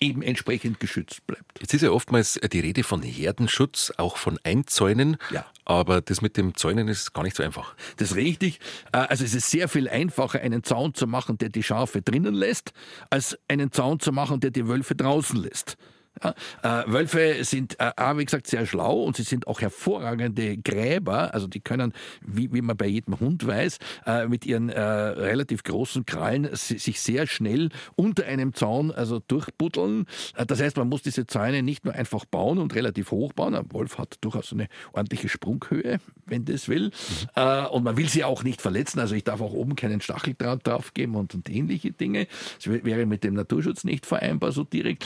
eben 0.00 0.22
entsprechend 0.22 0.80
geschützt 0.80 1.26
bleibt. 1.26 1.60
Jetzt 1.60 1.74
ist 1.74 1.82
ja 1.82 1.90
oftmals 1.90 2.38
die 2.52 2.60
Rede 2.60 2.84
von 2.84 3.02
Herdenschutz, 3.02 3.92
auch 3.96 4.16
von 4.16 4.38
Einzäunen. 4.44 5.16
Ja. 5.30 5.46
Aber 5.64 6.00
das 6.00 6.20
mit 6.22 6.36
dem 6.36 6.54
Zäunen 6.54 6.88
ist 6.88 7.14
gar 7.14 7.22
nicht 7.22 7.36
so 7.36 7.42
einfach. 7.42 7.74
Das 7.96 8.10
ist 8.10 8.16
richtig. 8.16 8.60
Äh, 8.92 8.98
also 8.98 9.24
es 9.24 9.34
ist 9.34 9.50
sehr 9.50 9.68
viel 9.68 9.88
einfacher, 9.88 10.40
einen 10.40 10.62
Zaun 10.62 10.94
zu 10.94 11.06
machen, 11.06 11.38
der 11.38 11.48
die 11.48 11.62
Schafe 11.62 12.02
drinnen 12.02 12.34
lässt, 12.34 12.72
als 13.10 13.38
einen 13.48 13.72
Zaun 13.72 14.00
zu 14.00 14.12
machen, 14.12 14.40
der 14.40 14.50
die 14.50 14.68
Wölfe 14.68 14.94
draußen 14.94 15.36
lässt. 15.36 15.76
Ja, 16.22 16.34
äh, 16.62 16.90
Wölfe 16.90 17.44
sind, 17.44 17.78
äh, 17.78 17.92
wie 18.16 18.24
gesagt, 18.24 18.46
sehr 18.46 18.66
schlau 18.66 19.02
und 19.02 19.16
sie 19.16 19.22
sind 19.22 19.46
auch 19.46 19.60
hervorragende 19.60 20.56
Gräber. 20.56 21.34
Also 21.34 21.46
die 21.46 21.60
können, 21.60 21.92
wie, 22.20 22.52
wie 22.52 22.62
man 22.62 22.76
bei 22.76 22.86
jedem 22.86 23.20
Hund 23.20 23.46
weiß, 23.46 23.78
äh, 24.06 24.26
mit 24.26 24.46
ihren 24.46 24.68
äh, 24.68 24.80
relativ 24.80 25.62
großen 25.62 26.06
Krallen 26.06 26.48
sich 26.52 27.00
sehr 27.00 27.26
schnell 27.26 27.68
unter 27.96 28.26
einem 28.26 28.54
Zaun 28.54 28.90
also 28.90 29.20
durchbuddeln. 29.20 30.06
Äh, 30.36 30.46
das 30.46 30.60
heißt, 30.60 30.76
man 30.76 30.88
muss 30.88 31.02
diese 31.02 31.26
Zäune 31.26 31.62
nicht 31.62 31.84
nur 31.84 31.94
einfach 31.94 32.24
bauen 32.24 32.58
und 32.58 32.74
relativ 32.74 33.10
hoch 33.10 33.32
bauen. 33.32 33.54
Ein 33.54 33.72
Wolf 33.72 33.98
hat 33.98 34.16
durchaus 34.20 34.52
eine 34.52 34.68
ordentliche 34.92 35.28
Sprunghöhe, 35.28 36.00
wenn 36.26 36.44
das 36.44 36.68
will. 36.68 36.90
Mhm. 37.36 37.66
und 37.72 37.84
man 37.84 37.96
will 37.96 38.08
sie 38.08 38.24
auch 38.24 38.42
nicht 38.42 38.60
verletzen. 38.60 38.98
Also 38.98 39.14
ich 39.14 39.24
darf 39.24 39.40
auch 39.40 39.52
oben 39.52 39.76
keinen 39.76 40.00
Stacheldraht 40.00 40.66
drauf 40.66 40.94
geben 40.94 41.14
und, 41.14 41.34
und 41.34 41.48
ähnliche 41.48 41.92
Dinge. 41.92 42.26
Das 42.56 42.66
wäre 42.68 43.06
mit 43.06 43.24
dem 43.24 43.34
Naturschutz 43.34 43.84
nicht 43.84 44.06
vereinbar 44.06 44.52
so 44.52 44.64
direkt. 44.64 45.04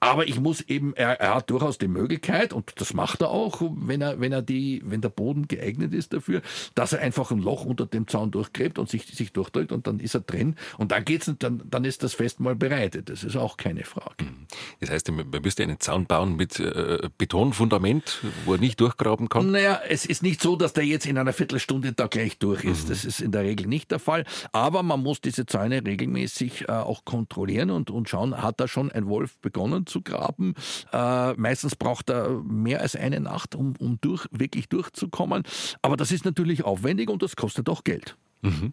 Aber 0.00 0.28
ich 0.28 0.38
muss 0.38 0.60
eben, 0.62 0.94
er, 0.94 1.20
er, 1.20 1.34
hat 1.34 1.50
durchaus 1.50 1.78
die 1.78 1.88
Möglichkeit, 1.88 2.52
und 2.52 2.80
das 2.80 2.94
macht 2.94 3.20
er 3.20 3.30
auch, 3.30 3.60
wenn 3.60 4.00
er, 4.00 4.20
wenn 4.20 4.32
er 4.32 4.42
die, 4.42 4.80
wenn 4.84 5.00
der 5.00 5.08
Boden 5.08 5.48
geeignet 5.48 5.92
ist 5.92 6.12
dafür, 6.12 6.40
dass 6.74 6.92
er 6.92 7.00
einfach 7.00 7.32
ein 7.32 7.40
Loch 7.40 7.64
unter 7.64 7.84
dem 7.84 8.06
Zaun 8.06 8.30
durchgräbt 8.30 8.78
und 8.78 8.88
sich, 8.88 9.06
sich 9.06 9.32
durchdrückt 9.32 9.72
und 9.72 9.88
dann 9.88 9.98
ist 9.98 10.14
er 10.14 10.20
drin. 10.20 10.54
Und 10.76 10.92
dann 10.92 11.04
geht's, 11.04 11.32
dann, 11.38 11.62
dann 11.68 11.84
ist 11.84 12.04
das 12.04 12.14
Fest 12.14 12.38
mal 12.38 12.54
bereitet. 12.54 13.10
Das 13.10 13.24
ist 13.24 13.36
auch 13.36 13.56
keine 13.56 13.84
Frage. 13.84 14.24
Mhm. 14.24 14.46
Das 14.80 14.90
heißt, 14.90 15.10
man 15.10 15.28
müsste 15.42 15.64
einen 15.64 15.80
Zaun 15.80 16.06
bauen 16.06 16.36
mit 16.36 16.60
äh, 16.60 17.08
Betonfundament, 17.18 18.22
wo 18.44 18.54
er 18.54 18.60
nicht 18.60 18.80
durchgraben 18.80 19.28
kann? 19.28 19.50
Naja, 19.50 19.80
es 19.88 20.06
ist 20.06 20.22
nicht 20.22 20.40
so, 20.40 20.54
dass 20.54 20.72
der 20.74 20.84
jetzt 20.84 21.06
in 21.06 21.18
einer 21.18 21.32
Viertelstunde 21.32 21.92
da 21.92 22.06
gleich 22.06 22.38
durch 22.38 22.64
ist. 22.64 22.84
Mhm. 22.84 22.88
Das 22.90 23.04
ist 23.04 23.20
in 23.20 23.32
der 23.32 23.42
Regel 23.42 23.66
nicht 23.66 23.90
der 23.90 23.98
Fall. 23.98 24.24
Aber 24.52 24.84
man 24.84 25.02
muss 25.02 25.20
diese 25.20 25.46
Zäune 25.46 25.84
regelmäßig 25.84 26.68
äh, 26.68 26.72
auch 26.72 27.04
kontrollieren 27.04 27.70
und, 27.70 27.90
und 27.90 28.08
schauen, 28.08 28.40
hat 28.40 28.60
da 28.60 28.68
schon 28.68 28.92
ein 28.92 29.08
Wolf 29.08 29.36
begonnen 29.38 29.86
zu 29.88 30.02
graben. 30.02 30.54
Äh, 30.92 31.32
meistens 31.34 31.76
braucht 31.76 32.10
er 32.10 32.42
mehr 32.42 32.80
als 32.80 32.94
eine 32.94 33.20
Nacht, 33.20 33.54
um, 33.54 33.74
um 33.78 33.98
durch, 34.00 34.26
wirklich 34.30 34.68
durchzukommen. 34.68 35.42
Aber 35.82 35.96
das 35.96 36.12
ist 36.12 36.24
natürlich 36.24 36.64
aufwendig 36.64 37.10
und 37.10 37.22
das 37.22 37.36
kostet 37.36 37.68
auch 37.68 37.84
Geld. 37.84 38.16
Mhm. 38.42 38.72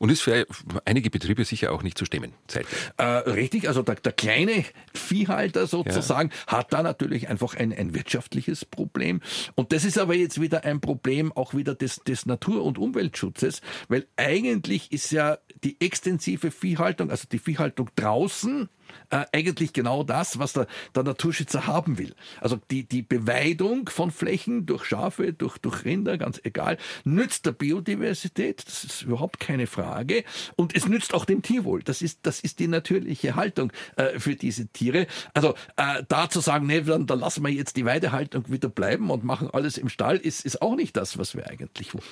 Und 0.00 0.08
ist 0.08 0.22
für 0.22 0.46
einige 0.86 1.10
Betriebe 1.10 1.44
sicher 1.44 1.72
auch 1.72 1.82
nicht 1.82 1.98
zu 1.98 2.06
stemmen. 2.06 2.32
Äh, 2.96 3.04
richtig, 3.04 3.68
also 3.68 3.82
der, 3.82 3.96
der, 3.96 4.12
kleine 4.12 4.64
Viehhalter 4.94 5.66
sozusagen 5.66 6.30
ja. 6.30 6.52
hat 6.54 6.72
da 6.72 6.82
natürlich 6.82 7.28
einfach 7.28 7.54
ein, 7.54 7.70
ein 7.70 7.94
wirtschaftliches 7.94 8.64
Problem. 8.64 9.20
Und 9.56 9.72
das 9.72 9.84
ist 9.84 9.98
aber 9.98 10.14
jetzt 10.14 10.40
wieder 10.40 10.64
ein 10.64 10.80
Problem 10.80 11.32
auch 11.32 11.52
wieder 11.52 11.74
des, 11.74 11.96
des 11.96 12.24
Natur- 12.24 12.64
und 12.64 12.78
Umweltschutzes, 12.78 13.60
weil 13.88 14.06
eigentlich 14.16 14.90
ist 14.90 15.10
ja 15.10 15.36
die 15.64 15.78
extensive 15.82 16.50
Viehhaltung, 16.50 17.10
also 17.10 17.28
die 17.30 17.38
Viehhaltung 17.38 17.90
draußen, 17.94 18.70
äh, 19.10 19.24
eigentlich 19.32 19.72
genau 19.72 20.02
das, 20.02 20.38
was 20.38 20.52
der, 20.52 20.66
der 20.94 21.02
Naturschützer 21.02 21.66
haben 21.66 21.98
will. 21.98 22.14
Also 22.40 22.58
die, 22.70 22.84
die 22.84 23.02
Beweidung 23.02 23.88
von 23.88 24.10
Flächen 24.10 24.66
durch 24.66 24.84
Schafe, 24.84 25.32
durch, 25.32 25.58
durch 25.58 25.84
Rinder, 25.84 26.18
ganz 26.18 26.40
egal, 26.42 26.78
nützt 27.04 27.46
der 27.46 27.52
Biodiversität, 27.52 28.66
das 28.66 28.84
ist 28.84 29.02
überhaupt 29.02 29.40
keine 29.40 29.66
Frage. 29.66 29.89
Und 30.56 30.74
es 30.74 30.86
nützt 30.86 31.14
auch 31.14 31.24
dem 31.24 31.42
Tierwohl. 31.42 31.82
Das 31.82 32.02
ist, 32.02 32.20
das 32.22 32.40
ist 32.40 32.58
die 32.58 32.68
natürliche 32.68 33.36
Haltung 33.36 33.72
äh, 33.96 34.18
für 34.18 34.36
diese 34.36 34.68
Tiere. 34.68 35.06
Also 35.34 35.54
äh, 35.76 36.02
da 36.08 36.28
zu 36.28 36.40
sagen, 36.40 36.66
nee, 36.66 36.80
dann, 36.82 37.06
dann 37.06 37.20
lassen 37.20 37.42
wir 37.42 37.50
jetzt 37.50 37.76
die 37.76 37.84
Weidehaltung 37.84 38.44
wieder 38.48 38.68
bleiben 38.68 39.10
und 39.10 39.24
machen 39.24 39.50
alles 39.50 39.78
im 39.78 39.88
Stall, 39.88 40.16
ist, 40.16 40.44
ist 40.44 40.62
auch 40.62 40.76
nicht 40.76 40.96
das, 40.96 41.18
was 41.18 41.34
wir 41.34 41.48
eigentlich 41.48 41.94
wollen. 41.94 42.04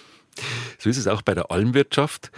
So 0.79 0.91
ist 0.91 0.99
es 0.99 1.07
auch 1.07 1.23
bei 1.23 1.35
der 1.35 1.51
Almwirtschaft. 1.51 2.31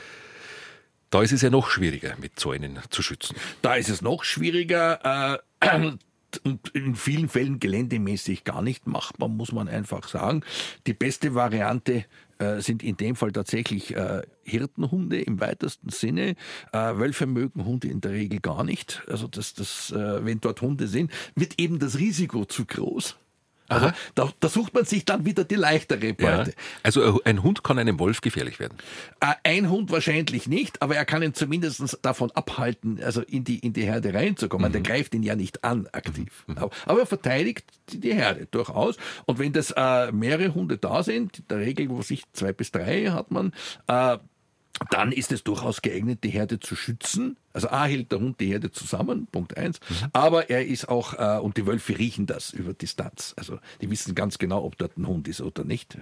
Da 1.10 1.22
ist 1.22 1.32
es 1.32 1.42
ja 1.42 1.50
noch 1.50 1.70
schwieriger, 1.70 2.14
mit 2.20 2.38
Zäunen 2.38 2.78
zu 2.90 3.02
schützen. 3.02 3.36
Da 3.62 3.74
ist 3.74 3.88
es 3.88 4.00
noch 4.00 4.22
schwieriger. 4.22 5.40
Äh, 5.60 5.96
und 6.38 6.68
in 6.70 6.94
vielen 6.94 7.28
Fällen 7.28 7.60
geländemäßig 7.60 8.44
gar 8.44 8.62
nicht 8.62 8.86
machbar, 8.86 9.28
muss 9.28 9.52
man 9.52 9.68
einfach 9.68 10.08
sagen. 10.08 10.42
Die 10.86 10.94
beste 10.94 11.34
Variante 11.34 12.04
äh, 12.38 12.60
sind 12.60 12.82
in 12.82 12.96
dem 12.96 13.16
Fall 13.16 13.32
tatsächlich 13.32 13.94
äh, 13.94 14.22
Hirtenhunde 14.42 15.20
im 15.20 15.40
weitesten 15.40 15.90
Sinne. 15.90 16.36
Äh, 16.72 16.78
Wölfe 16.96 17.26
mögen 17.26 17.64
Hunde 17.64 17.88
in 17.88 18.00
der 18.00 18.12
Regel 18.12 18.40
gar 18.40 18.64
nicht. 18.64 19.02
Also 19.08 19.26
das, 19.28 19.54
das, 19.54 19.92
äh, 19.92 20.24
wenn 20.24 20.40
dort 20.40 20.62
Hunde 20.62 20.88
sind, 20.88 21.12
wird 21.34 21.58
eben 21.58 21.78
das 21.78 21.98
Risiko 21.98 22.44
zu 22.44 22.64
groß. 22.64 23.16
Also 23.70 23.92
da, 24.14 24.32
da, 24.40 24.48
sucht 24.48 24.74
man 24.74 24.84
sich 24.84 25.04
dann 25.04 25.24
wieder 25.24 25.44
die 25.44 25.54
leichtere 25.54 26.12
Beute. 26.12 26.50
Ja. 26.50 26.56
Also 26.82 27.22
ein 27.24 27.42
Hund 27.42 27.62
kann 27.64 27.78
einem 27.78 27.98
Wolf 27.98 28.20
gefährlich 28.20 28.58
werden? 28.58 28.76
Äh, 29.20 29.34
ein 29.44 29.70
Hund 29.70 29.90
wahrscheinlich 29.90 30.48
nicht, 30.48 30.82
aber 30.82 30.96
er 30.96 31.04
kann 31.04 31.22
ihn 31.22 31.34
zumindest 31.34 31.98
davon 32.02 32.30
abhalten, 32.32 33.00
also 33.02 33.22
in 33.22 33.44
die, 33.44 33.58
in 33.58 33.72
die 33.72 33.82
Herde 33.82 34.12
reinzukommen. 34.12 34.68
Mhm. 34.68 34.72
Der 34.72 34.82
greift 34.82 35.14
ihn 35.14 35.22
ja 35.22 35.36
nicht 35.36 35.64
an 35.64 35.88
aktiv. 35.92 36.44
Mhm. 36.46 36.58
Aber 36.86 37.00
er 37.00 37.06
verteidigt 37.06 37.64
die 37.92 38.14
Herde 38.14 38.46
durchaus. 38.50 38.96
Und 39.26 39.38
wenn 39.38 39.52
das 39.52 39.72
äh, 39.76 40.12
mehrere 40.12 40.54
Hunde 40.54 40.78
da 40.78 41.02
sind, 41.02 41.38
in 41.38 41.44
der 41.48 41.58
Regel, 41.58 41.88
wo 41.90 42.02
sich 42.02 42.24
zwei 42.32 42.52
bis 42.52 42.72
drei 42.72 43.06
hat 43.06 43.30
man, 43.30 43.52
äh, 43.86 44.18
dann 44.90 45.12
ist 45.12 45.30
es 45.30 45.44
durchaus 45.44 45.82
geeignet, 45.82 46.24
die 46.24 46.30
Herde 46.30 46.58
zu 46.58 46.74
schützen. 46.74 47.36
Also 47.52 47.68
A 47.68 47.84
hält 47.84 48.12
der 48.12 48.20
Hund 48.20 48.40
die 48.40 48.46
Herde 48.46 48.70
zusammen, 48.70 49.26
Punkt 49.26 49.56
eins. 49.56 49.78
Mhm. 49.88 49.94
Aber 50.12 50.48
er 50.48 50.66
ist 50.66 50.88
auch, 50.88 51.14
äh, 51.14 51.38
und 51.40 51.56
die 51.56 51.66
Wölfe 51.66 51.98
riechen 51.98 52.26
das 52.26 52.52
über 52.52 52.72
Distanz. 52.72 53.34
Also 53.36 53.58
die 53.80 53.90
wissen 53.90 54.14
ganz 54.14 54.38
genau, 54.38 54.64
ob 54.64 54.78
dort 54.78 54.96
ein 54.96 55.06
Hund 55.06 55.28
ist 55.28 55.42
oder 55.42 55.64
nicht. 55.64 55.98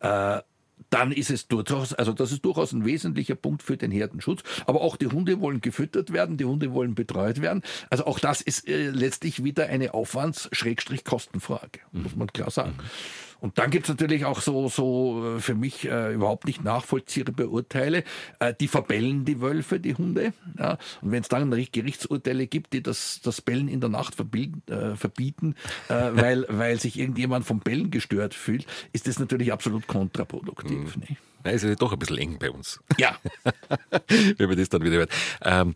Ja. 0.00 0.36
Äh, 0.38 0.42
dann 0.88 1.12
ist 1.12 1.30
es 1.30 1.46
durchaus, 1.46 1.92
also 1.92 2.12
das 2.12 2.32
ist 2.32 2.44
durchaus 2.44 2.72
ein 2.72 2.84
wesentlicher 2.84 3.34
Punkt 3.34 3.62
für 3.62 3.76
den 3.76 3.90
Herdenschutz. 3.90 4.42
Aber 4.66 4.80
auch 4.80 4.96
die 4.96 5.06
Hunde 5.06 5.40
wollen 5.40 5.60
gefüttert 5.60 6.12
werden, 6.12 6.36
die 6.36 6.46
Hunde 6.46 6.72
wollen 6.72 6.94
betreut 6.94 7.40
werden. 7.40 7.62
Also 7.90 8.06
auch 8.06 8.18
das 8.18 8.40
ist 8.40 8.66
äh, 8.66 8.90
letztlich 8.90 9.44
wieder 9.44 9.66
eine 9.66 9.94
Aufwands-Kostenfrage, 9.94 11.80
mhm. 11.92 12.02
muss 12.02 12.16
man 12.16 12.32
klar 12.32 12.50
sagen. 12.50 12.74
Mhm. 12.76 13.29
Und 13.40 13.58
dann 13.58 13.70
gibt's 13.70 13.88
natürlich 13.88 14.24
auch 14.24 14.40
so, 14.40 14.68
so 14.68 15.36
äh, 15.36 15.40
für 15.40 15.54
mich 15.54 15.88
äh, 15.88 16.12
überhaupt 16.14 16.46
nicht 16.46 16.62
nachvollziehbare 16.62 17.48
Urteile, 17.48 18.04
äh, 18.38 18.54
die 18.58 18.68
verbellen 18.68 19.24
die 19.24 19.40
Wölfe, 19.40 19.80
die 19.80 19.94
Hunde. 19.94 20.32
Ja. 20.58 20.78
Und 21.00 21.12
wenn 21.12 21.22
es 21.22 21.28
dann 21.28 21.50
Gerichtsurteile 21.50 22.46
gibt, 22.46 22.72
die 22.72 22.82
das, 22.82 23.20
das 23.22 23.40
Bellen 23.40 23.68
in 23.68 23.80
der 23.80 23.90
Nacht 23.90 24.14
verbieten, 24.14 24.62
äh, 24.70 24.96
verbieten 24.96 25.54
äh, 25.88 25.94
weil, 26.12 26.46
weil 26.48 26.78
sich 26.78 26.98
irgendjemand 26.98 27.46
vom 27.46 27.60
Bellen 27.60 27.90
gestört 27.90 28.34
fühlt, 28.34 28.66
ist 28.92 29.06
das 29.06 29.18
natürlich 29.18 29.52
absolut 29.52 29.86
kontraproduktiv. 29.86 30.96
Mhm. 30.96 31.16
Na, 31.44 31.50
ist 31.50 31.64
ja 31.64 31.74
doch 31.74 31.92
ein 31.92 31.98
bisschen 31.98 32.18
eng 32.18 32.38
bei 32.38 32.50
uns. 32.50 32.80
Ja. 32.98 33.16
wenn 34.36 34.48
man 34.48 34.58
das 34.58 34.68
dann 34.68 34.82
wieder 34.82 34.96
hört. 34.96 35.10
Ähm, 35.42 35.74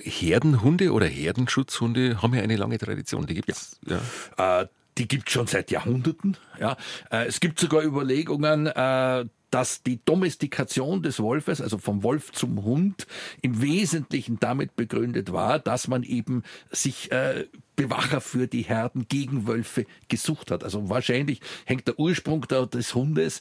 Herdenhunde 0.00 0.92
oder 0.92 1.06
Herdenschutzhunde 1.06 2.22
haben 2.22 2.34
ja 2.34 2.42
eine 2.42 2.56
lange 2.56 2.78
Tradition. 2.78 3.26
Die 3.26 3.34
gibt's. 3.34 3.78
Ja. 3.86 4.00
ja. 4.38 4.62
Äh, 4.62 4.68
die 5.00 5.08
gibt 5.08 5.30
schon 5.30 5.46
seit 5.46 5.70
Jahrhunderten. 5.70 6.36
Ja. 6.60 6.76
Äh, 7.10 7.24
es 7.26 7.40
gibt 7.40 7.58
sogar 7.58 7.82
Überlegungen, 7.82 8.66
äh, 8.66 9.24
dass 9.50 9.82
die 9.82 9.98
Domestikation 10.04 11.02
des 11.02 11.20
Wolfes, 11.20 11.62
also 11.62 11.78
vom 11.78 12.02
Wolf 12.02 12.32
zum 12.32 12.62
Hund, 12.62 13.06
im 13.40 13.62
Wesentlichen 13.62 14.38
damit 14.38 14.76
begründet 14.76 15.32
war, 15.32 15.58
dass 15.58 15.88
man 15.88 16.02
eben 16.02 16.44
sich 16.70 17.10
äh, 17.10 17.46
Bewacher 17.76 18.20
für 18.20 18.46
die 18.46 18.62
Herden 18.62 19.08
gegen 19.08 19.46
Wölfe 19.46 19.86
gesucht 20.08 20.50
hat. 20.50 20.64
Also 20.64 20.90
wahrscheinlich 20.90 21.40
hängt 21.64 21.88
der 21.88 21.98
Ursprung 21.98 22.42
des 22.42 22.94
Hundes 22.94 23.40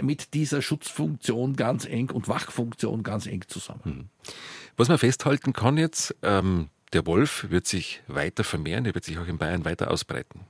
mit 0.00 0.32
dieser 0.32 0.62
Schutzfunktion 0.62 1.56
ganz 1.56 1.86
eng 1.86 2.10
und 2.10 2.28
Wachfunktion 2.28 3.02
ganz 3.02 3.26
eng 3.26 3.42
zusammen. 3.48 3.80
Hm. 3.82 4.08
Was 4.76 4.88
man 4.88 4.98
festhalten 4.98 5.52
kann 5.52 5.76
jetzt, 5.76 6.14
ähm, 6.22 6.68
der 6.92 7.04
Wolf 7.04 7.50
wird 7.50 7.66
sich 7.66 8.00
weiter 8.06 8.44
vermehren, 8.44 8.86
er 8.86 8.94
wird 8.94 9.04
sich 9.04 9.18
auch 9.18 9.26
in 9.26 9.38
Bayern 9.38 9.64
weiter 9.64 9.90
ausbreiten. 9.90 10.46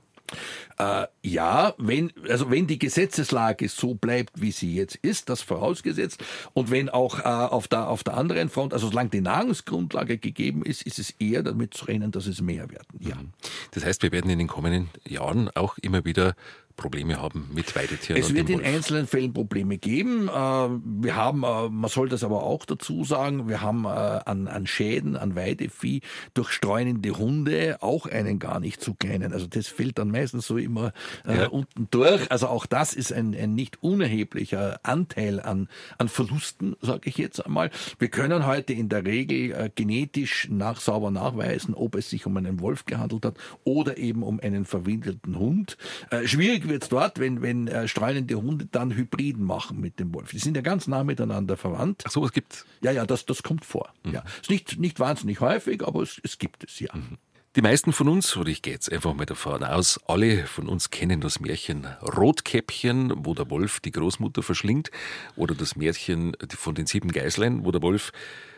Äh, 0.77 1.07
ja, 1.23 1.73
wenn, 1.77 2.11
also 2.27 2.49
wenn 2.49 2.67
die 2.67 2.79
Gesetzeslage 2.79 3.69
so 3.69 3.93
bleibt, 3.93 4.41
wie 4.41 4.51
sie 4.51 4.75
jetzt 4.75 4.95
ist, 4.95 5.29
das 5.29 5.41
vorausgesetzt, 5.41 6.23
und 6.53 6.71
wenn 6.71 6.89
auch 6.89 7.19
äh, 7.19 7.23
auf, 7.23 7.67
der, 7.67 7.87
auf 7.87 8.03
der 8.03 8.15
anderen 8.15 8.49
Front, 8.49 8.73
also 8.73 8.87
solange 8.87 9.09
die 9.09 9.21
Nahrungsgrundlage 9.21 10.17
gegeben 10.17 10.63
ist, 10.63 10.83
ist 10.83 10.99
es 10.99 11.11
eher 11.19 11.43
damit 11.43 11.73
zu 11.73 11.85
rechnen, 11.85 12.11
dass 12.11 12.27
es 12.27 12.41
mehr 12.41 12.69
werden. 12.69 12.99
Ja. 12.99 13.15
Mhm. 13.15 13.31
Das 13.71 13.85
heißt, 13.85 14.03
wir 14.03 14.11
werden 14.11 14.29
in 14.29 14.39
den 14.39 14.47
kommenden 14.47 14.89
Jahren 15.07 15.49
auch 15.55 15.77
immer 15.77 16.05
wieder 16.05 16.35
Probleme 16.81 17.21
haben 17.21 17.47
mit 17.53 17.75
Weidetieren. 17.75 18.19
Es 18.19 18.33
wird 18.33 18.49
in 18.49 18.63
einzelnen 18.63 19.05
Fällen 19.05 19.33
Probleme 19.33 19.77
geben. 19.77 20.27
Äh, 20.27 20.31
wir 20.31 21.15
haben, 21.15 21.43
äh, 21.43 21.69
man 21.69 21.89
soll 21.89 22.09
das 22.09 22.23
aber 22.23 22.43
auch 22.43 22.65
dazu 22.65 23.03
sagen, 23.03 23.47
wir 23.47 23.61
haben 23.61 23.85
äh, 23.85 23.87
an, 23.87 24.47
an 24.47 24.65
Schäden, 24.65 25.15
an 25.15 25.35
Weidevieh 25.35 26.01
durch 26.33 26.49
streunende 26.49 27.17
Hunde 27.17 27.77
auch 27.81 28.07
einen 28.07 28.39
gar 28.39 28.59
nicht 28.59 28.81
zu 28.81 28.95
kleinen. 28.95 29.31
Also 29.31 29.45
das 29.45 29.67
fällt 29.67 29.99
dann 29.99 30.09
meistens 30.09 30.47
so 30.47 30.57
immer 30.57 30.91
ja. 31.27 31.47
unten 31.49 31.87
durch. 31.91 32.31
Also 32.31 32.47
auch 32.47 32.65
das 32.65 32.93
ist 32.93 33.13
ein, 33.13 33.35
ein 33.35 33.53
nicht 33.53 33.83
unerheblicher 33.83 34.79
Anteil 34.81 35.39
an, 35.39 35.69
an 35.99 36.09
Verlusten, 36.09 36.75
sage 36.81 37.09
ich 37.09 37.17
jetzt 37.17 37.45
einmal. 37.45 37.69
Wir 37.99 38.09
können 38.09 38.47
heute 38.47 38.73
in 38.73 38.89
der 38.89 39.05
Regel 39.05 39.71
genetisch 39.75 40.47
nach 40.49 40.81
sauber 40.81 41.11
nachweisen, 41.11 41.75
ob 41.75 41.95
es 41.95 42.09
sich 42.09 42.25
um 42.25 42.35
einen 42.37 42.59
Wolf 42.59 42.85
gehandelt 42.85 43.23
hat 43.25 43.37
oder 43.63 43.97
eben 43.97 44.23
um 44.23 44.39
einen 44.39 44.65
verwindelten 44.65 45.37
Hund. 45.37 45.77
schwierig 46.25 46.70
wird 46.71 46.83
es 46.83 46.89
dort, 46.89 47.19
wenn, 47.19 47.43
wenn 47.43 47.67
äh, 47.67 47.87
streunende 47.87 48.35
Hunde 48.35 48.65
dann 48.71 48.91
Hybriden 48.95 49.43
machen 49.43 49.79
mit 49.79 49.99
dem 49.99 50.13
Wolf. 50.15 50.31
Die 50.31 50.39
sind 50.39 50.55
ja 50.55 50.63
ganz 50.63 50.87
nah 50.87 51.03
miteinander 51.03 51.57
verwandt. 51.57 52.03
Ach, 52.07 52.11
sowas 52.11 52.31
gibt's? 52.31 52.65
Ja, 52.81 52.91
ja, 52.91 53.05
das, 53.05 53.25
das 53.27 53.43
kommt 53.43 53.65
vor. 53.65 53.93
Mhm. 54.03 54.13
Ja. 54.13 54.23
Ist 54.41 54.49
nicht, 54.49 54.79
nicht 54.79 54.99
wahnsinnig 54.99 55.39
häufig, 55.41 55.85
aber 55.85 56.01
es, 56.01 56.19
es 56.23 56.39
gibt 56.39 56.63
es, 56.63 56.79
ja. 56.79 56.95
Mhm. 56.95 57.19
Die 57.57 57.61
meisten 57.61 57.91
von 57.91 58.07
uns, 58.07 58.37
oder 58.37 58.49
ich 58.49 58.61
gehe 58.61 58.71
jetzt 58.71 58.89
einfach 58.89 59.13
mal 59.13 59.25
davon 59.25 59.61
aus, 59.65 59.99
alle 60.07 60.47
von 60.47 60.69
uns 60.69 60.89
kennen 60.89 61.19
das 61.19 61.41
Märchen 61.41 61.85
Rotkäppchen, 62.01 63.25
wo 63.25 63.33
der 63.33 63.49
Wolf 63.49 63.81
die 63.81 63.91
Großmutter 63.91 64.41
verschlingt, 64.41 64.89
oder 65.35 65.53
das 65.53 65.75
Märchen 65.75 66.31
von 66.57 66.75
den 66.75 66.85
sieben 66.85 67.11
Geißlein, 67.11 67.65
wo 67.65 67.71
der 67.71 67.81
Wolf 67.81 68.13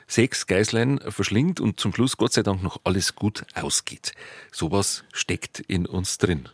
sechs 0.05 0.45
Geißlein 0.45 0.99
verschlingt 1.07 1.59
und 1.59 1.79
zum 1.79 1.91
Schluss 1.91 2.17
Gott 2.17 2.33
sei 2.33 2.43
Dank 2.43 2.61
noch 2.61 2.81
alles 2.83 3.15
gut 3.15 3.45
ausgeht. 3.55 4.13
Sowas 4.51 5.03
steckt 5.11 5.59
in 5.59 5.87
uns 5.87 6.19
drin. 6.19 6.49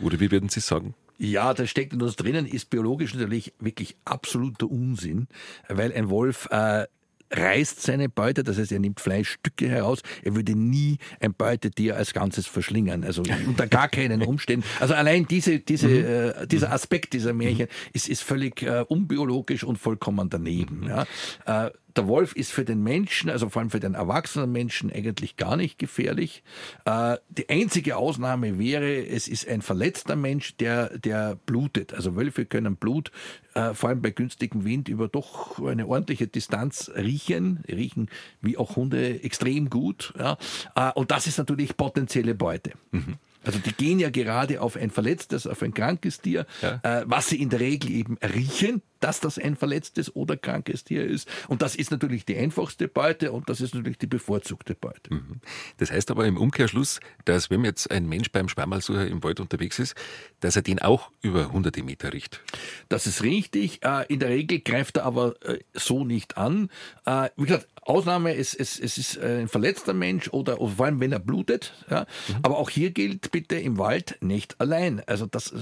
Oder 0.00 0.18
wie 0.18 0.30
würden 0.30 0.48
Sie 0.48 0.60
sagen? 0.60 0.94
Ja, 1.22 1.54
da 1.54 1.68
steckt 1.68 1.92
in 1.92 2.02
uns 2.02 2.16
drinnen, 2.16 2.46
ist 2.46 2.68
biologisch 2.68 3.14
natürlich 3.14 3.52
wirklich 3.60 3.94
absoluter 4.04 4.68
Unsinn, 4.68 5.28
weil 5.68 5.92
ein 5.92 6.10
Wolf 6.10 6.48
äh, 6.50 6.86
reißt 7.30 7.80
seine 7.80 8.08
Beute, 8.08 8.42
das 8.42 8.58
heißt, 8.58 8.72
er 8.72 8.80
nimmt 8.80 8.98
Fleischstücke 8.98 9.68
heraus. 9.68 10.00
Er 10.24 10.34
würde 10.34 10.56
nie 10.56 10.98
ein 11.20 11.32
Beutetier 11.32 11.96
als 11.96 12.12
Ganzes 12.12 12.48
verschlingen, 12.48 13.04
also 13.04 13.22
unter 13.46 13.68
gar 13.68 13.88
keinen 13.88 14.22
Umständen. 14.22 14.66
Also 14.80 14.94
allein 14.94 15.26
diese, 15.28 15.60
diese, 15.60 15.86
mhm. 15.86 16.42
äh, 16.42 16.46
dieser 16.48 16.68
mhm. 16.68 16.74
Aspekt 16.74 17.12
dieser 17.12 17.32
Märchen 17.32 17.68
ist, 17.92 18.08
ist 18.08 18.24
völlig 18.24 18.62
äh, 18.62 18.84
unbiologisch 18.88 19.62
und 19.62 19.78
vollkommen 19.78 20.28
daneben. 20.28 20.80
Mhm. 20.80 20.88
Ja. 20.88 21.66
Äh, 21.66 21.70
der 21.96 22.08
Wolf 22.08 22.34
ist 22.34 22.52
für 22.52 22.64
den 22.64 22.82
Menschen, 22.82 23.30
also 23.30 23.48
vor 23.48 23.60
allem 23.60 23.70
für 23.70 23.80
den 23.80 23.94
erwachsenen 23.94 24.50
Menschen, 24.52 24.90
eigentlich 24.92 25.36
gar 25.36 25.56
nicht 25.56 25.78
gefährlich. 25.78 26.42
Äh, 26.84 27.16
die 27.28 27.48
einzige 27.48 27.96
Ausnahme 27.96 28.58
wäre, 28.58 29.06
es 29.06 29.28
ist 29.28 29.48
ein 29.48 29.62
verletzter 29.62 30.16
Mensch, 30.16 30.56
der, 30.56 30.98
der 30.98 31.36
blutet. 31.46 31.94
Also 31.94 32.16
Wölfe 32.16 32.46
können 32.46 32.76
Blut, 32.76 33.10
äh, 33.54 33.74
vor 33.74 33.90
allem 33.90 34.02
bei 34.02 34.10
günstigem 34.10 34.64
Wind, 34.64 34.88
über 34.88 35.08
doch 35.08 35.58
eine 35.64 35.86
ordentliche 35.86 36.26
Distanz 36.26 36.90
riechen. 36.96 37.62
riechen 37.68 38.08
wie 38.40 38.56
auch 38.56 38.76
Hunde 38.76 39.22
extrem 39.22 39.70
gut. 39.70 40.12
Ja. 40.18 40.38
Äh, 40.74 40.92
und 40.92 41.10
das 41.10 41.26
ist 41.26 41.38
natürlich 41.38 41.76
potenzielle 41.76 42.34
Beute. 42.34 42.72
Mhm. 42.90 43.16
Also 43.44 43.58
die 43.58 43.72
gehen 43.72 43.98
ja 43.98 44.10
gerade 44.10 44.60
auf 44.60 44.76
ein 44.76 44.90
verletztes, 44.90 45.46
auf 45.46 45.62
ein 45.62 45.74
krankes 45.74 46.20
Tier, 46.20 46.46
ja. 46.60 46.80
äh, 46.82 47.04
was 47.06 47.28
sie 47.28 47.42
in 47.42 47.48
der 47.48 47.60
Regel 47.60 47.90
eben 47.90 48.16
riechen, 48.18 48.82
dass 49.02 49.20
das 49.20 49.38
ein 49.38 49.56
verletztes 49.56 50.14
oder 50.14 50.36
krankes 50.36 50.84
Tier 50.84 51.04
ist. 51.04 51.28
Und 51.48 51.62
das 51.62 51.74
ist 51.76 51.90
natürlich 51.90 52.24
die 52.24 52.36
einfachste 52.36 52.88
Beute 52.88 53.32
und 53.32 53.48
das 53.48 53.60
ist 53.60 53.74
natürlich 53.74 53.98
die 53.98 54.06
bevorzugte 54.06 54.74
Beute. 54.74 55.14
Mhm. 55.14 55.40
Das 55.78 55.90
heißt 55.90 56.10
aber 56.10 56.26
im 56.26 56.36
Umkehrschluss, 56.36 57.00
dass 57.24 57.50
wenn 57.50 57.64
jetzt 57.64 57.90
ein 57.90 58.08
Mensch 58.08 58.30
beim 58.30 58.48
Sparmalsucher 58.48 59.06
im 59.06 59.22
Wald 59.22 59.40
unterwegs 59.40 59.78
ist, 59.78 59.94
dass 60.40 60.56
er 60.56 60.62
den 60.62 60.80
auch 60.80 61.10
über 61.20 61.52
hunderte 61.52 61.82
Meter 61.82 62.12
riecht. 62.12 62.40
Das 62.88 63.06
ist 63.06 63.22
richtig. 63.22 63.84
Äh, 63.84 64.06
in 64.08 64.20
der 64.20 64.30
Regel 64.30 64.60
greift 64.60 64.98
er 64.98 65.04
aber 65.04 65.34
äh, 65.42 65.58
so 65.74 66.04
nicht 66.04 66.36
an. 66.36 66.70
Äh, 67.04 67.30
wie 67.36 67.46
gesagt, 67.46 67.68
Ausnahme, 67.82 68.36
es, 68.36 68.54
es, 68.54 68.78
es 68.78 68.98
ist 68.98 69.18
ein 69.18 69.48
verletzter 69.48 69.94
Mensch 69.94 70.28
oder, 70.28 70.60
oder 70.60 70.72
vor 70.76 70.86
allem 70.86 71.00
wenn 71.00 71.12
er 71.12 71.18
blutet. 71.18 71.74
Ja. 71.90 72.06
Mhm. 72.28 72.36
Aber 72.42 72.58
auch 72.58 72.70
hier 72.70 72.90
gilt 72.92 73.32
bitte 73.32 73.56
im 73.56 73.78
Wald 73.78 74.18
nicht 74.20 74.60
allein. 74.60 75.02
Also 75.06 75.26
das 75.26 75.52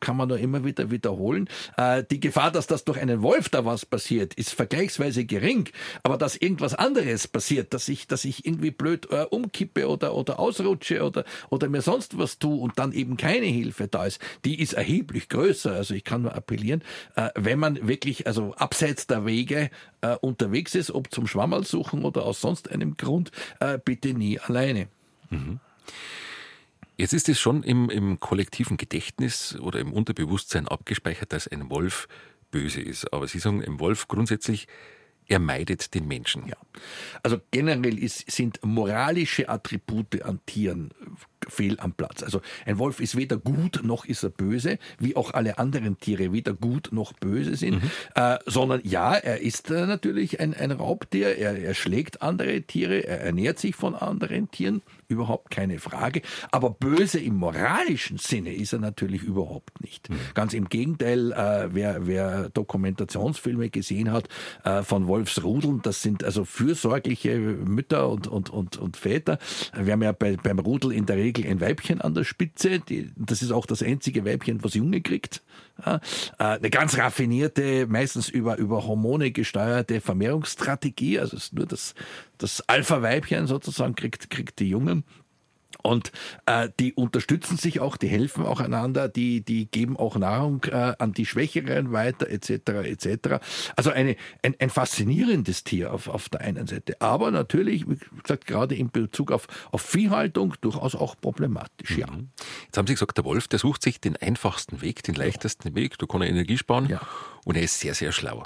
kann 0.00 0.16
man 0.16 0.28
nur 0.28 0.38
immer 0.38 0.64
wieder 0.64 0.90
wiederholen. 0.90 1.48
Die 2.10 2.20
Gefahr, 2.20 2.50
dass 2.50 2.66
dass 2.74 2.84
durch 2.84 2.98
einen 2.98 3.22
Wolf 3.22 3.48
da 3.50 3.64
was 3.64 3.86
passiert, 3.86 4.34
ist 4.34 4.52
vergleichsweise 4.52 5.24
gering. 5.24 5.68
Aber 6.02 6.18
dass 6.18 6.34
irgendwas 6.34 6.74
anderes 6.74 7.28
passiert, 7.28 7.72
dass 7.72 7.88
ich, 7.88 8.08
dass 8.08 8.24
ich 8.24 8.44
irgendwie 8.44 8.72
blöd 8.72 9.06
äh, 9.12 9.26
umkippe 9.30 9.88
oder, 9.88 10.12
oder 10.16 10.40
ausrutsche 10.40 11.04
oder, 11.04 11.24
oder 11.50 11.68
mir 11.68 11.82
sonst 11.82 12.18
was 12.18 12.40
tue 12.40 12.60
und 12.60 12.76
dann 12.76 12.90
eben 12.90 13.16
keine 13.16 13.46
Hilfe 13.46 13.86
da 13.86 14.06
ist, 14.06 14.18
die 14.44 14.60
ist 14.60 14.72
erheblich 14.72 15.28
größer. 15.28 15.72
Also 15.72 15.94
ich 15.94 16.02
kann 16.02 16.22
nur 16.22 16.34
appellieren, 16.34 16.82
äh, 17.14 17.30
wenn 17.36 17.60
man 17.60 17.86
wirklich 17.86 18.26
also 18.26 18.54
abseits 18.54 19.06
der 19.06 19.24
Wege 19.24 19.70
äh, 20.00 20.16
unterwegs 20.16 20.74
ist, 20.74 20.90
ob 20.90 21.12
zum 21.12 21.28
Schwammerl 21.28 21.64
suchen 21.64 22.04
oder 22.04 22.24
aus 22.24 22.40
sonst 22.40 22.72
einem 22.72 22.96
Grund, 22.96 23.30
äh, 23.60 23.78
bitte 23.78 24.14
nie 24.14 24.40
alleine. 24.40 24.88
Mhm. 25.30 25.60
Jetzt 26.96 27.12
ist 27.12 27.28
es 27.28 27.40
schon 27.40 27.64
im, 27.64 27.90
im 27.90 28.20
kollektiven 28.20 28.76
Gedächtnis 28.76 29.58
oder 29.58 29.80
im 29.80 29.92
Unterbewusstsein 29.92 30.68
abgespeichert, 30.68 31.32
dass 31.32 31.48
ein 31.48 31.68
Wolf 31.68 32.06
böse 32.54 32.80
ist. 32.80 33.12
Aber 33.12 33.26
Sie 33.26 33.40
sagen, 33.40 33.62
im 33.62 33.80
Wolf 33.80 34.06
grundsätzlich, 34.06 34.68
er 35.26 35.40
meidet 35.40 35.94
den 35.94 36.06
Menschen. 36.06 36.46
Ja. 36.46 36.56
Also 37.22 37.38
generell 37.50 37.98
ist, 37.98 38.30
sind 38.30 38.64
moralische 38.64 39.48
Attribute 39.48 40.22
an 40.22 40.38
Tieren 40.46 40.94
fehl 41.48 41.78
am 41.80 41.92
Platz. 41.92 42.22
Also 42.22 42.40
ein 42.66 42.78
Wolf 42.78 43.00
ist 43.00 43.16
weder 43.16 43.36
gut 43.36 43.80
noch 43.82 44.04
ist 44.04 44.22
er 44.22 44.30
böse, 44.30 44.78
wie 44.98 45.16
auch 45.16 45.32
alle 45.34 45.58
anderen 45.58 45.98
Tiere 45.98 46.32
weder 46.32 46.54
gut 46.54 46.88
noch 46.92 47.12
böse 47.12 47.56
sind, 47.56 47.82
mhm. 47.82 47.90
äh, 48.14 48.38
sondern 48.46 48.80
ja, 48.84 49.14
er 49.14 49.40
ist 49.40 49.70
äh, 49.70 49.86
natürlich 49.86 50.40
ein, 50.40 50.54
ein 50.54 50.70
Raubtier, 50.70 51.36
er, 51.36 51.58
er 51.58 51.74
schlägt 51.74 52.22
andere 52.22 52.62
Tiere, 52.62 53.06
er 53.06 53.20
ernährt 53.20 53.58
sich 53.58 53.74
von 53.74 53.94
anderen 53.94 54.50
Tieren, 54.50 54.82
überhaupt 55.08 55.50
keine 55.50 55.78
Frage. 55.78 56.22
Aber 56.50 56.70
böse 56.70 57.18
im 57.18 57.36
moralischen 57.36 58.18
Sinne 58.18 58.54
ist 58.54 58.72
er 58.72 58.78
natürlich 58.78 59.22
überhaupt 59.22 59.80
nicht. 59.80 60.10
Mhm. 60.10 60.16
Ganz 60.34 60.54
im 60.54 60.68
Gegenteil, 60.68 61.32
äh, 61.32 61.68
wer, 61.74 62.06
wer 62.06 62.50
Dokumentationsfilme 62.50 63.70
gesehen 63.70 64.12
hat 64.12 64.28
äh, 64.64 64.82
von 64.82 65.06
Wolfsrudeln, 65.06 65.82
das 65.82 66.02
sind 66.02 66.24
also 66.24 66.44
fürsorgliche 66.44 67.38
Mütter 67.38 68.08
und, 68.08 68.26
und, 68.26 68.50
und, 68.50 68.76
und 68.76 68.96
Väter. 68.96 69.38
Wir 69.76 69.92
haben 69.92 70.02
ja 70.02 70.12
bei, 70.12 70.36
beim 70.36 70.58
Rudel 70.58 70.92
in 70.92 71.06
der 71.06 71.16
Regel 71.16 71.33
Regel 71.36 71.50
ein 71.50 71.60
Weibchen 71.60 72.00
an 72.00 72.14
der 72.14 72.24
Spitze. 72.24 72.80
Die, 72.80 73.10
das 73.16 73.42
ist 73.42 73.50
auch 73.50 73.66
das 73.66 73.82
einzige 73.82 74.24
Weibchen, 74.24 74.62
was 74.62 74.74
Junge 74.74 75.00
kriegt. 75.00 75.42
Ja, 75.84 75.96
äh, 76.38 76.44
eine 76.44 76.70
ganz 76.70 76.96
raffinierte, 76.96 77.86
meistens 77.86 78.28
über, 78.28 78.56
über 78.58 78.86
Hormone 78.86 79.30
gesteuerte 79.30 80.00
Vermehrungsstrategie. 80.00 81.18
Also 81.18 81.36
es 81.36 81.44
ist 81.44 81.54
nur 81.54 81.66
das, 81.66 81.94
das 82.38 82.68
Alpha-Weibchen 82.68 83.46
sozusagen 83.46 83.94
kriegt, 83.94 84.30
kriegt 84.30 84.58
die 84.60 84.68
Jungen. 84.68 85.04
Und 85.84 86.12
äh, 86.46 86.70
die 86.80 86.94
unterstützen 86.94 87.58
sich 87.58 87.80
auch, 87.80 87.98
die 87.98 88.08
helfen 88.08 88.46
auch 88.46 88.60
einander, 88.60 89.06
die, 89.08 89.42
die 89.42 89.66
geben 89.66 89.98
auch 89.98 90.16
Nahrung 90.16 90.64
äh, 90.64 90.94
an 90.98 91.12
die 91.12 91.26
Schwächeren 91.26 91.92
weiter, 91.92 92.30
etc. 92.30 92.50
etc. 92.84 93.44
Also 93.76 93.90
eine, 93.90 94.16
ein, 94.42 94.56
ein 94.58 94.70
faszinierendes 94.70 95.62
Tier 95.62 95.92
auf, 95.92 96.08
auf 96.08 96.30
der 96.30 96.40
einen 96.40 96.66
Seite. 96.66 96.96
Aber 97.00 97.30
natürlich, 97.30 97.86
wie 97.86 97.98
gesagt, 98.22 98.46
gerade 98.46 98.74
in 98.74 98.90
Bezug 98.90 99.30
auf, 99.30 99.46
auf 99.72 99.82
Viehhaltung 99.82 100.54
durchaus 100.62 100.94
auch 100.94 101.16
problematisch, 101.20 101.98
ja. 101.98 102.06
Mhm. 102.06 102.30
Jetzt 102.64 102.78
haben 102.78 102.86
Sie 102.86 102.94
gesagt, 102.94 103.18
der 103.18 103.24
Wolf, 103.26 103.46
der 103.48 103.58
sucht 103.58 103.82
sich 103.82 104.00
den 104.00 104.16
einfachsten 104.16 104.80
Weg, 104.80 105.02
den 105.02 105.14
leichtesten. 105.14 105.74
Weg, 105.74 105.98
da 105.98 106.06
kann 106.06 106.22
er 106.22 106.28
Energie 106.28 106.56
sparen 106.56 106.88
ja. 106.88 107.00
und 107.44 107.56
er 107.56 107.62
ist 107.62 107.80
sehr, 107.80 107.94
sehr 107.94 108.12
schlau. 108.12 108.44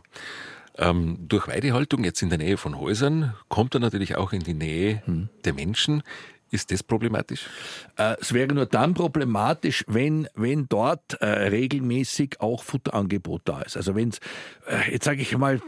Ähm, 0.76 1.18
durch 1.28 1.49
Weidehaltung 1.49 2.05
jetzt 2.05 2.22
in 2.22 2.28
der 2.28 2.39
Nähe 2.39 2.57
von 2.57 2.78
Häusern 2.78 3.34
kommt 3.49 3.74
er 3.74 3.80
natürlich 3.80 4.16
auch 4.16 4.32
in 4.32 4.41
die 4.41 4.55
Nähe 4.55 5.03
hm. 5.05 5.28
der 5.45 5.53
Menschen. 5.53 6.03
Ist 6.51 6.70
das 6.70 6.82
problematisch? 6.82 7.46
Äh, 7.96 8.16
es 8.20 8.32
wäre 8.32 8.53
nur 8.55 8.66
dann 8.66 8.94
problematisch, 8.94 9.84
wenn, 9.86 10.28
wenn 10.34 10.66
dort 10.68 11.14
äh, 11.20 11.26
regelmäßig 11.26 12.40
auch 12.40 12.62
Futterangebot 12.62 13.42
da 13.44 13.62
ist. 13.62 13.76
Also 13.76 13.94
wenn 13.94 14.09
es, 14.09 14.18
äh, 14.66 14.92
jetzt 14.92 15.05
sage 15.05 15.20
ich 15.20 15.36
mal, 15.36 15.61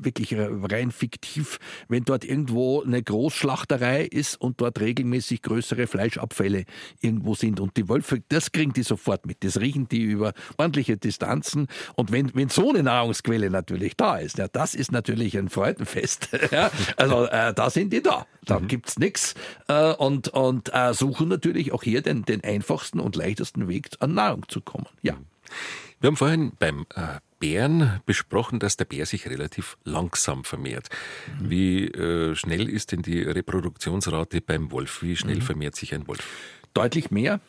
wirklich 0.00 0.34
rein 0.36 0.90
fiktiv, 0.90 1.58
wenn 1.88 2.04
dort 2.04 2.24
irgendwo 2.24 2.82
eine 2.82 3.02
Großschlachterei 3.02 4.04
ist 4.04 4.40
und 4.40 4.60
dort 4.60 4.80
regelmäßig 4.80 5.42
größere 5.42 5.86
Fleischabfälle 5.86 6.64
irgendwo 7.00 7.34
sind. 7.34 7.60
Und 7.60 7.76
die 7.76 7.88
Wölfe, 7.88 8.22
das 8.28 8.52
kriegen 8.52 8.72
die 8.72 8.82
sofort 8.82 9.26
mit. 9.26 9.44
Das 9.44 9.60
riechen 9.60 9.88
die 9.88 10.02
über 10.02 10.32
ordentliche 10.56 10.96
Distanzen. 10.96 11.68
Und 11.94 12.12
wenn, 12.12 12.34
wenn 12.34 12.48
so 12.48 12.70
eine 12.70 12.82
Nahrungsquelle 12.82 13.50
natürlich 13.50 13.96
da 13.96 14.18
ist, 14.18 14.38
ja, 14.38 14.48
das 14.48 14.74
ist 14.74 14.92
natürlich 14.92 15.36
ein 15.36 15.48
Freudenfest. 15.48 16.28
ja, 16.50 16.70
also 16.96 17.26
äh, 17.26 17.52
da 17.54 17.70
sind 17.70 17.92
die 17.92 18.02
da. 18.02 18.26
Da 18.44 18.60
mhm. 18.60 18.68
gibt's 18.68 18.98
nichts 18.98 19.34
äh, 19.68 19.92
und, 19.92 20.28
und 20.28 20.72
äh, 20.72 20.94
suchen 20.94 21.28
natürlich 21.28 21.72
auch 21.72 21.82
hier 21.82 22.02
den, 22.02 22.24
den 22.24 22.42
einfachsten 22.44 23.00
und 23.00 23.16
leichtesten 23.16 23.68
Weg 23.68 23.88
an 24.00 24.14
Nahrung 24.14 24.48
zu 24.48 24.60
kommen. 24.60 24.86
Ja. 25.02 25.16
Wir 26.00 26.08
haben 26.08 26.16
vorhin 26.16 26.52
beim 26.58 26.86
äh, 26.94 27.20
Bären 27.38 28.00
besprochen, 28.06 28.58
dass 28.58 28.76
der 28.76 28.86
Bär 28.86 29.06
sich 29.06 29.28
relativ 29.28 29.76
langsam 29.84 30.44
vermehrt. 30.44 30.88
Mhm. 31.40 31.50
Wie 31.50 31.84
äh, 31.86 32.34
schnell 32.34 32.68
ist 32.68 32.92
denn 32.92 33.02
die 33.02 33.22
Reproduktionsrate 33.22 34.40
beim 34.40 34.70
Wolf? 34.70 35.02
Wie 35.02 35.16
schnell 35.16 35.36
mhm. 35.36 35.42
vermehrt 35.42 35.76
sich 35.76 35.94
ein 35.94 36.06
Wolf? 36.08 36.24
Deutlich 36.74 37.10
mehr. 37.10 37.40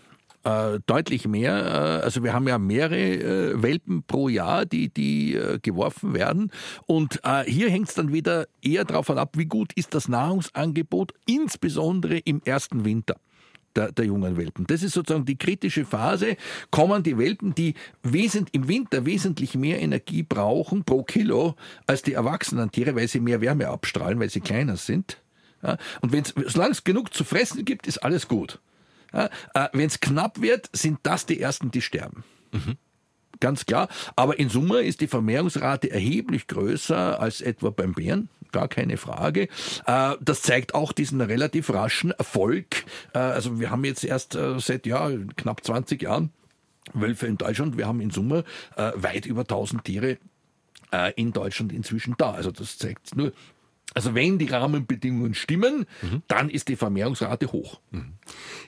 äh, 0.43 0.79
deutlich 0.85 1.27
mehr. 1.27 1.53
Äh, 1.53 2.03
also 2.03 2.23
wir 2.23 2.33
haben 2.33 2.47
ja 2.47 2.57
mehrere 2.57 2.97
äh, 2.97 3.61
Welpen 3.61 4.03
pro 4.03 4.29
Jahr, 4.29 4.65
die, 4.65 4.89
die 4.89 5.35
äh, 5.35 5.59
geworfen 5.59 6.13
werden. 6.13 6.51
Und 6.85 7.19
äh, 7.23 7.43
hier 7.43 7.69
hängt 7.69 7.89
es 7.89 7.95
dann 7.95 8.13
wieder 8.13 8.47
eher 8.61 8.85
davon 8.85 9.17
ab, 9.17 9.38
wie 9.38 9.45
gut 9.45 9.73
ist 9.73 9.93
das 9.93 10.07
Nahrungsangebot, 10.07 11.13
insbesondere 11.25 12.17
im 12.19 12.41
ersten 12.45 12.85
Winter. 12.85 13.15
Der, 13.78 13.91
der, 13.91 14.05
jungen 14.05 14.38
Welpen. 14.38 14.65
Das 14.65 14.82
ist 14.82 14.93
sozusagen 14.93 15.25
die 15.25 15.38
kritische 15.38 15.86
Phase. 15.86 16.36
Kommen 16.71 17.03
die 17.03 17.17
Welpen, 17.19 17.53
die 17.53 17.75
wesent, 18.01 18.49
im 18.51 18.67
Winter 18.67 19.05
wesentlich 19.05 19.53
mehr 19.53 19.80
Energie 19.80 20.23
brauchen 20.23 20.84
pro 20.84 21.03
Kilo 21.03 21.55
als 21.86 22.01
die 22.01 22.13
erwachsenen 22.13 22.71
Tiere, 22.71 22.95
weil 22.95 23.07
sie 23.07 23.19
mehr 23.19 23.39
Wärme 23.39 23.67
abstrahlen, 23.67 24.19
weil 24.19 24.32
sie 24.32 24.41
kleiner 24.41 24.78
sind. 24.78 25.21
Ja, 25.61 25.78
und 26.01 26.11
wenn's, 26.11 26.34
solange 26.47 26.71
es 26.71 26.84
genug 26.84 27.13
zu 27.13 27.23
fressen 27.23 27.65
gibt, 27.65 27.86
ist 27.86 27.99
alles 27.99 28.28
gut. 28.28 28.59
Ja, 29.13 29.30
äh, 29.53 29.69
Wenn 29.73 29.86
es 29.86 29.99
knapp 29.99 30.41
wird, 30.41 30.69
sind 30.73 30.97
das 31.03 31.28
die 31.28 31.39
Ersten, 31.39 31.69
die 31.69 31.82
sterben. 31.82 32.23
Mhm. 32.51 32.78
Ganz 33.39 33.65
klar. 33.67 33.89
Aber 34.15 34.39
in 34.39 34.49
Summe 34.49 34.82
ist 34.82 35.01
die 35.01 35.07
Vermehrungsrate 35.07 35.91
erheblich 35.91 36.47
größer 36.47 37.19
als 37.19 37.41
etwa 37.41 37.69
beim 37.69 37.93
Bären. 37.93 38.30
Gar 38.51 38.67
keine 38.67 38.97
Frage. 38.97 39.47
Äh, 39.85 40.15
das 40.19 40.41
zeigt 40.41 40.73
auch 40.73 40.91
diesen 40.91 41.21
relativ 41.21 41.69
raschen 41.69 42.11
Erfolg. 42.11 42.85
Äh, 43.13 43.19
also 43.19 43.59
wir 43.59 43.71
haben 43.71 43.83
jetzt 43.83 44.03
erst 44.03 44.35
äh, 44.35 44.59
seit 44.59 44.85
ja, 44.85 45.09
knapp 45.35 45.63
20 45.63 46.01
Jahren 46.01 46.31
Wölfe 46.93 47.27
in 47.27 47.37
Deutschland. 47.37 47.77
Wir 47.77 47.87
haben 47.87 47.99
in 47.99 48.11
Summe 48.11 48.45
weit 48.77 49.25
über 49.25 49.41
1000 49.41 49.83
Tiere 49.83 50.17
in 51.17 51.33
Deutschland 51.33 51.73
inzwischen 51.73 52.15
da. 52.17 52.31
Also 52.31 52.49
das 52.49 52.77
zeigt 52.77 53.13
nur, 53.13 53.33
also 53.93 54.13
wenn 54.13 54.37
die 54.37 54.45
Rahmenbedingungen 54.45 55.33
stimmen, 55.33 55.85
mhm. 56.01 56.21
dann 56.27 56.49
ist 56.49 56.67
die 56.67 56.75
Vermehrungsrate 56.75 57.51
hoch. 57.51 57.79
Mhm. 57.91 58.13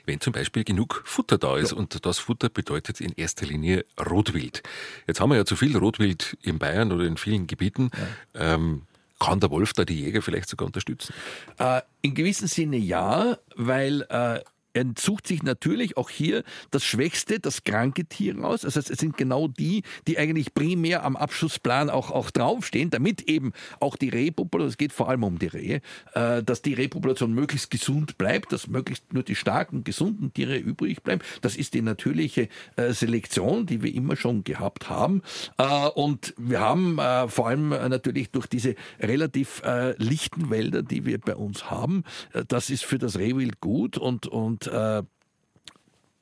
Wenn 0.06 0.20
zum 0.20 0.32
Beispiel 0.32 0.64
genug 0.64 1.02
Futter 1.04 1.38
da 1.38 1.56
ist 1.56 1.70
ja. 1.70 1.76
und 1.76 2.04
das 2.04 2.18
Futter 2.18 2.48
bedeutet 2.48 3.00
in 3.00 3.12
erster 3.12 3.46
Linie 3.46 3.84
Rotwild. 3.98 4.62
Jetzt 5.06 5.20
haben 5.20 5.30
wir 5.30 5.36
ja 5.36 5.44
zu 5.44 5.56
viel 5.56 5.76
Rotwild 5.76 6.36
in 6.42 6.58
Bayern 6.58 6.90
oder 6.90 7.04
in 7.04 7.16
vielen 7.16 7.46
Gebieten. 7.46 7.90
Ja. 8.34 8.54
Ähm, 8.54 8.82
kann 9.20 9.38
der 9.38 9.50
Wolf 9.50 9.72
da 9.74 9.84
die 9.84 10.00
Jäger 10.00 10.22
vielleicht 10.22 10.48
sogar 10.48 10.66
unterstützen? 10.66 11.14
Äh, 11.58 11.82
in 12.02 12.14
gewissem 12.14 12.48
Sinne 12.48 12.78
ja, 12.78 13.38
weil 13.54 14.02
äh, 14.08 14.40
er 14.72 14.86
sucht 14.98 15.26
sich 15.26 15.42
natürlich 15.42 15.96
auch 15.96 16.10
hier 16.10 16.44
das 16.70 16.84
schwächste, 16.84 17.40
das 17.40 17.64
kranke 17.64 18.04
Tier 18.04 18.38
raus. 18.38 18.64
Also 18.64 18.80
es 18.80 18.86
sind 18.86 19.16
genau 19.16 19.48
die, 19.48 19.82
die 20.06 20.18
eigentlich 20.18 20.54
primär 20.54 21.04
am 21.04 21.16
Abschussplan 21.16 21.90
auch, 21.90 22.10
auch 22.10 22.30
draufstehen, 22.30 22.90
damit 22.90 23.22
eben 23.22 23.52
auch 23.80 23.96
die 23.96 24.08
Rehpopulation, 24.08 24.70
es 24.70 24.76
geht 24.76 24.92
vor 24.92 25.08
allem 25.08 25.24
um 25.24 25.38
die 25.38 25.46
Rehe, 25.46 25.80
äh, 26.14 26.42
dass 26.42 26.62
die 26.62 26.74
Rehpopulation 26.74 27.32
möglichst 27.32 27.70
gesund 27.70 28.18
bleibt, 28.18 28.52
dass 28.52 28.68
möglichst 28.68 29.12
nur 29.12 29.22
die 29.22 29.34
starken, 29.34 29.84
gesunden 29.84 30.32
Tiere 30.32 30.56
übrig 30.56 31.02
bleiben. 31.02 31.22
Das 31.40 31.56
ist 31.56 31.74
die 31.74 31.82
natürliche 31.82 32.48
äh, 32.76 32.92
Selektion, 32.92 33.66
die 33.66 33.82
wir 33.82 33.94
immer 33.94 34.16
schon 34.16 34.44
gehabt 34.44 34.88
haben. 34.88 35.22
Äh, 35.58 35.88
und 35.88 36.34
wir 36.36 36.60
haben 36.60 36.98
äh, 36.98 37.28
vor 37.28 37.48
allem 37.48 37.72
äh, 37.72 37.88
natürlich 37.88 38.30
durch 38.30 38.46
diese 38.46 38.74
relativ 39.00 39.62
äh, 39.64 39.94
lichten 40.02 40.50
Wälder, 40.50 40.82
die 40.82 41.04
wir 41.04 41.18
bei 41.18 41.34
uns 41.34 41.70
haben, 41.70 42.04
das 42.48 42.70
ist 42.70 42.84
für 42.84 42.98
das 42.98 43.18
Rehwild 43.18 43.60
gut 43.60 43.98
und, 43.98 44.26
und 44.26 44.59
äh, 44.66 45.02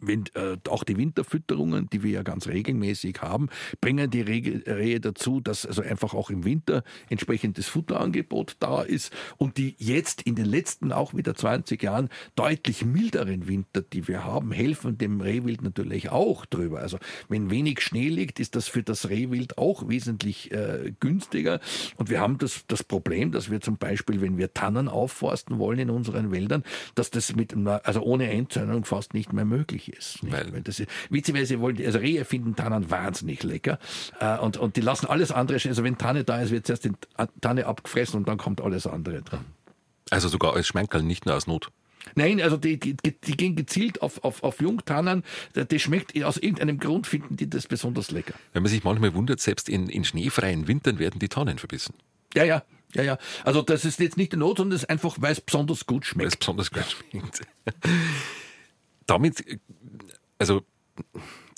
wenn, 0.00 0.24
äh, 0.34 0.56
auch 0.68 0.84
die 0.84 0.96
Winterfütterungen, 0.96 1.88
die 1.90 2.02
wir 2.02 2.10
ja 2.10 2.22
ganz 2.22 2.46
regelmäßig 2.46 3.20
haben, 3.20 3.48
bringen 3.80 4.10
die 4.10 4.20
Rehe 4.20 5.00
dazu, 5.00 5.40
dass 5.40 5.66
also 5.66 5.82
einfach 5.82 6.14
auch 6.14 6.30
im 6.30 6.44
Winter 6.44 6.84
entsprechendes 7.08 7.66
Futterangebot 7.66 8.56
da 8.60 8.82
ist 8.82 9.12
und 9.36 9.56
die 9.56 9.74
jetzt 9.78 10.22
in 10.22 10.34
den 10.36 10.46
letzten 10.46 10.92
auch 10.92 11.14
wieder 11.14 11.34
20 11.34 11.82
Jahren 11.82 12.08
deutlich 12.36 12.84
milderen 12.84 13.48
Winter, 13.48 13.82
die 13.82 14.06
wir 14.08 14.24
haben, 14.24 14.52
helfen 14.52 14.98
dem 14.98 15.20
Rehwild 15.20 15.62
natürlich 15.62 16.10
auch 16.10 16.46
drüber. 16.46 16.80
Also 16.80 16.98
wenn 17.28 17.50
wenig 17.50 17.80
Schnee 17.80 18.08
liegt, 18.08 18.40
ist 18.40 18.54
das 18.54 18.68
für 18.68 18.82
das 18.82 19.08
Rehwild 19.08 19.58
auch 19.58 19.88
wesentlich 19.88 20.52
äh, 20.52 20.92
günstiger 21.00 21.60
und 21.96 22.10
wir 22.10 22.20
haben 22.20 22.38
das, 22.38 22.64
das 22.68 22.84
Problem, 22.84 23.32
dass 23.32 23.50
wir 23.50 23.60
zum 23.60 23.78
Beispiel, 23.78 24.20
wenn 24.20 24.38
wir 24.38 24.54
Tannen 24.54 24.88
aufforsten 24.88 25.58
wollen 25.58 25.80
in 25.80 25.90
unseren 25.90 26.30
Wäldern, 26.30 26.62
dass 26.94 27.10
das 27.10 27.34
mit, 27.34 27.54
also 27.56 28.02
ohne 28.02 28.28
Einzäunung 28.28 28.84
fast 28.84 29.14
nicht 29.14 29.32
mehr 29.32 29.44
möglich 29.44 29.87
ist. 29.90 30.18
Weil, 30.22 30.52
Weil 30.52 30.62
das 30.62 30.80
ist, 30.80 30.88
witzigerweise 31.10 31.60
wollen 31.60 31.76
die, 31.76 31.86
also 31.86 31.98
Rehe 31.98 32.24
finden 32.24 32.56
Tannen 32.56 32.90
wahnsinnig 32.90 33.42
lecker 33.42 33.78
äh, 34.20 34.38
und, 34.38 34.56
und 34.56 34.76
die 34.76 34.80
lassen 34.80 35.06
alles 35.06 35.30
andere, 35.32 35.58
also 35.68 35.84
wenn 35.84 35.98
Tanne 35.98 36.24
da 36.24 36.40
ist, 36.40 36.50
wird 36.50 36.66
zuerst 36.66 36.84
die 36.84 36.92
Tanne 37.40 37.66
abgefressen 37.66 38.18
und 38.18 38.28
dann 38.28 38.38
kommt 38.38 38.60
alles 38.60 38.86
andere 38.86 39.22
dran. 39.22 39.44
Also 40.10 40.28
sogar 40.28 40.54
als 40.54 40.66
Schmankerl, 40.66 41.02
nicht 41.02 41.26
nur 41.26 41.36
aus 41.36 41.46
Not. 41.46 41.70
Nein, 42.14 42.40
also 42.40 42.56
die, 42.56 42.78
die, 42.78 42.96
die 42.96 43.36
gehen 43.36 43.56
gezielt 43.56 44.02
auf, 44.02 44.24
auf, 44.24 44.42
auf 44.42 44.60
Jungtannen. 44.60 45.24
Das 45.52 45.82
schmeckt, 45.82 46.22
aus 46.24 46.36
irgendeinem 46.36 46.78
Grund 46.78 47.06
finden 47.06 47.36
die 47.36 47.50
das 47.50 47.66
besonders 47.66 48.10
lecker. 48.10 48.34
Wenn 48.52 48.62
man 48.62 48.70
sich 48.70 48.84
manchmal 48.84 49.14
wundert, 49.14 49.40
selbst 49.40 49.68
in, 49.68 49.88
in 49.88 50.04
schneefreien 50.04 50.68
Wintern 50.68 50.98
werden 50.98 51.18
die 51.18 51.28
Tannen 51.28 51.58
verbissen. 51.58 51.94
Ja, 52.34 52.44
ja, 52.44 52.62
ja, 52.94 53.02
ja. 53.02 53.18
Also 53.44 53.62
das 53.62 53.84
ist 53.84 54.00
jetzt 54.00 54.16
nicht 54.16 54.32
die 54.32 54.36
Not, 54.36 54.58
sondern 54.58 54.76
es 54.76 54.82
ist 54.84 54.90
einfach, 54.90 55.16
weil 55.20 55.32
es 55.32 55.40
besonders 55.40 55.86
gut 55.86 56.06
schmeckt. 56.06 56.24
Weil 56.24 56.28
es 56.28 56.36
besonders 56.36 56.70
gut 56.70 56.84
schmeckt. 56.84 57.40
damit, 59.06 59.44
also 60.38 60.62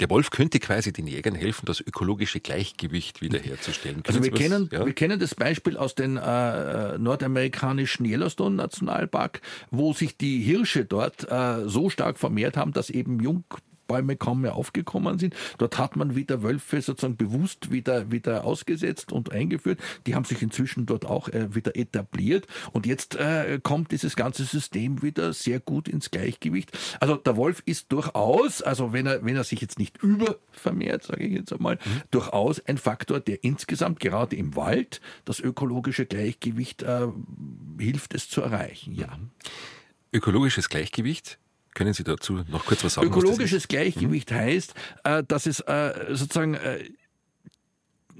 der 0.00 0.10
Wolf 0.10 0.30
könnte 0.30 0.58
quasi 0.58 0.92
den 0.92 1.06
Jägern 1.06 1.34
helfen, 1.34 1.66
das 1.66 1.80
ökologische 1.80 2.40
Gleichgewicht 2.40 3.20
wiederherzustellen. 3.20 4.02
Also 4.06 4.22
wir 4.22 4.30
kennen, 4.30 4.68
ja? 4.72 4.84
wir 4.84 4.92
kennen 4.94 5.18
das 5.18 5.34
Beispiel 5.34 5.76
aus 5.76 5.94
dem 5.94 6.16
äh, 6.16 6.98
nordamerikanischen 6.98 8.06
Yellowstone 8.06 8.56
Nationalpark, 8.56 9.40
wo 9.70 9.92
sich 9.92 10.16
die 10.16 10.40
Hirsche 10.40 10.84
dort 10.84 11.30
äh, 11.30 11.68
so 11.68 11.90
stark 11.90 12.18
vermehrt 12.18 12.56
haben, 12.56 12.72
dass 12.72 12.90
eben 12.90 13.20
Jung 13.20 13.44
Bäume 13.90 14.14
kaum 14.14 14.42
mehr 14.42 14.54
aufgekommen 14.54 15.18
sind. 15.18 15.34
Dort 15.58 15.76
hat 15.76 15.96
man 15.96 16.14
wieder 16.14 16.44
Wölfe 16.44 16.80
sozusagen 16.80 17.16
bewusst 17.16 17.72
wieder, 17.72 18.12
wieder 18.12 18.44
ausgesetzt 18.44 19.10
und 19.10 19.32
eingeführt. 19.32 19.80
Die 20.06 20.14
haben 20.14 20.24
sich 20.24 20.42
inzwischen 20.42 20.86
dort 20.86 21.04
auch 21.06 21.28
äh, 21.28 21.52
wieder 21.56 21.74
etabliert. 21.74 22.46
Und 22.70 22.86
jetzt 22.86 23.16
äh, 23.16 23.58
kommt 23.60 23.90
dieses 23.90 24.14
ganze 24.14 24.44
System 24.44 25.02
wieder 25.02 25.32
sehr 25.32 25.58
gut 25.58 25.88
ins 25.88 26.12
Gleichgewicht. 26.12 26.70
Also 27.00 27.16
der 27.16 27.36
Wolf 27.36 27.64
ist 27.66 27.90
durchaus, 27.90 28.62
also 28.62 28.92
wenn 28.92 29.06
er, 29.06 29.24
wenn 29.24 29.34
er 29.34 29.42
sich 29.42 29.60
jetzt 29.60 29.80
nicht 29.80 30.00
übervermehrt, 30.00 31.02
sage 31.02 31.24
ich 31.24 31.32
jetzt 31.32 31.52
einmal, 31.52 31.74
mhm. 31.74 32.02
durchaus 32.12 32.64
ein 32.66 32.78
Faktor, 32.78 33.18
der 33.18 33.42
insgesamt 33.42 33.98
gerade 33.98 34.36
im 34.36 34.54
Wald 34.54 35.00
das 35.24 35.40
ökologische 35.40 36.06
Gleichgewicht 36.06 36.84
äh, 36.84 37.08
hilft 37.80 38.14
es 38.14 38.28
zu 38.28 38.40
erreichen. 38.40 38.94
Ja. 38.94 39.08
Mhm. 39.08 39.30
Ökologisches 40.12 40.68
Gleichgewicht 40.68 41.40
können 41.74 41.92
Sie 41.92 42.04
dazu 42.04 42.42
noch 42.48 42.66
kurz 42.66 42.84
was 42.84 42.94
sagen? 42.94 43.08
Ökologisches 43.08 43.68
Gleichgewicht 43.68 44.30
mhm. 44.30 44.34
heißt, 44.34 44.74
äh, 45.04 45.22
dass 45.26 45.46
es 45.46 45.60
äh, 45.60 46.06
sozusagen 46.10 46.54
äh, 46.54 46.84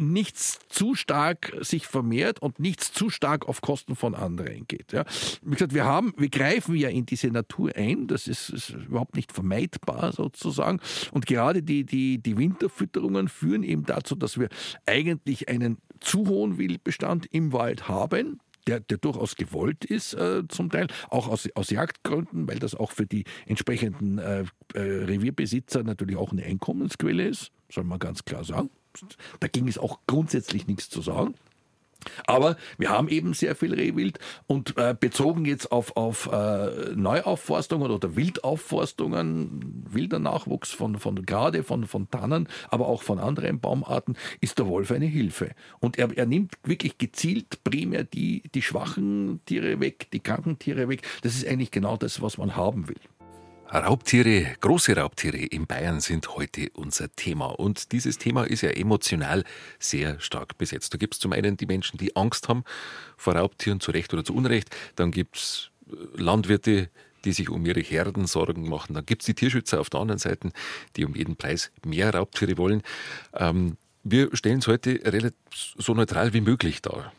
nichts 0.00 0.58
zu 0.68 0.94
stark 0.94 1.52
sich 1.60 1.86
vermehrt 1.86 2.40
und 2.40 2.58
nichts 2.58 2.90
zu 2.92 3.10
stark 3.10 3.46
auf 3.46 3.60
Kosten 3.60 3.96
von 3.96 4.14
anderen 4.14 4.66
geht. 4.66 4.92
Ja. 4.92 5.04
Wie 5.42 5.52
gesagt, 5.52 5.74
wir 5.74 5.84
haben, 5.84 6.14
wir 6.16 6.30
greifen 6.30 6.74
ja 6.74 6.88
in 6.88 7.04
diese 7.04 7.28
Natur 7.28 7.72
ein, 7.76 8.06
das 8.06 8.26
ist, 8.26 8.48
ist 8.48 8.70
überhaupt 8.70 9.14
nicht 9.14 9.30
vermeidbar 9.30 10.12
sozusagen. 10.12 10.80
Und 11.12 11.26
gerade 11.26 11.62
die, 11.62 11.84
die, 11.84 12.18
die 12.18 12.38
Winterfütterungen 12.38 13.28
führen 13.28 13.62
eben 13.62 13.84
dazu, 13.84 14.14
dass 14.14 14.40
wir 14.40 14.48
eigentlich 14.86 15.50
einen 15.50 15.76
zu 16.00 16.26
hohen 16.26 16.56
Wildbestand 16.56 17.26
im 17.26 17.52
Wald 17.52 17.88
haben 17.88 18.40
der, 18.66 18.80
der 18.80 18.98
durchaus 18.98 19.36
gewollt 19.36 19.84
ist 19.84 20.14
äh, 20.14 20.42
zum 20.48 20.70
Teil, 20.70 20.86
auch 21.08 21.28
aus, 21.28 21.48
aus 21.54 21.70
Jagdgründen, 21.70 22.48
weil 22.48 22.58
das 22.58 22.74
auch 22.74 22.92
für 22.92 23.06
die 23.06 23.24
entsprechenden 23.46 24.18
äh, 24.18 24.44
äh, 24.74 24.80
Revierbesitzer 24.80 25.82
natürlich 25.82 26.16
auch 26.16 26.32
eine 26.32 26.44
Einkommensquelle 26.44 27.26
ist, 27.26 27.52
soll 27.70 27.84
man 27.84 27.98
ganz 27.98 28.24
klar 28.24 28.44
sagen. 28.44 28.70
Da 29.38 29.48
ging 29.48 29.68
es 29.68 29.78
auch 29.78 30.00
grundsätzlich 30.06 30.66
nichts 30.66 30.90
zu 30.90 31.00
sagen. 31.00 31.34
Aber 32.26 32.56
wir 32.78 32.90
haben 32.90 33.08
eben 33.08 33.34
sehr 33.34 33.54
viel 33.54 33.74
Rehwild 33.74 34.18
und 34.46 34.76
äh, 34.76 34.94
bezogen 34.98 35.44
jetzt 35.44 35.72
auf, 35.72 35.96
auf 35.96 36.28
äh, 36.32 36.94
Neuaufforstungen 36.94 37.90
oder 37.90 38.16
Wildaufforstungen, 38.16 39.84
wilder 39.90 40.18
Nachwuchs 40.18 40.70
von, 40.72 40.98
von 40.98 41.26
gerade 41.26 41.62
von, 41.62 41.86
von 41.86 42.10
Tannen, 42.10 42.48
aber 42.68 42.88
auch 42.88 43.02
von 43.02 43.18
anderen 43.18 43.60
Baumarten, 43.60 44.16
ist 44.40 44.58
der 44.58 44.66
Wolf 44.66 44.90
eine 44.90 45.06
Hilfe. 45.06 45.50
Und 45.80 45.98
er, 45.98 46.16
er 46.16 46.26
nimmt 46.26 46.54
wirklich 46.64 46.98
gezielt 46.98 47.62
primär 47.64 48.04
die, 48.04 48.42
die 48.54 48.62
schwachen 48.62 49.40
Tiere 49.46 49.80
weg, 49.80 50.08
die 50.12 50.20
kranken 50.20 50.58
Tiere 50.58 50.88
weg. 50.88 51.02
Das 51.22 51.34
ist 51.34 51.46
eigentlich 51.46 51.70
genau 51.70 51.96
das, 51.96 52.22
was 52.22 52.38
man 52.38 52.56
haben 52.56 52.88
will. 52.88 52.96
Raubtiere, 53.72 54.56
große 54.60 54.96
Raubtiere 54.96 55.36
in 55.36 55.66
Bayern 55.66 56.00
sind 56.00 56.34
heute 56.34 56.70
unser 56.72 57.08
Thema. 57.14 57.46
Und 57.46 57.92
dieses 57.92 58.18
Thema 58.18 58.42
ist 58.42 58.62
ja 58.62 58.70
emotional 58.70 59.44
sehr 59.78 60.18
stark 60.18 60.58
besetzt. 60.58 60.92
Da 60.92 60.98
gibt 60.98 61.14
es 61.14 61.20
zum 61.20 61.32
einen 61.32 61.56
die 61.56 61.66
Menschen, 61.66 61.96
die 61.96 62.16
Angst 62.16 62.48
haben 62.48 62.64
vor 63.16 63.36
Raubtieren, 63.36 63.78
zu 63.78 63.92
Recht 63.92 64.12
oder 64.12 64.24
zu 64.24 64.34
Unrecht. 64.34 64.74
Dann 64.96 65.12
gibt 65.12 65.36
es 65.36 65.70
äh, 65.88 66.20
Landwirte, 66.20 66.90
die 67.24 67.32
sich 67.32 67.48
um 67.48 67.64
ihre 67.64 67.80
Herden 67.80 68.26
Sorgen 68.26 68.68
machen. 68.68 68.94
Dann 68.94 69.06
gibt 69.06 69.22
es 69.22 69.26
die 69.26 69.34
Tierschützer 69.34 69.80
auf 69.80 69.88
der 69.88 70.00
anderen 70.00 70.18
Seite, 70.18 70.50
die 70.96 71.04
um 71.04 71.14
jeden 71.14 71.36
Preis 71.36 71.70
mehr 71.84 72.12
Raubtiere 72.12 72.56
wollen. 72.58 72.82
Ähm, 73.34 73.76
wir 74.02 74.34
stellen 74.34 74.58
es 74.58 74.66
heute 74.66 75.32
so 75.78 75.94
neutral 75.94 76.32
wie 76.32 76.40
möglich 76.40 76.82
dar. 76.82 77.12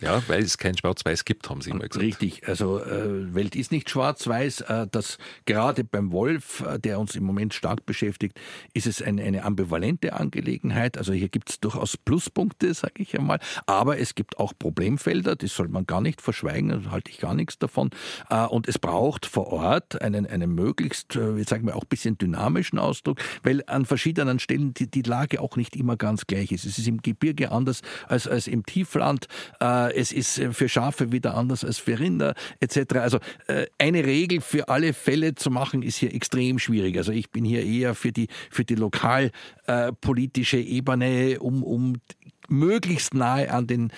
Ja, 0.00 0.22
weil 0.28 0.42
es 0.42 0.56
kein 0.56 0.76
Schwarz-Weiß 0.76 1.24
gibt, 1.24 1.48
haben 1.50 1.60
Sie 1.60 1.70
immer 1.70 1.86
gesagt. 1.86 2.04
Richtig, 2.04 2.48
also 2.48 2.80
äh, 2.80 3.34
Welt 3.34 3.54
ist 3.54 3.70
nicht 3.70 3.90
schwarz-weiß. 3.90 4.62
Äh, 4.62 4.86
das 4.90 5.18
gerade 5.44 5.84
beim 5.84 6.10
Wolf, 6.12 6.64
äh, 6.66 6.78
der 6.78 6.98
uns 6.98 7.14
im 7.16 7.24
Moment 7.24 7.52
stark 7.52 7.84
beschäftigt, 7.84 8.40
ist 8.72 8.86
es 8.86 9.02
eine, 9.02 9.22
eine 9.22 9.44
ambivalente 9.44 10.14
Angelegenheit. 10.14 10.96
Also 10.96 11.12
hier 11.12 11.28
gibt 11.28 11.50
es 11.50 11.60
durchaus 11.60 11.96
Pluspunkte, 11.96 12.72
sage 12.72 13.02
ich 13.02 13.18
einmal, 13.18 13.40
aber 13.66 13.98
es 13.98 14.14
gibt 14.14 14.38
auch 14.38 14.54
Problemfelder, 14.58 15.36
das 15.36 15.54
soll 15.54 15.68
man 15.68 15.86
gar 15.86 16.00
nicht 16.00 16.22
verschweigen, 16.22 16.84
da 16.84 16.90
halte 16.90 17.10
ich 17.10 17.18
gar 17.18 17.34
nichts 17.34 17.58
davon. 17.58 17.90
Äh, 18.30 18.46
und 18.46 18.68
es 18.68 18.78
braucht 18.78 19.26
vor 19.26 19.48
Ort 19.48 20.00
einen, 20.00 20.26
einen 20.26 20.54
möglichst, 20.54 21.16
äh, 21.16 21.42
sagen 21.44 21.66
wir, 21.66 21.76
auch 21.76 21.82
ein 21.82 21.88
bisschen 21.88 22.16
dynamischen 22.16 22.78
Ausdruck, 22.78 23.18
weil 23.42 23.62
an 23.66 23.84
verschiedenen 23.84 24.38
Stellen 24.38 24.72
die, 24.72 24.90
die 24.90 25.02
Lage 25.02 25.40
auch 25.40 25.56
nicht 25.56 25.76
immer 25.76 25.96
ganz 25.96 26.26
gleich 26.26 26.52
ist. 26.52 26.64
Es 26.64 26.78
ist 26.78 26.88
im 26.88 27.02
Gebirge 27.02 27.52
anders 27.52 27.82
als, 28.08 28.26
als 28.26 28.46
im 28.46 28.64
Tiefland. 28.64 29.26
Äh, 29.60 29.89
es 29.94 30.12
ist 30.12 30.38
äh, 30.38 30.52
für 30.52 30.68
Schafe 30.68 31.12
wieder 31.12 31.34
anders 31.34 31.64
als 31.64 31.78
für 31.78 31.98
Rinder 31.98 32.34
etc. 32.60 32.96
Also 32.96 33.18
äh, 33.46 33.66
eine 33.78 34.04
Regel 34.04 34.40
für 34.40 34.68
alle 34.68 34.92
Fälle 34.92 35.34
zu 35.34 35.50
machen, 35.50 35.82
ist 35.82 35.96
hier 35.96 36.14
extrem 36.14 36.58
schwierig. 36.58 36.96
Also 36.96 37.12
ich 37.12 37.30
bin 37.30 37.44
hier 37.44 37.64
eher 37.64 37.94
für 37.94 38.12
die, 38.12 38.28
für 38.50 38.64
die 38.64 38.74
lokalpolitische 38.74 40.58
Ebene, 40.58 41.38
um, 41.40 41.62
um 41.62 42.00
möglichst 42.48 43.14
nahe 43.14 43.52
an 43.52 43.66
den 43.66 43.92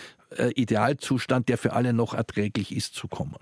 Idealzustand, 0.54 1.50
der 1.50 1.58
für 1.58 1.74
alle 1.74 1.92
noch 1.92 2.14
erträglich 2.14 2.74
ist, 2.74 2.94
zu 2.94 3.06
kommen. 3.06 3.36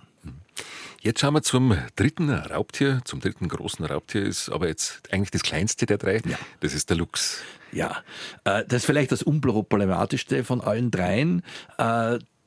Jetzt 1.00 1.20
schauen 1.20 1.34
wir 1.34 1.42
zum 1.42 1.76
dritten 1.96 2.30
Raubtier, 2.30 3.00
zum 3.04 3.20
dritten 3.20 3.48
großen 3.48 3.84
Raubtier 3.84 4.22
ist 4.22 4.50
aber 4.50 4.68
jetzt 4.68 5.00
eigentlich 5.12 5.30
das 5.30 5.42
kleinste 5.42 5.86
der 5.86 5.98
drei. 5.98 6.20
Ja. 6.28 6.38
Das 6.60 6.74
ist 6.74 6.90
der 6.90 6.96
Luchs. 6.98 7.42
Ja, 7.72 8.02
das 8.44 8.72
ist 8.72 8.84
vielleicht 8.84 9.12
das 9.12 9.22
unproblematischste 9.22 10.44
von 10.44 10.60
allen 10.60 10.90
dreien. 10.90 11.42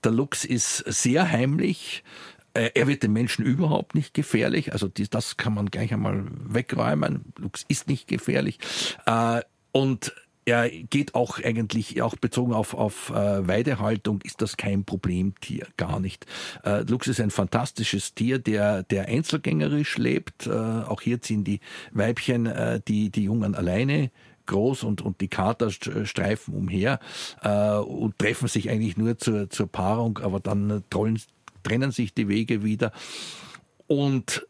Der 0.04 0.12
Luchs 0.12 0.46
ist 0.46 0.78
sehr 0.80 1.32
heimlich. 1.32 2.04
Äh, 2.54 2.72
er 2.76 2.88
wird 2.88 3.04
den 3.04 3.14
Menschen 3.14 3.46
überhaupt 3.46 3.96
nicht 3.96 4.14
gefährlich. 4.14 4.74
Also 4.74 4.88
das 4.88 5.38
kann 5.38 5.54
man 5.54 5.72
gleich 5.72 5.94
einmal 5.94 6.26
wegräumen. 6.30 7.34
Luchs 7.38 7.66
ist 7.68 7.88
nicht 7.88 8.08
gefährlich. 8.08 8.60
Äh, 9.06 9.42
und 9.72 10.14
er 10.46 10.70
geht 10.70 11.16
auch 11.16 11.42
eigentlich, 11.42 12.02
auch 12.02 12.18
bezogen 12.18 12.52
auf, 12.52 12.74
auf 12.74 13.12
äh, 13.12 13.48
Weidehaltung, 13.48 14.20
ist 14.24 14.42
das 14.42 14.58
kein 14.58 14.84
Problemtier, 14.84 15.68
gar 15.78 16.02
nicht. 16.02 16.26
Luchs 16.90 17.08
ist 17.08 17.22
ein 17.22 17.32
fantastisches 17.32 18.14
Tier, 18.14 18.40
der, 18.40 18.84
der 18.84 19.08
einzelgängerisch 19.08 19.98
lebt. 19.98 20.50
auch 20.50 21.00
hier 21.00 21.22
ziehen 21.22 21.46
die 21.46 21.62
Weibchen 21.94 22.52
die, 22.90 23.10
die 23.10 23.24
Jungen 23.24 23.56
alleine 23.56 24.12
groß 24.46 24.84
und, 24.84 25.02
und 25.02 25.22
die 25.22 25.28
Kater 25.28 25.72
streifen 25.72 26.54
umher 26.54 27.00
äh, 27.42 27.76
und 27.78 28.18
treffen 28.18 28.48
sich 28.48 28.70
eigentlich 28.70 28.98
nur 28.98 29.18
zur, 29.18 29.50
zur 29.50 29.68
Paarung, 29.68 30.20
aber 30.20 30.40
dann 30.40 30.84
trollen, 30.90 31.20
trennen 31.64 31.92
sich 31.92 32.14
die 32.14 32.28
Wege 32.28 32.64
wieder. 32.64 32.92
Und 33.88 34.48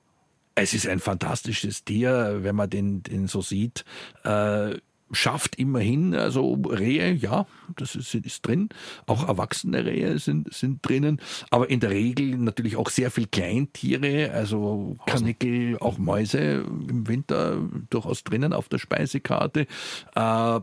es 0.55 0.73
ist 0.73 0.87
ein 0.87 0.99
fantastisches 0.99 1.83
Tier, 1.83 2.39
wenn 2.41 2.55
man 2.55 2.69
den, 2.69 3.03
den 3.03 3.27
so 3.27 3.41
sieht. 3.41 3.85
Äh, 4.23 4.75
schafft 5.11 5.55
immerhin, 5.55 6.15
also 6.15 6.53
Rehe, 6.53 7.13
ja, 7.13 7.45
das 7.75 7.95
ist, 7.95 8.13
ist 8.15 8.45
drin. 8.45 8.69
Auch 9.05 9.27
erwachsene 9.27 9.85
Rehe 9.85 10.17
sind, 10.19 10.53
sind 10.53 10.87
drinnen. 10.87 11.21
Aber 11.49 11.69
in 11.69 11.79
der 11.79 11.91
Regel 11.91 12.37
natürlich 12.37 12.75
auch 12.75 12.89
sehr 12.89 13.11
viel 13.11 13.27
Kleintiere, 13.27 14.31
also 14.31 14.97
Kanickel, 15.05 15.77
auch 15.79 15.97
Mäuse 15.97 16.65
im 16.89 17.07
Winter 17.07 17.57
durchaus 17.89 18.23
drinnen 18.23 18.53
auf 18.53 18.69
der 18.69 18.79
Speisekarte. 18.79 19.67
Äh, 20.15 20.59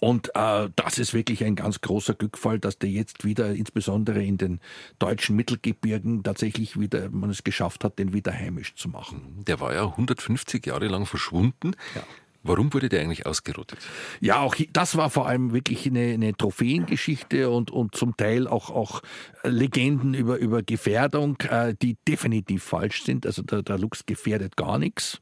und 0.00 0.34
äh, 0.34 0.70
das 0.74 0.98
ist 0.98 1.12
wirklich 1.12 1.44
ein 1.44 1.54
ganz 1.54 1.82
großer 1.82 2.14
Glückfall, 2.14 2.58
dass 2.58 2.78
der 2.78 2.88
jetzt 2.88 3.24
wieder, 3.24 3.52
insbesondere 3.52 4.24
in 4.24 4.38
den 4.38 4.60
deutschen 4.98 5.36
Mittelgebirgen, 5.36 6.22
tatsächlich 6.22 6.80
wieder 6.80 7.10
man 7.10 7.28
es 7.30 7.44
geschafft 7.44 7.84
hat, 7.84 7.98
den 7.98 8.14
wieder 8.14 8.32
heimisch 8.32 8.74
zu 8.74 8.88
machen. 8.88 9.44
Der 9.46 9.60
war 9.60 9.74
ja 9.74 9.84
150 9.84 10.66
Jahre 10.66 10.88
lang 10.88 11.04
verschwunden. 11.04 11.72
Ja. 11.94 12.02
Warum 12.42 12.72
wurde 12.72 12.88
der 12.88 13.00
eigentlich 13.00 13.26
ausgerottet? 13.26 13.78
Ja, 14.20 14.40
auch 14.40 14.54
das 14.72 14.96
war 14.96 15.10
vor 15.10 15.28
allem 15.28 15.52
wirklich 15.52 15.86
eine, 15.86 16.14
eine 16.14 16.32
Trophäengeschichte 16.32 17.50
und, 17.50 17.70
und 17.70 17.94
zum 17.94 18.16
Teil 18.16 18.48
auch, 18.48 18.70
auch 18.70 19.02
Legenden 19.44 20.14
über, 20.14 20.38
über 20.38 20.62
Gefährdung, 20.62 21.36
äh, 21.42 21.74
die 21.80 21.96
definitiv 22.08 22.62
falsch 22.64 23.04
sind. 23.04 23.26
Also 23.26 23.42
der, 23.42 23.62
der 23.62 23.78
Luchs 23.78 24.06
gefährdet 24.06 24.56
gar 24.56 24.78
nichts. 24.78 25.20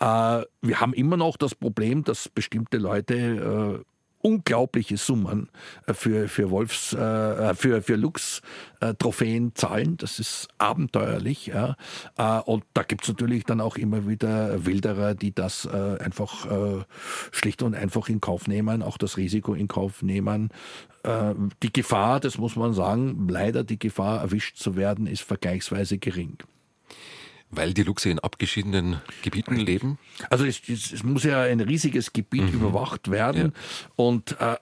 Äh, 0.00 0.42
wir 0.62 0.80
haben 0.80 0.92
immer 0.92 1.16
noch 1.16 1.36
das 1.36 1.54
Problem, 1.54 2.04
dass 2.04 2.28
bestimmte 2.28 2.76
Leute 2.76 3.84
äh, 3.84 3.84
unglaubliche 4.20 4.96
Summen 4.96 5.48
äh, 5.86 5.94
für, 5.94 6.28
für 6.28 6.50
Wolfs, 6.50 6.92
äh, 6.92 7.54
für, 7.54 7.82
für 7.82 7.96
Lux-Trophäen 7.96 9.54
zahlen. 9.54 9.96
Das 9.96 10.18
ist 10.18 10.48
abenteuerlich. 10.58 11.46
Ja. 11.46 11.76
Äh, 12.16 12.40
und 12.40 12.64
da 12.74 12.82
gibt 12.82 13.02
es 13.02 13.08
natürlich 13.08 13.44
dann 13.44 13.60
auch 13.60 13.76
immer 13.76 14.08
wieder 14.08 14.64
Wilderer, 14.66 15.14
die 15.14 15.34
das 15.34 15.66
äh, 15.66 15.98
einfach 16.00 16.46
äh, 16.46 16.84
schlicht 17.30 17.62
und 17.62 17.74
einfach 17.74 18.08
in 18.08 18.20
Kauf 18.20 18.48
nehmen, 18.48 18.82
auch 18.82 18.98
das 18.98 19.16
Risiko 19.16 19.54
in 19.54 19.68
Kauf 19.68 20.02
nehmen. 20.02 20.50
Äh, 21.04 21.34
die 21.62 21.72
Gefahr, 21.72 22.20
das 22.20 22.38
muss 22.38 22.56
man 22.56 22.74
sagen, 22.74 23.28
leider 23.28 23.64
die 23.64 23.78
Gefahr 23.78 24.20
erwischt 24.20 24.56
zu 24.56 24.76
werden, 24.76 25.06
ist 25.06 25.22
vergleichsweise 25.22 25.98
gering. 25.98 26.38
Weil 27.50 27.72
die 27.72 27.82
Luchse 27.82 28.10
in 28.10 28.18
abgeschiedenen 28.18 29.00
Gebieten 29.22 29.56
leben? 29.56 29.98
Also 30.28 30.44
es, 30.44 30.60
es 30.68 31.02
muss 31.02 31.24
ja 31.24 31.42
ein 31.42 31.60
riesiges 31.60 32.12
Gebiet 32.12 32.52
mhm. 32.52 32.60
überwacht 32.60 33.10
werden 33.10 33.52
ja. 33.54 33.90
und 33.96 34.36
äh, 34.40 34.56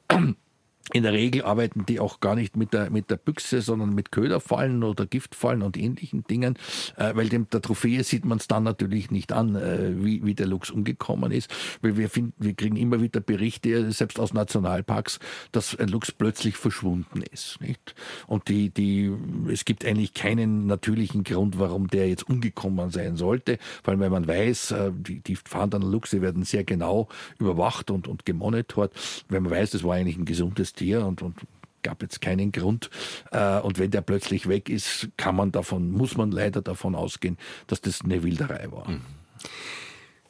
in 0.92 1.02
der 1.02 1.12
Regel 1.12 1.42
arbeiten 1.42 1.84
die 1.86 1.98
auch 1.98 2.20
gar 2.20 2.36
nicht 2.36 2.56
mit 2.56 2.72
der, 2.72 2.90
mit 2.90 3.10
der 3.10 3.16
Büchse, 3.16 3.60
sondern 3.60 3.94
mit 3.94 4.12
Köderfallen 4.12 4.84
oder 4.84 5.04
Giftfallen 5.06 5.62
und 5.62 5.76
ähnlichen 5.76 6.24
Dingen, 6.24 6.56
äh, 6.96 7.14
weil 7.14 7.28
dem 7.28 7.48
der 7.50 7.60
Trophäe 7.60 8.04
sieht 8.04 8.24
man 8.24 8.38
es 8.38 8.46
dann 8.46 8.62
natürlich 8.62 9.10
nicht 9.10 9.32
an, 9.32 9.56
äh, 9.56 10.04
wie, 10.04 10.24
wie 10.24 10.34
der 10.34 10.46
Luchs 10.46 10.70
umgekommen 10.70 11.32
ist. 11.32 11.52
Weil 11.82 11.96
wir 11.96 12.08
finden, 12.08 12.34
wir 12.38 12.54
kriegen 12.54 12.76
immer 12.76 13.00
wieder 13.00 13.20
Berichte, 13.20 13.90
selbst 13.90 14.20
aus 14.20 14.32
Nationalparks, 14.32 15.18
dass 15.50 15.76
ein 15.76 15.88
Luchs 15.88 16.12
plötzlich 16.12 16.56
verschwunden 16.56 17.22
ist. 17.32 17.60
Nicht? 17.60 17.94
Und 18.28 18.48
die, 18.48 18.70
die, 18.70 19.12
es 19.50 19.64
gibt 19.64 19.84
eigentlich 19.84 20.14
keinen 20.14 20.66
natürlichen 20.66 21.24
Grund, 21.24 21.58
warum 21.58 21.88
der 21.88 22.08
jetzt 22.08 22.28
umgekommen 22.28 22.90
sein 22.90 23.16
sollte, 23.16 23.58
weil 23.82 23.98
wenn 23.98 24.12
man 24.12 24.28
weiß, 24.28 24.70
äh, 24.70 24.92
die, 24.94 25.18
die 25.20 25.34
fahrenden 25.34 25.82
Luchse 25.82 26.22
werden 26.22 26.44
sehr 26.44 26.62
genau 26.62 27.08
überwacht 27.40 27.90
und, 27.90 28.06
und 28.06 28.24
gemonitort, 28.24 28.92
wenn 29.28 29.42
man 29.42 29.50
weiß, 29.50 29.70
das 29.70 29.82
war 29.82 29.96
eigentlich 29.96 30.16
ein 30.16 30.24
gesundes 30.24 30.75
Tier 30.76 31.04
und, 31.04 31.22
und 31.22 31.36
gab 31.82 32.02
jetzt 32.02 32.20
keinen 32.20 32.52
Grund. 32.52 32.90
Äh, 33.30 33.60
und 33.60 33.78
wenn 33.78 33.90
der 33.90 34.00
plötzlich 34.00 34.48
weg 34.48 34.68
ist, 34.68 35.08
kann 35.16 35.36
man 35.36 35.52
davon, 35.52 35.90
muss 35.90 36.16
man 36.16 36.30
leider 36.30 36.62
davon 36.62 36.94
ausgehen, 36.94 37.38
dass 37.66 37.80
das 37.80 38.02
eine 38.02 38.22
Wilderei 38.22 38.70
war. 38.70 38.86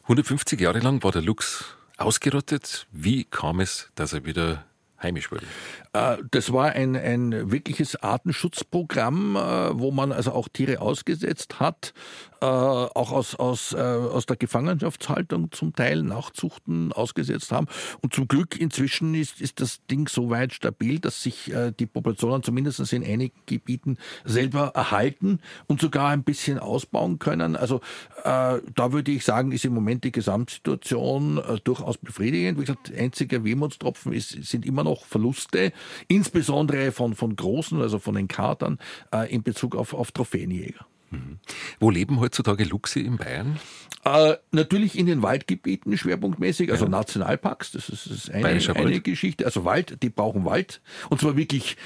150 0.02 0.58
mhm. 0.58 0.64
Jahre 0.64 0.78
lang 0.80 1.02
war 1.02 1.12
der 1.12 1.22
Luchs 1.22 1.76
ausgerottet. 1.96 2.86
Wie 2.92 3.24
kam 3.24 3.60
es, 3.60 3.90
dass 3.94 4.12
er 4.12 4.24
wieder 4.24 4.64
heimisch 5.02 5.30
wurde? 5.30 5.46
Äh, 5.92 6.18
das 6.30 6.52
war 6.52 6.72
ein, 6.72 6.96
ein 6.96 7.50
wirkliches 7.50 7.96
Artenschutzprogramm, 8.02 9.36
äh, 9.36 9.38
wo 9.78 9.90
man 9.90 10.12
also 10.12 10.32
auch 10.32 10.48
Tiere 10.48 10.80
ausgesetzt 10.80 11.60
hat, 11.60 11.94
äh, 12.40 12.46
auch 12.46 13.12
aus, 13.12 13.34
aus, 13.34 13.74
aus 13.74 14.26
der 14.26 14.36
Gefangenschaftshaltung 14.36 15.50
zum 15.52 15.74
Teil 15.74 16.02
Nachzuchten 16.02 16.92
ausgesetzt 16.92 17.50
haben. 17.52 17.66
Und 18.02 18.14
zum 18.14 18.28
Glück 18.28 18.60
inzwischen 18.60 19.14
ist, 19.14 19.40
ist 19.40 19.60
das 19.60 19.84
Ding 19.86 20.08
so 20.08 20.30
weit 20.30 20.52
stabil, 20.52 20.98
dass 20.98 21.22
sich 21.22 21.52
die 21.78 21.86
Populationen 21.86 22.42
zumindest 22.42 22.92
in 22.92 23.04
einigen 23.04 23.34
Gebieten 23.46 23.96
selber 24.24 24.72
erhalten 24.74 25.40
und 25.66 25.80
sogar 25.80 26.10
ein 26.10 26.24
bisschen 26.24 26.58
ausbauen 26.58 27.18
können. 27.18 27.56
Also 27.56 27.80
da 28.22 28.60
würde 28.76 29.12
ich 29.12 29.24
sagen, 29.24 29.52
ist 29.52 29.64
im 29.64 29.74
Moment 29.74 30.04
die 30.04 30.12
Gesamtsituation 30.12 31.40
durchaus 31.64 31.98
befriedigend. 31.98 32.58
Wie 32.58 32.64
gesagt, 32.64 32.92
einziger 32.94 33.44
Wehmutstropfen 33.44 34.12
ist, 34.12 34.30
sind 34.44 34.66
immer 34.66 34.84
noch 34.86 35.04
Verluste 35.04 35.72
insbesondere 36.08 36.92
von, 36.92 37.14
von 37.14 37.36
großen, 37.36 37.80
also 37.80 37.98
von 37.98 38.14
den 38.14 38.28
Katern, 38.28 38.78
äh, 39.12 39.32
in 39.32 39.42
Bezug 39.42 39.76
auf, 39.76 39.92
auf 39.92 40.12
Trophäenjäger. 40.12 40.86
Mhm. 41.10 41.38
Wo 41.78 41.90
leben 41.90 42.20
heutzutage 42.20 42.64
Luchse 42.64 43.00
in 43.00 43.16
Bayern? 43.16 43.58
Äh, 44.04 44.36
natürlich 44.52 44.98
in 44.98 45.06
den 45.06 45.22
Waldgebieten 45.22 45.96
schwerpunktmäßig, 45.96 46.70
also 46.70 46.84
ja. 46.84 46.90
Nationalparks, 46.90 47.72
das 47.72 47.88
ist, 47.88 48.06
das 48.06 48.16
ist 48.16 48.30
eine, 48.30 48.46
eine 48.48 49.00
Geschichte. 49.00 49.44
Also 49.44 49.64
Wald, 49.64 50.02
die 50.02 50.10
brauchen 50.10 50.44
Wald 50.44 50.80
und 51.10 51.20
zwar 51.20 51.36
wirklich 51.36 51.76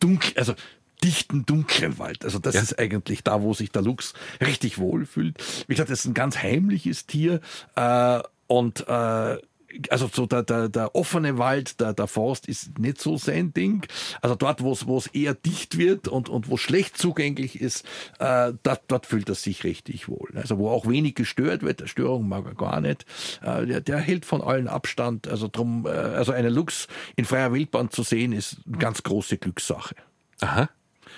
dunkel, 0.00 0.32
also 0.36 0.54
dichten, 1.02 1.44
dunklen 1.44 1.98
Wald. 1.98 2.24
Also 2.24 2.38
das 2.38 2.54
ja. 2.54 2.62
ist 2.62 2.78
eigentlich 2.78 3.22
da, 3.22 3.42
wo 3.42 3.54
sich 3.54 3.70
der 3.70 3.82
Luchs 3.82 4.14
richtig 4.40 4.78
wohlfühlt. 4.78 5.38
Wie 5.66 5.74
gesagt, 5.74 5.90
das 5.90 6.00
ist 6.00 6.06
ein 6.06 6.14
ganz 6.14 6.38
heimliches 6.38 7.06
Tier 7.06 7.40
äh, 7.76 8.20
und 8.46 8.86
äh, 8.88 9.38
also 9.90 10.08
so 10.12 10.26
der, 10.26 10.42
der, 10.42 10.68
der 10.68 10.94
offene 10.94 11.38
Wald, 11.38 11.80
der, 11.80 11.92
der 11.92 12.06
Forst 12.06 12.48
ist 12.48 12.78
nicht 12.78 13.00
so 13.00 13.16
sein 13.16 13.52
Ding. 13.52 13.86
Also 14.22 14.34
dort, 14.34 14.62
wo 14.62 14.72
es 14.72 15.06
eher 15.08 15.34
dicht 15.34 15.78
wird 15.78 16.08
und, 16.08 16.28
und 16.28 16.50
wo 16.50 16.56
schlecht 16.56 16.96
zugänglich 16.98 17.60
ist, 17.60 17.84
äh, 18.18 18.52
dort, 18.62 18.82
dort 18.88 19.06
fühlt 19.06 19.28
er 19.28 19.34
sich 19.34 19.64
richtig 19.64 20.08
wohl. 20.08 20.30
Also 20.34 20.58
wo 20.58 20.70
auch 20.70 20.86
wenig 20.86 21.14
gestört 21.14 21.62
wird, 21.62 21.88
Störung 21.88 22.28
mag 22.28 22.46
er 22.46 22.54
gar 22.54 22.80
nicht. 22.80 23.04
Äh, 23.42 23.66
der, 23.66 23.80
der 23.80 23.98
hält 23.98 24.24
von 24.24 24.40
allen 24.42 24.68
Abstand. 24.68 25.28
Also 25.28 25.48
drum, 25.48 25.86
äh, 25.86 25.90
also 25.90 26.32
eine 26.32 26.48
Luchs 26.48 26.88
in 27.16 27.24
freier 27.24 27.52
Wildbahn 27.52 27.90
zu 27.90 28.02
sehen, 28.02 28.32
ist 28.32 28.58
eine 28.66 28.78
ganz 28.78 29.02
große 29.02 29.38
Glückssache. 29.38 29.96
Aha. 30.40 30.68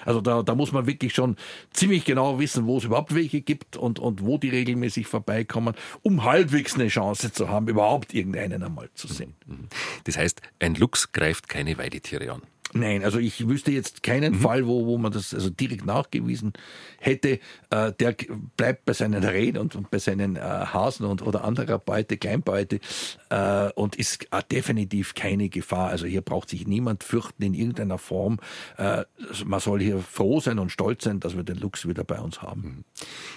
Also 0.06 0.20
da, 0.20 0.42
da 0.42 0.54
muss 0.54 0.72
man 0.72 0.86
wirklich 0.86 1.12
schon 1.12 1.36
ziemlich 1.72 2.04
genau 2.04 2.38
wissen, 2.38 2.66
wo 2.66 2.78
es 2.78 2.84
überhaupt 2.84 3.14
welche 3.14 3.42
gibt 3.42 3.76
und, 3.76 3.98
und 3.98 4.24
wo 4.24 4.38
die 4.38 4.48
regelmäßig 4.48 5.06
vorbeikommen, 5.06 5.74
um 6.02 6.24
halbwegs 6.24 6.74
eine 6.74 6.88
Chance 6.88 7.32
zu 7.32 7.48
haben, 7.48 7.68
überhaupt 7.68 8.14
irgendeinen 8.14 8.62
einmal 8.62 8.88
zu 8.94 9.08
sehen. 9.08 9.34
Das 10.04 10.16
heißt, 10.16 10.40
ein 10.60 10.74
Luchs 10.76 11.12
greift 11.12 11.48
keine 11.48 11.76
Weidetiere 11.76 12.32
an. 12.32 12.42
Nein, 12.72 13.04
also 13.04 13.18
ich 13.18 13.48
wüsste 13.48 13.70
jetzt 13.70 14.02
keinen 14.02 14.34
mhm. 14.34 14.40
Fall, 14.40 14.66
wo, 14.66 14.86
wo 14.86 14.98
man 14.98 15.12
das 15.12 15.32
also 15.32 15.50
direkt 15.50 15.86
nachgewiesen 15.86 16.52
hätte. 16.98 17.38
Äh, 17.70 17.92
der 17.98 18.16
bleibt 18.56 18.84
bei 18.84 18.92
seinen 18.92 19.22
Rehen 19.22 19.56
und, 19.56 19.76
und 19.76 19.90
bei 19.90 19.98
seinen 19.98 20.36
äh, 20.36 20.40
Hasen 20.40 21.06
und, 21.06 21.22
oder 21.22 21.44
anderer 21.44 21.78
Beute, 21.78 22.16
Kleinbeute 22.16 22.80
äh, 23.30 23.70
und 23.72 23.96
ist 23.96 24.26
äh, 24.32 24.42
definitiv 24.50 25.14
keine 25.14 25.48
Gefahr. 25.48 25.90
Also 25.90 26.06
hier 26.06 26.22
braucht 26.22 26.50
sich 26.50 26.66
niemand 26.66 27.04
fürchten 27.04 27.42
in 27.42 27.54
irgendeiner 27.54 27.98
Form. 27.98 28.38
Äh, 28.76 29.04
man 29.44 29.60
soll 29.60 29.80
hier 29.80 29.98
froh 30.00 30.40
sein 30.40 30.58
und 30.58 30.70
stolz 30.70 31.04
sein, 31.04 31.20
dass 31.20 31.36
wir 31.36 31.44
den 31.44 31.58
Luchs 31.58 31.86
wieder 31.86 32.04
bei 32.04 32.18
uns 32.18 32.42
haben. 32.42 32.62
Mhm. 32.62 32.84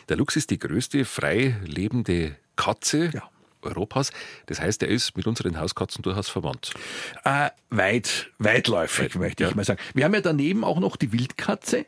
Der 0.10 0.18
Luchs 0.18 0.36
ist 0.36 0.50
die 0.50 0.60
größte 0.60 1.06
frei 1.06 1.56
lebende 1.64 2.36
Katze. 2.56 3.12
Ja. 3.14 3.30
Europas. 3.62 4.12
Das 4.46 4.60
heißt, 4.60 4.84
er 4.84 4.90
ist 4.90 5.16
mit 5.18 5.28
unseren 5.28 5.60
Hauskatzen 5.60 6.02
durchaus 6.02 6.30
verwandt. 6.30 6.74
Äh, 7.24 7.50
weit, 7.70 8.32
weitläufig, 8.40 9.16
Weit, 9.16 9.22
möchte 9.22 9.44
ich 9.46 9.56
mal 9.56 9.66
sagen. 9.66 9.80
Wir 9.94 10.06
haben 10.06 10.14
ja 10.14 10.22
daneben 10.22 10.64
auch 10.64 10.80
noch 10.80 10.96
die 10.96 11.12
Wildkatze 11.12 11.86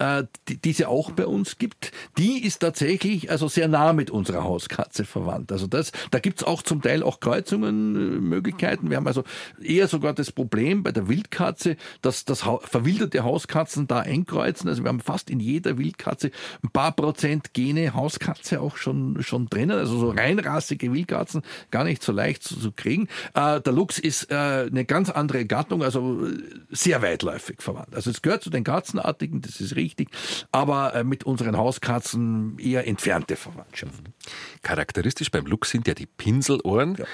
äh, 0.00 0.24
die, 0.48 0.56
die 0.56 0.70
es 0.70 0.78
ja 0.78 0.88
auch 0.88 1.10
bei 1.12 1.26
uns 1.26 1.58
gibt, 1.58 1.92
die 2.18 2.44
ist 2.44 2.60
tatsächlich 2.60 3.30
also 3.30 3.48
sehr 3.48 3.68
nah 3.68 3.92
mit 3.92 4.10
unserer 4.10 4.44
Hauskatze 4.44 5.04
verwandt. 5.04 5.52
Also 5.52 5.66
das, 5.66 5.92
da 6.10 6.18
gibt's 6.18 6.42
auch 6.42 6.62
zum 6.62 6.80
Teil 6.80 7.02
auch 7.02 7.20
Kreuzungen, 7.20 7.94
äh, 7.94 8.20
Möglichkeiten. 8.20 8.90
Wir 8.90 8.96
haben 8.96 9.06
also 9.06 9.24
eher 9.62 9.88
sogar 9.88 10.14
das 10.14 10.32
Problem 10.32 10.82
bei 10.82 10.92
der 10.92 11.08
Wildkatze, 11.08 11.76
dass 12.00 12.24
das 12.24 12.40
verwilderte 12.62 13.22
Hauskatzen 13.24 13.86
da 13.86 14.00
einkreuzen. 14.00 14.68
Also 14.68 14.82
wir 14.82 14.88
haben 14.88 15.00
fast 15.00 15.28
in 15.28 15.38
jeder 15.38 15.76
Wildkatze 15.76 16.30
ein 16.64 16.70
paar 16.70 16.92
Prozent 16.92 17.52
Gene 17.52 17.92
Hauskatze 17.92 18.60
auch 18.60 18.76
schon, 18.76 19.22
schon 19.22 19.48
drinnen. 19.48 19.78
Also 19.78 19.98
so 19.98 20.10
reinrassige 20.10 20.92
Wildkatzen 20.92 21.42
gar 21.70 21.84
nicht 21.84 22.02
so 22.02 22.12
leicht 22.12 22.42
zu, 22.42 22.58
zu 22.58 22.72
kriegen. 22.72 23.08
Äh, 23.34 23.60
der 23.60 23.72
Luchs 23.72 23.98
ist 23.98 24.30
äh, 24.30 24.34
eine 24.34 24.86
ganz 24.86 25.10
andere 25.10 25.44
Gattung, 25.44 25.82
also 25.82 26.26
äh, 26.26 26.38
sehr 26.70 27.02
weitläufig 27.02 27.60
verwandt. 27.60 27.94
Also 27.94 28.10
es 28.10 28.22
gehört 28.22 28.42
zu 28.42 28.48
den 28.48 28.64
Katzenartigen, 28.64 29.42
das 29.42 29.60
ist 29.60 29.76
richtig 29.76 29.89
wichtig, 29.90 30.08
aber 30.52 30.94
äh, 30.94 31.04
mit 31.04 31.24
unseren 31.24 31.56
Hauskatzen 31.56 32.58
eher 32.58 32.86
entfernte 32.86 33.36
Verwandtschaft. 33.36 34.02
Charakteristisch 34.62 35.30
beim 35.30 35.46
Luchs 35.46 35.70
sind 35.70 35.86
ja 35.86 35.94
die 35.94 36.06
Pinselohren. 36.06 36.96
Ja. 36.96 37.04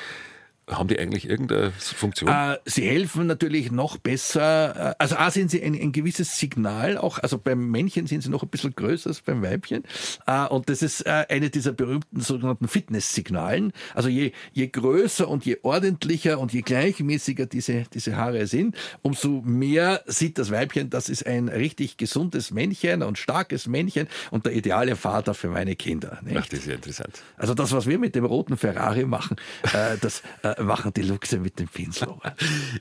Haben 0.68 0.88
die 0.88 0.98
eigentlich 0.98 1.30
irgendeine 1.30 1.70
Funktion? 1.70 2.28
Äh, 2.28 2.58
sie 2.64 2.88
helfen 2.88 3.28
natürlich 3.28 3.70
noch 3.70 3.98
besser. 3.98 4.90
Äh, 4.90 4.94
also 4.98 5.16
A 5.16 5.30
sind 5.30 5.48
sie 5.48 5.62
ein, 5.62 5.74
ein, 5.74 5.92
gewisses 5.92 6.40
Signal, 6.40 6.98
auch 6.98 7.20
also 7.20 7.38
beim 7.38 7.70
Männchen 7.70 8.08
sind 8.08 8.22
sie 8.22 8.30
noch 8.30 8.42
ein 8.42 8.48
bisschen 8.48 8.74
größer 8.74 9.10
als 9.10 9.20
beim 9.20 9.42
Weibchen. 9.42 9.84
Äh, 10.26 10.46
und 10.46 10.68
das 10.68 10.82
ist 10.82 11.02
äh, 11.02 11.26
eine 11.28 11.50
dieser 11.50 11.70
berühmten 11.70 12.20
sogenannten 12.20 12.66
Fitnesssignalen. 12.66 13.72
Also 13.94 14.08
je, 14.08 14.32
je 14.54 14.66
größer 14.66 15.28
und 15.28 15.46
je 15.46 15.58
ordentlicher 15.62 16.40
und 16.40 16.52
je 16.52 16.62
gleichmäßiger 16.62 17.46
diese, 17.46 17.84
diese 17.94 18.16
Haare 18.16 18.48
sind, 18.48 18.74
umso 19.02 19.42
mehr 19.44 20.02
sieht 20.06 20.36
das 20.36 20.50
Weibchen, 20.50 20.90
das 20.90 21.08
ist 21.08 21.26
ein 21.26 21.46
richtig 21.46 21.96
gesundes 21.96 22.50
Männchen 22.50 23.04
und 23.04 23.18
starkes 23.18 23.68
Männchen 23.68 24.08
und 24.32 24.46
der 24.46 24.52
ideale 24.52 24.96
Vater 24.96 25.34
für 25.34 25.48
meine 25.48 25.76
Kinder. 25.76 26.18
Nicht? 26.24 26.36
Ach, 26.38 26.46
das 26.46 26.58
ist 26.58 26.66
ja 26.66 26.74
interessant. 26.74 27.22
Also 27.36 27.54
das, 27.54 27.70
was 27.70 27.86
wir 27.86 28.00
mit 28.00 28.16
dem 28.16 28.24
roten 28.24 28.56
Ferrari 28.56 29.04
machen, 29.04 29.36
äh, 29.72 29.96
das 30.00 30.24
machen 30.62 30.92
die 30.94 31.02
Luchse 31.02 31.38
mit 31.38 31.58
dem 31.58 31.68
Pinsel. 31.68 32.08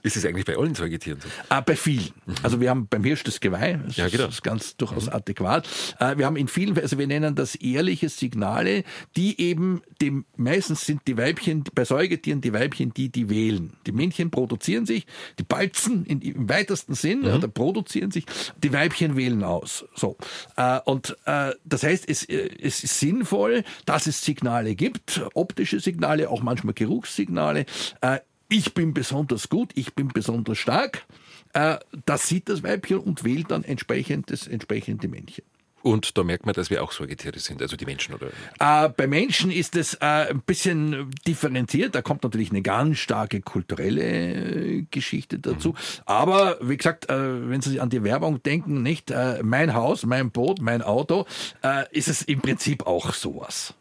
ist 0.04 0.18
es 0.18 0.26
eigentlich 0.26 0.46
bei 0.46 0.58
allen 0.58 0.76
Säugetieren 0.76 1.20
so? 1.22 1.28
Ah, 1.50 1.62
bei 1.62 1.76
vielen. 1.76 2.10
Mhm. 2.26 2.36
Also 2.44 2.60
wir 2.60 2.70
haben 2.70 2.88
beim 2.88 3.04
Hirsch 3.04 3.24
das 3.24 3.40
Geweih, 3.40 3.80
das 3.86 3.98
ja, 3.98 4.08
genau. 4.08 4.28
ist 4.28 4.44
ganz 4.44 4.78
durchaus 4.78 5.08
mhm. 5.08 5.14
adäquat. 5.14 5.68
Äh, 6.00 6.18
wir 6.18 6.26
haben 6.26 6.36
in 6.36 6.48
vielen, 6.48 6.78
also 6.78 6.98
wir 6.98 7.08
nennen 7.08 7.36
das 7.36 7.56
ehrliche 7.56 8.10
Signale, 8.10 8.84
die 9.16 9.40
eben, 9.40 9.82
die, 10.02 10.24
meistens 10.36 10.86
sind 10.86 11.02
die 11.08 11.18
Weibchen, 11.18 11.64
bei 11.74 11.86
Säugetieren 11.86 12.42
die 12.42 12.54
Weibchen, 12.54 12.94
die 12.94 13.10
die 13.10 13.30
wählen. 13.30 13.74
Die 13.86 13.92
Männchen 13.92 14.32
produzieren 14.32 14.86
sich, 14.86 15.06
die 15.40 15.44
balzen 15.44 16.06
in, 16.06 16.22
im 16.22 16.50
weitesten 16.50 16.96
Sinn, 16.96 17.22
mhm. 17.22 17.34
oder 17.36 17.48
produzieren 17.48 18.12
sich, 18.12 18.26
die 18.64 18.74
Weibchen 18.74 19.16
wählen 19.16 19.44
aus. 19.44 19.86
So. 19.96 20.18
Äh, 20.56 20.80
und 20.86 21.18
äh, 21.26 21.52
das 21.64 21.84
heißt, 21.84 22.08
es, 22.08 22.24
es 22.24 22.84
ist 22.84 23.00
sinnvoll, 23.00 23.64
dass 23.86 24.08
es 24.08 24.22
Signale 24.22 24.76
gibt, 24.76 25.22
optische 25.34 25.80
Signale, 25.80 26.30
auch 26.30 26.42
manchmal 26.42 26.74
Geruchssignale, 26.74 27.65
äh, 28.02 28.20
ich 28.50 28.74
bin 28.74 28.94
besonders 28.94 29.50
gut, 29.50 29.72
ich 29.76 29.94
bin 29.96 30.10
besonders 30.10 30.58
stark. 30.58 31.06
Äh, 31.54 31.78
das 32.06 32.28
sieht 32.28 32.50
das 32.50 32.64
Weibchen 32.64 33.00
und 33.00 33.24
wählt 33.24 33.52
dann 33.52 33.64
entsprechend 33.64 34.32
das 34.32 34.48
entsprechende 34.48 35.08
Männchen. 35.08 35.44
Und 35.86 36.18
da 36.18 36.24
merkt 36.24 36.48
man, 36.48 36.56
dass 36.56 36.72
wir 36.72 36.84
auch 36.84 36.92
Säugetiere 36.92 37.38
sind, 37.38 37.62
also 37.62 37.78
die 37.78 37.86
Menschen, 37.86 38.16
oder? 38.16 38.30
Äh, 38.60 38.90
bei 38.90 39.06
Menschen 39.06 39.52
ist 39.52 39.76
es 39.76 39.94
äh, 39.94 40.32
ein 40.32 40.42
bisschen 40.42 41.12
differenziert. 41.28 41.94
Da 41.94 42.02
kommt 42.02 42.24
natürlich 42.24 42.50
eine 42.50 42.64
ganz 42.64 42.98
starke 42.98 43.40
kulturelle 43.42 44.02
äh, 44.02 44.86
Geschichte 44.90 45.38
dazu. 45.38 45.70
Mhm. 45.70 45.76
Aber 46.08 46.58
wie 46.60 46.76
gesagt, 46.76 47.12
äh, 47.12 47.50
wenn 47.50 47.62
Sie 47.62 47.80
an 47.80 47.92
die 47.92 48.04
Werbung 48.04 48.42
denken, 48.42 48.82
nicht 48.82 49.12
äh, 49.12 49.44
mein 49.44 49.76
Haus, 49.76 50.08
mein 50.08 50.32
Boot, 50.32 50.60
mein 50.60 50.82
Auto, 50.82 51.28
äh, 51.62 51.84
ist 51.92 52.08
es 52.08 52.24
im 52.24 52.42
Prinzip 52.42 52.88
auch 52.88 53.14
sowas. 53.14 53.76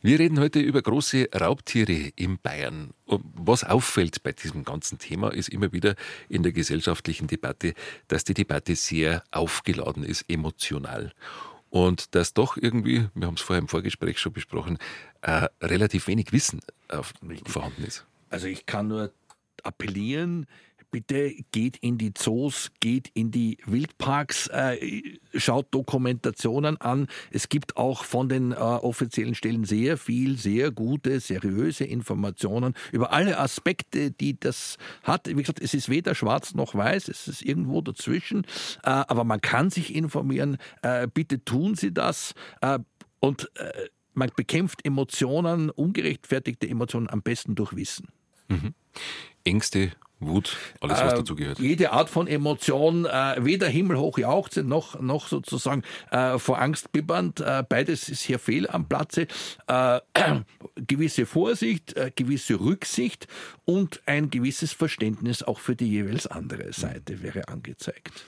Wir 0.00 0.18
reden 0.18 0.40
heute 0.40 0.60
über 0.60 0.82
große 0.82 1.28
Raubtiere 1.34 2.12
in 2.16 2.38
Bayern. 2.38 2.90
Und 3.04 3.24
was 3.34 3.64
auffällt 3.64 4.22
bei 4.22 4.32
diesem 4.32 4.64
ganzen 4.64 4.98
Thema 4.98 5.32
ist 5.32 5.48
immer 5.48 5.72
wieder 5.72 5.94
in 6.28 6.42
der 6.42 6.52
gesellschaftlichen 6.52 7.26
Debatte, 7.26 7.74
dass 8.08 8.24
die 8.24 8.34
Debatte 8.34 8.76
sehr 8.76 9.22
aufgeladen 9.30 10.04
ist, 10.04 10.24
emotional. 10.28 11.12
Und 11.70 12.14
dass 12.14 12.34
doch 12.34 12.56
irgendwie, 12.56 13.08
wir 13.14 13.26
haben 13.26 13.34
es 13.34 13.40
vorher 13.40 13.60
im 13.60 13.68
Vorgespräch 13.68 14.18
schon 14.18 14.32
besprochen, 14.32 14.78
äh, 15.22 15.46
relativ 15.62 16.06
wenig 16.06 16.32
Wissen 16.32 16.60
äh, 16.88 16.98
vorhanden 17.46 17.84
ist. 17.84 18.04
Also 18.28 18.46
ich 18.46 18.66
kann 18.66 18.88
nur 18.88 19.12
appellieren, 19.62 20.46
bitte 20.92 21.34
geht 21.50 21.78
in 21.78 21.98
die 21.98 22.14
Zoos, 22.14 22.70
geht 22.78 23.10
in 23.14 23.32
die 23.32 23.58
Wildparks, 23.66 24.46
äh, 24.48 25.02
schaut 25.34 25.74
Dokumentationen 25.74 26.80
an. 26.80 27.08
Es 27.32 27.48
gibt 27.48 27.76
auch 27.76 28.04
von 28.04 28.28
den 28.28 28.52
äh, 28.52 28.56
offiziellen 28.56 29.34
Stellen 29.34 29.64
sehr 29.64 29.96
viel, 29.96 30.38
sehr 30.38 30.70
gute, 30.70 31.18
seriöse 31.18 31.84
Informationen 31.84 32.74
über 32.92 33.12
alle 33.12 33.38
Aspekte, 33.38 34.12
die 34.12 34.38
das 34.38 34.76
hat. 35.02 35.26
Wie 35.26 35.34
gesagt, 35.34 35.60
es 35.60 35.74
ist 35.74 35.88
weder 35.88 36.14
schwarz 36.14 36.54
noch 36.54 36.74
weiß, 36.74 37.08
es 37.08 37.26
ist 37.26 37.42
irgendwo 37.42 37.80
dazwischen, 37.80 38.44
äh, 38.84 38.90
aber 38.90 39.24
man 39.24 39.40
kann 39.40 39.70
sich 39.70 39.94
informieren. 39.94 40.58
Äh, 40.82 41.08
bitte 41.12 41.44
tun 41.44 41.74
Sie 41.74 41.92
das. 41.92 42.34
Äh, 42.60 42.78
und 43.18 43.50
äh, 43.56 43.88
man 44.14 44.30
bekämpft 44.36 44.84
Emotionen, 44.84 45.70
ungerechtfertigte 45.70 46.68
Emotionen 46.68 47.08
am 47.08 47.22
besten 47.22 47.54
durch 47.54 47.74
Wissen. 47.74 48.08
Mhm. 48.48 48.74
Ängste, 49.44 49.92
Wut, 50.26 50.56
alles 50.80 50.98
was 51.00 51.12
äh, 51.12 51.16
dazugehört. 51.16 51.58
Jede 51.58 51.92
Art 51.92 52.10
von 52.10 52.26
Emotion, 52.26 53.04
äh, 53.04 53.36
weder 53.38 53.68
himmelhoch 53.68 54.18
jauchzend 54.18 54.68
noch, 54.68 55.00
noch 55.00 55.28
sozusagen 55.28 55.82
äh, 56.10 56.38
vor 56.38 56.60
Angst 56.60 56.92
bibbernd. 56.92 57.40
Äh, 57.40 57.64
beides 57.68 58.08
ist 58.08 58.22
hier 58.22 58.38
fehl 58.38 58.68
am 58.68 58.88
Platze. 58.88 59.26
Äh, 59.66 60.00
gewisse 60.76 61.26
Vorsicht, 61.26 61.96
äh, 61.96 62.10
gewisse 62.14 62.60
Rücksicht 62.60 63.26
und 63.64 64.02
ein 64.06 64.30
gewisses 64.30 64.72
Verständnis 64.72 65.42
auch 65.42 65.58
für 65.58 65.76
die 65.76 65.88
jeweils 65.88 66.26
andere 66.26 66.72
Seite 66.72 67.22
wäre 67.22 67.48
angezeigt. 67.48 68.24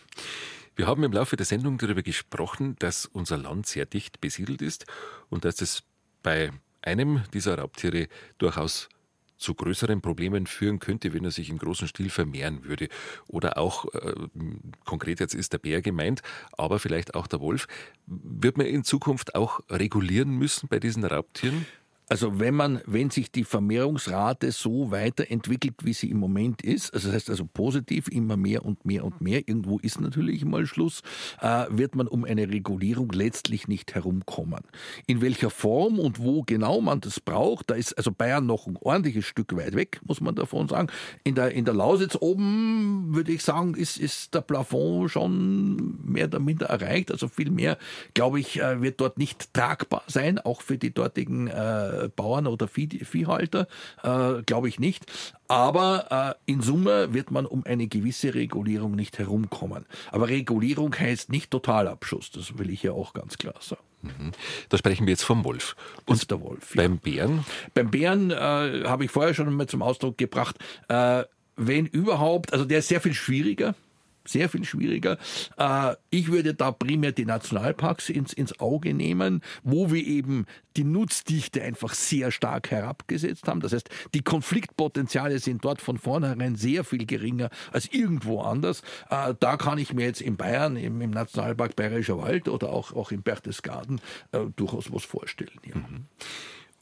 Wir 0.77 0.87
haben 0.87 1.05
im 1.05 1.13
Laufe 1.13 1.37
der 1.37 1.47
Sendung 1.47 1.79
darüber 1.79 2.03
gesprochen, 2.03 2.75
dass 2.81 3.07
unser 3.07 3.37
Land 3.37 3.67
sehr 3.67 3.87
dicht 3.87 4.21
besiedelt 4.21 4.61
ist 4.61 4.87
und 5.31 5.45
dass 5.45 5.61
es 5.61 5.85
bei 6.23 6.51
einem 6.83 7.23
dieser 7.33 7.59
Raubtiere 7.59 8.09
durchaus 8.39 8.89
zu 9.37 9.55
größeren 9.55 10.01
Problemen 10.01 10.47
führen 10.47 10.79
könnte, 10.79 11.13
wenn 11.13 11.25
er 11.25 11.31
sich 11.31 11.51
im 11.51 11.59
großen 11.59 11.89
Stil 11.89 12.11
vermehren 12.11 12.65
würde. 12.65 12.89
Oder 13.27 13.59
auch, 13.59 13.87
äh, 13.95 14.15
konkret 14.85 15.21
jetzt 15.21 15.35
ist 15.35 15.53
der 15.53 15.59
Bär 15.59 15.83
gemeint, 15.83 16.23
aber 16.53 16.79
vielleicht 16.79 17.15
auch 17.15 17.27
der 17.27 17.41
Wolf. 17.41 17.67
Wird 18.07 18.57
man 18.57 18.67
in 18.67 18.85
Zukunft 18.85 19.35
auch 19.35 19.61
regulieren 19.71 20.31
müssen 20.31 20.69
bei 20.69 20.79
diesen 20.79 21.05
Raubtieren? 21.05 21.67
Also 22.11 22.39
wenn 22.39 22.55
man, 22.55 22.83
wenn 22.85 23.09
sich 23.09 23.33
die 23.33 23.45
Vermehrungsrate 23.45 24.53
so 24.53 24.91
weiterentwickelt, 24.91 25.75
wie 25.85 25.95
sie 25.95 26.11
im 26.11 26.19
Moment 26.19 26.61
ist, 26.61 26.93
also 26.93 27.09
das 27.09 27.15
heißt 27.15 27.31
also 27.31 27.47
positiv 27.47 28.09
immer 28.09 28.37
mehr 28.37 28.65
und 28.65 28.85
mehr 28.85 29.05
und 29.05 29.23
mehr, 29.23 29.49
irgendwo 29.49 29.79
ist 29.79 30.01
natürlich 30.03 30.45
mal 30.45 30.67
Schluss, 30.67 31.01
äh, 31.41 31.65
wird 31.71 31.95
man 31.95 32.07
um 32.07 32.25
eine 32.25 32.51
Regulierung 32.51 33.11
letztlich 33.11 33.69
nicht 33.69 33.95
herumkommen. 33.95 34.61
In 35.07 35.23
welcher 35.23 35.49
Form 35.49 35.99
und 35.99 36.19
wo 36.19 36.43
genau 36.43 36.83
man 36.83 37.01
das 37.01 37.21
braucht, 37.21 37.71
da 37.71 37.75
ist 37.75 37.97
also 37.97 38.13
Bayern 38.13 38.45
noch 38.45 38.67
ein 38.67 38.77
ordentliches 38.77 39.25
Stück 39.25 39.57
weit 39.57 39.75
weg, 39.75 40.01
muss 40.05 40.21
man 40.21 40.35
davon 40.35 40.69
sagen. 40.69 40.89
In 41.25 41.35
der, 41.35 41.53
in 41.53 41.65
der 41.65 41.75
Lausitz 41.75 42.19
oben, 42.21 43.15
würde 43.15 43.33
ich 43.33 43.43
sagen, 43.43 43.75
ist, 43.77 43.97
ist 43.97 44.35
der 44.35 44.43
Plafond 44.43 45.11
schon 45.11 45.99
mehr 46.05 46.27
oder 46.27 46.39
minder 46.39 46.67
erreicht. 46.67 47.11
Also 47.11 47.29
viel 47.29 47.51
mehr, 47.51 47.79
glaube 48.13 48.41
ich, 48.41 48.61
äh, 48.61 48.83
wird 48.83 49.01
dort 49.01 49.17
nicht 49.17 49.55
tragbar 49.55 50.03
sein, 50.07 50.39
auch 50.39 50.61
für 50.61 50.77
die 50.77 50.93
dortigen 50.93 51.49
äh, 51.49 51.94
äh, 52.03 52.09
Bauern 52.09 52.47
oder 52.47 52.69
Vieh, 52.69 52.89
Viehhalter, 53.05 53.67
äh, 54.03 54.43
glaube 54.43 54.69
ich 54.69 54.79
nicht. 54.79 55.05
Aber 55.49 56.37
äh, 56.47 56.51
in 56.51 56.63
Summe 56.63 57.13
wird 57.13 57.31
man 57.31 57.47
um 57.47 57.65
eine 57.65 57.87
gewisse 57.87 58.35
Regulierung 58.35 58.95
nicht 58.95 59.19
herumkommen. 59.19 59.87
Aber 60.11 60.29
Regulierung 60.29 60.95
heißt 60.99 61.31
nicht 61.31 61.51
Totalabschuss, 61.51 62.31
das 62.31 62.59
will 62.59 62.71
ich 62.71 62.83
ja 62.83 62.93
auch 62.93 63.13
ganz 63.13 63.39
klar 63.39 63.55
sagen. 63.61 63.83
Mhm. 64.03 64.33
Da 64.69 64.79
sprechen 64.79 65.07
wir 65.07 65.13
jetzt 65.13 65.25
vom 65.25 65.45
Wolf. 65.45 65.77
Und 66.07 66.31
der 66.31 66.41
Wolf. 66.41 66.75
Ja. 66.75 66.83
Beim 66.83 66.99
Bären? 66.99 67.45
Beim 67.75 67.91
Bären 67.91 68.31
äh, 68.31 68.85
habe 68.85 69.05
ich 69.05 69.11
vorher 69.11 69.35
schon 69.35 69.53
mal 69.55 69.67
zum 69.67 69.83
Ausdruck 69.83 70.19
gebracht, 70.19 70.57
äh, 70.89 71.25
wenn 71.57 71.87
überhaupt, 71.87 72.53
also 72.53 72.65
der 72.65 72.81
ist 72.81 72.89
sehr 72.89 73.01
viel 73.01 73.15
schwieriger 73.15 73.75
sehr 74.27 74.49
viel 74.49 74.65
schwieriger. 74.65 75.19
Äh, 75.57 75.95
ich 76.11 76.31
würde 76.31 76.55
da 76.55 76.73
primär 76.73 77.13
die 77.13 77.25
Nationalparks 77.25 78.09
ins, 78.09 78.33
ins 78.33 78.59
Auge 78.61 78.95
nehmen, 78.95 79.43
wo 79.63 79.91
wir 79.91 80.05
eben 80.05 80.47
die 80.77 80.85
Nutzdichte 80.85 81.63
einfach 81.63 81.95
sehr 81.95 82.31
stark 82.31 82.71
herabgesetzt 82.71 83.47
haben. 83.47 83.61
Das 83.61 83.73
heißt, 83.73 83.89
die 84.15 84.23
Konfliktpotenziale 84.23 85.39
sind 85.39 85.65
dort 85.65 85.81
von 85.81 85.99
vornherein 85.99 86.57
sehr 86.57 86.85
viel 86.85 87.07
geringer 87.07 87.51
als 87.73 87.87
irgendwo 87.93 88.41
anders. 88.41 88.83
Äh, 89.11 89.35
da 89.39 89.57
kann 89.57 89.79
ich 89.79 89.93
mir 89.93 90.07
jetzt 90.07 90.21
in 90.21 90.37
Bayern, 90.37 90.77
im, 90.77 90.99
Nationalpark 91.11 91.77
Bayerischer 91.77 92.19
Wald 92.19 92.49
oder 92.49 92.71
auch, 92.71 92.93
auch 92.93 93.13
im 93.13 93.23
Berchtesgaden 93.23 94.01
äh, 94.33 94.41
durchaus 94.57 94.93
was 94.93 95.05
vorstellen. 95.05 95.61
Ja. 95.67 95.77
Mhm. 95.77 96.07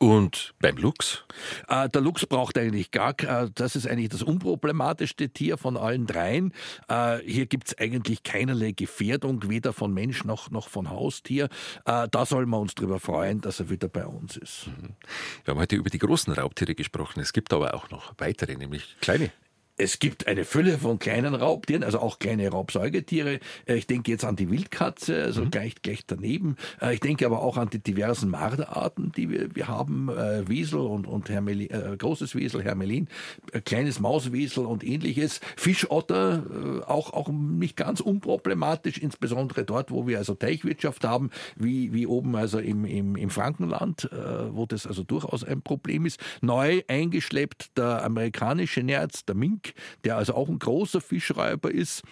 Und 0.02 0.52
beim 0.58 0.78
Luchs? 0.78 1.22
Äh, 1.68 1.88
der 1.88 2.00
Luchs 2.00 2.26
braucht 2.26 2.58
eigentlich 2.58 2.90
gar, 2.90 3.14
äh, 3.20 3.48
das 3.54 3.76
ist 3.76 3.86
eigentlich 3.86 4.08
das 4.08 4.24
unproblematischste 4.24 5.28
Tier 5.28 5.56
von 5.56 5.76
allen 5.76 6.08
dreien. 6.08 6.52
Äh, 6.88 7.18
hier 7.18 7.46
gibt 7.46 7.68
es 7.68 7.78
eigentlich 7.78 8.24
keinerlei 8.24 8.72
Gefährdung, 8.72 9.48
weder 9.48 9.72
von 9.72 9.94
Mensch 9.94 10.24
noch, 10.24 10.50
noch 10.50 10.66
von 10.66 10.90
Haustier. 10.90 11.44
Äh, 11.84 12.08
da 12.10 12.26
soll 12.26 12.46
man 12.46 12.62
uns 12.62 12.74
darüber 12.74 12.98
freuen, 12.98 13.42
dass 13.42 13.60
er 13.60 13.70
wieder 13.70 13.86
bei 13.86 14.04
uns 14.04 14.36
ist. 14.36 14.66
Mhm. 14.66 14.96
Wir 15.44 15.54
haben 15.54 15.60
heute 15.60 15.76
über 15.76 15.88
die 15.88 16.00
großen 16.00 16.32
Raubtiere 16.32 16.74
gesprochen. 16.74 17.20
Es 17.20 17.32
gibt 17.32 17.52
aber 17.52 17.72
auch 17.72 17.90
noch 17.90 18.12
weitere, 18.18 18.56
nämlich 18.56 18.96
kleine. 19.00 19.30
Es 19.78 19.98
gibt 19.98 20.26
eine 20.26 20.44
Fülle 20.44 20.76
von 20.76 20.98
kleinen 20.98 21.34
Raubtieren, 21.34 21.82
also 21.82 21.98
auch 21.98 22.18
kleine 22.18 22.50
Raubsäugetiere. 22.50 23.40
Äh, 23.66 23.76
ich 23.76 23.86
denke 23.86 24.10
jetzt 24.10 24.24
an 24.24 24.36
die 24.36 24.50
Wildkatze, 24.50 25.22
also 25.22 25.44
mhm. 25.44 25.50
gleich, 25.50 25.80
gleich 25.80 26.04
daneben. 26.06 26.56
Äh, 26.80 26.94
ich 26.94 27.00
denke 27.00 27.24
aber 27.24 27.40
auch 27.40 27.56
an 27.56 27.70
die 27.70 27.78
diversen 27.78 28.28
Marderarten, 28.28 29.12
die 29.16 29.30
wir, 29.30 29.54
wir 29.56 29.68
haben. 29.68 30.10
Äh, 30.10 30.46
Wiesel 30.46 30.80
und, 30.80 31.06
und 31.06 31.30
Hermelin, 31.30 31.70
äh, 31.70 31.96
großes 31.96 32.34
Wiesel, 32.34 32.62
Hermelin, 32.62 33.08
kleines 33.64 33.98
Mauswiesel 33.98 34.66
und 34.66 34.84
ähnliches. 34.84 35.40
Fischotter, 35.56 36.82
auch, 36.86 37.12
auch 37.12 37.28
nicht 37.28 37.76
ganz 37.76 38.00
unproblematisch, 38.00 38.98
insbesondere 38.98 39.64
dort, 39.64 39.90
wo 39.90 40.06
wir 40.06 40.18
also 40.18 40.34
Teichwirtschaft 40.34 41.04
haben, 41.04 41.30
wie, 41.56 41.92
wie 41.92 42.06
oben 42.06 42.34
also 42.36 42.58
im, 42.58 42.84
im, 42.84 43.16
im 43.16 43.30
Frankenland, 43.30 44.08
wo 44.50 44.66
das 44.66 44.86
also 44.86 45.02
durchaus 45.04 45.44
ein 45.44 45.62
Problem 45.62 46.06
ist. 46.06 46.20
Neu 46.40 46.82
eingeschleppt 46.88 47.78
der 47.78 48.04
amerikanische 48.04 48.82
Nerz, 48.82 49.24
der 49.24 49.34
Mink, 49.34 49.61
der 50.04 50.16
also 50.16 50.34
auch 50.34 50.48
ein 50.48 50.58
großer 50.58 51.00
Fischreiber 51.00 51.70
ist, 51.70 52.02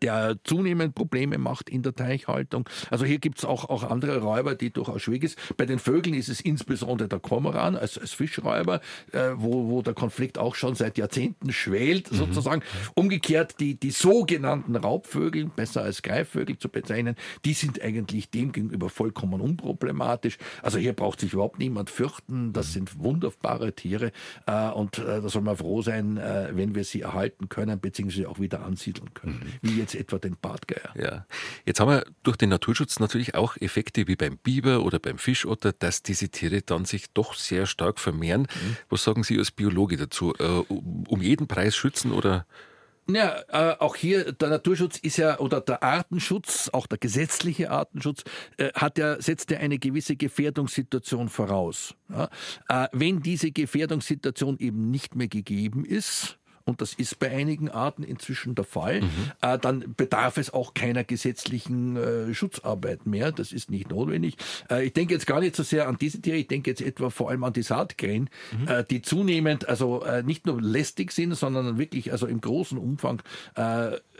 der 0.00 0.36
zunehmend 0.44 0.94
Probleme 0.94 1.38
macht 1.38 1.70
in 1.70 1.82
der 1.82 1.94
Teichhaltung. 1.94 2.68
Also 2.90 3.04
hier 3.04 3.18
gibt 3.18 3.38
es 3.38 3.44
auch, 3.44 3.68
auch 3.70 3.84
andere 3.84 4.18
Räuber, 4.18 4.54
die 4.54 4.70
durchaus 4.70 5.02
schwierig 5.02 5.30
sind. 5.30 5.56
Bei 5.56 5.66
den 5.66 5.78
Vögeln 5.78 6.14
ist 6.14 6.28
es 6.28 6.40
insbesondere 6.40 7.08
der 7.08 7.20
Kormoran 7.20 7.76
als, 7.76 7.98
als 7.98 8.12
Fischräuber, 8.12 8.80
äh, 9.12 9.30
wo, 9.36 9.68
wo 9.68 9.82
der 9.82 9.94
Konflikt 9.94 10.38
auch 10.38 10.54
schon 10.54 10.74
seit 10.74 10.98
Jahrzehnten 10.98 11.52
schwelt, 11.52 12.12
mhm. 12.12 12.16
sozusagen. 12.16 12.62
Umgekehrt, 12.94 13.60
die, 13.60 13.74
die 13.74 13.90
sogenannten 13.90 14.76
Raubvögel, 14.76 15.46
besser 15.46 15.82
als 15.82 16.02
Greifvögel 16.02 16.58
zu 16.58 16.68
bezeichnen, 16.68 17.16
die 17.44 17.54
sind 17.54 17.80
eigentlich 17.80 18.30
dem 18.30 18.52
gegenüber 18.52 18.90
vollkommen 18.90 19.40
unproblematisch. 19.40 20.38
Also 20.62 20.78
hier 20.78 20.92
braucht 20.92 21.20
sich 21.20 21.32
überhaupt 21.32 21.58
niemand 21.58 21.90
fürchten. 21.90 22.52
Das 22.52 22.68
mhm. 22.68 22.72
sind 22.72 22.98
wunderbare 22.98 23.72
Tiere 23.72 24.12
äh, 24.46 24.68
und 24.70 24.98
äh, 24.98 25.22
da 25.22 25.28
soll 25.28 25.42
man 25.42 25.56
froh 25.56 25.80
sein, 25.82 26.18
äh, 26.18 26.50
wenn 26.52 26.74
wir 26.74 26.84
sie 26.84 27.00
erhalten 27.00 27.48
können, 27.48 27.80
beziehungsweise 27.80 28.28
auch 28.28 28.38
wieder 28.38 28.64
ansiedeln 28.64 29.14
können. 29.14 29.40
Mhm 29.61 29.61
wie 29.62 29.78
jetzt 29.78 29.94
etwa 29.94 30.18
den 30.18 30.36
Bartgeier. 30.40 30.92
Ja. 30.96 31.26
Jetzt 31.64 31.80
haben 31.80 31.88
wir 31.88 32.04
durch 32.22 32.36
den 32.36 32.50
Naturschutz 32.50 32.98
natürlich 33.00 33.34
auch 33.34 33.56
Effekte 33.56 34.08
wie 34.08 34.16
beim 34.16 34.36
Biber 34.36 34.82
oder 34.82 34.98
beim 34.98 35.18
Fischotter, 35.18 35.72
dass 35.72 36.02
diese 36.02 36.28
Tiere 36.28 36.62
dann 36.62 36.84
sich 36.84 37.12
doch 37.12 37.34
sehr 37.34 37.66
stark 37.66 38.00
vermehren. 38.00 38.42
Mhm. 38.42 38.76
Was 38.90 39.04
sagen 39.04 39.22
Sie 39.22 39.38
als 39.38 39.52
Biologe 39.52 39.96
dazu? 39.96 40.34
Äh, 40.38 40.44
um 40.68 41.22
jeden 41.22 41.46
Preis 41.46 41.76
schützen 41.76 42.12
oder? 42.12 42.44
Ja, 43.08 43.42
äh, 43.48 43.76
auch 43.78 43.96
hier 43.96 44.32
der 44.32 44.48
Naturschutz 44.48 44.98
ist 44.98 45.16
ja 45.16 45.38
oder 45.38 45.60
der 45.60 45.82
Artenschutz, 45.82 46.70
auch 46.72 46.86
der 46.86 46.98
gesetzliche 46.98 47.70
Artenschutz, 47.70 48.22
äh, 48.58 48.72
hat 48.74 48.96
ja 48.96 49.20
setzt 49.20 49.50
ja 49.50 49.58
eine 49.58 49.78
gewisse 49.78 50.14
Gefährdungssituation 50.14 51.28
voraus. 51.28 51.94
Ja? 52.08 52.28
Äh, 52.68 52.88
wenn 52.92 53.20
diese 53.20 53.50
Gefährdungssituation 53.50 54.58
eben 54.58 54.90
nicht 54.90 55.16
mehr 55.16 55.28
gegeben 55.28 55.84
ist, 55.84 56.38
und 56.64 56.80
das 56.80 56.94
ist 56.94 57.18
bei 57.18 57.30
einigen 57.30 57.68
Arten 57.68 58.02
inzwischen 58.02 58.54
der 58.54 58.64
Fall, 58.64 59.02
mhm. 59.02 59.08
äh, 59.40 59.58
dann 59.58 59.94
bedarf 59.96 60.36
es 60.36 60.52
auch 60.52 60.74
keiner 60.74 61.04
gesetzlichen 61.04 61.96
äh, 61.96 62.34
Schutzarbeit 62.34 63.06
mehr. 63.06 63.32
Das 63.32 63.52
ist 63.52 63.70
nicht 63.70 63.90
notwendig. 63.90 64.36
Äh, 64.70 64.86
ich 64.86 64.92
denke 64.92 65.14
jetzt 65.14 65.26
gar 65.26 65.40
nicht 65.40 65.56
so 65.56 65.62
sehr 65.62 65.88
an 65.88 65.96
diese 66.00 66.20
Tiere, 66.20 66.36
ich 66.36 66.48
denke 66.48 66.70
jetzt 66.70 66.82
etwa 66.82 67.10
vor 67.10 67.30
allem 67.30 67.44
an 67.44 67.52
die 67.52 67.62
Saatkrähen, 67.62 68.30
mhm. 68.58 68.68
Äh, 68.68 68.84
die 68.84 69.02
zunehmend 69.02 69.68
also 69.68 70.02
äh, 70.04 70.22
nicht 70.22 70.46
nur 70.46 70.60
lästig 70.60 71.12
sind, 71.12 71.34
sondern 71.34 71.78
wirklich 71.78 72.12
also 72.12 72.26
im 72.26 72.40
großen 72.40 72.78
Umfang 72.78 73.22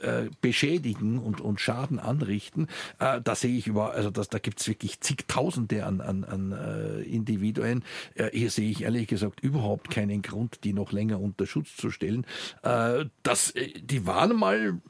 äh, 0.02 0.30
beschädigen 0.40 1.18
und, 1.18 1.40
und 1.40 1.60
Schaden 1.60 1.98
anrichten. 1.98 2.66
da 2.98 3.34
sehe 3.34 3.56
ich 3.56 3.66
über, 3.66 3.92
also 3.92 4.10
das, 4.10 4.28
da 4.28 4.38
gibt 4.38 4.60
es 4.60 4.68
wirklich 4.68 5.00
zigtausende 5.00 5.84
an, 5.84 6.00
an, 6.00 6.24
an 6.24 7.02
Individuen. 7.04 7.84
hier 8.32 8.50
sehe 8.50 8.70
ich 8.70 8.82
ehrlich 8.82 9.08
gesagt 9.08 9.40
überhaupt 9.40 9.90
keinen 9.90 10.22
Grund, 10.22 10.64
die 10.64 10.72
noch 10.72 10.92
länger 10.92 11.20
unter 11.20 11.46
Schutz 11.46 11.76
zu 11.76 11.90
stellen. 11.90 12.26
Äh, 12.62 13.06
das, 13.22 13.50
äh, 13.50 13.72
die 13.80 14.06
waren 14.06 14.36
mal 14.36 14.80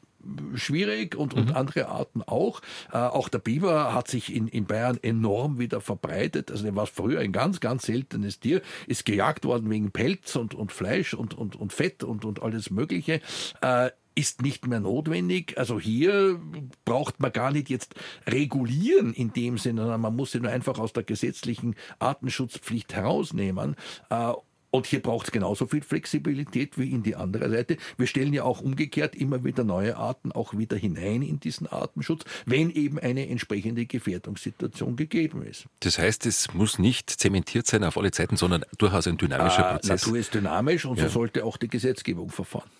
schwierig 0.55 1.15
und, 1.15 1.33
und 1.33 1.49
mhm. 1.49 1.55
andere 1.55 1.89
Arten 1.89 2.21
auch. 2.21 2.61
Äh, 2.93 2.97
auch 2.97 3.27
der 3.27 3.39
Biber 3.39 3.93
hat 3.93 4.07
sich 4.07 4.33
in, 4.33 4.47
in 4.47 4.65
Bayern 4.65 4.97
enorm 5.01 5.59
wieder 5.59 5.81
verbreitet. 5.81 6.49
Also 6.49 6.63
der 6.63 6.77
war 6.77 6.87
früher 6.87 7.19
ein 7.19 7.33
ganz, 7.33 7.59
ganz 7.59 7.83
seltenes 7.83 8.39
Tier, 8.39 8.61
ist 8.87 9.05
gejagt 9.05 9.43
worden 9.43 9.69
wegen 9.69 9.91
Pelz 9.91 10.37
und, 10.37 10.55
und 10.55 10.71
Fleisch 10.71 11.13
und, 11.13 11.37
und, 11.37 11.57
und 11.57 11.73
Fett 11.73 12.05
und, 12.05 12.23
und 12.23 12.41
alles 12.41 12.69
Mögliche. 12.69 13.19
Äh, 13.61 13.89
ist 14.15 14.41
nicht 14.41 14.67
mehr 14.67 14.79
notwendig. 14.79 15.57
Also 15.57 15.79
hier 15.79 16.39
braucht 16.85 17.19
man 17.19 17.31
gar 17.31 17.51
nicht 17.51 17.69
jetzt 17.69 17.95
regulieren 18.27 19.13
in 19.13 19.33
dem 19.33 19.57
Sinne, 19.57 19.81
sondern 19.81 20.01
man 20.01 20.15
muss 20.15 20.31
sie 20.31 20.39
nur 20.39 20.51
einfach 20.51 20.79
aus 20.79 20.93
der 20.93 21.03
gesetzlichen 21.03 21.75
Artenschutzpflicht 21.99 22.93
herausnehmen. 22.93 23.75
Äh, 24.09 24.33
und 24.73 24.87
hier 24.87 25.03
braucht 25.03 25.27
es 25.27 25.31
genauso 25.31 25.67
viel 25.67 25.83
Flexibilität 25.83 26.79
wie 26.79 26.89
in 26.89 27.03
die 27.03 27.15
andere 27.15 27.47
Seite. 27.47 27.77
Wir 27.97 28.07
stellen 28.07 28.33
ja 28.33 28.43
auch 28.43 28.59
umgekehrt 28.59 29.15
immer 29.15 29.43
wieder 29.43 29.63
neue 29.63 29.97
Arten 29.97 30.31
auch 30.31 30.57
wieder 30.57 30.75
hinein 30.75 31.21
in 31.21 31.39
diesen 31.39 31.67
Artenschutz, 31.67 32.23
wenn 32.47 32.71
eben 32.71 32.97
eine 32.97 33.29
entsprechende 33.29 33.85
Gefährdungssituation 33.85 34.95
gegeben 34.95 35.43
ist. 35.43 35.67
Das 35.81 35.99
heißt, 35.99 36.25
es 36.25 36.55
muss 36.55 36.79
nicht 36.79 37.11
zementiert 37.11 37.67
sein 37.67 37.83
auf 37.83 37.99
alle 37.99 38.09
Zeiten, 38.09 38.35
sondern 38.35 38.65
durchaus 38.79 39.05
ein 39.05 39.17
dynamischer 39.17 39.69
äh, 39.69 39.73
Prozess. 39.73 40.07
Natur 40.07 40.17
ist 40.17 40.33
dynamisch 40.33 40.85
und 40.85 40.97
ja. 40.97 41.03
so 41.03 41.09
sollte 41.11 41.45
auch 41.45 41.57
die 41.57 41.67
Gesetzgebung 41.67 42.31
verfahren. 42.31 42.71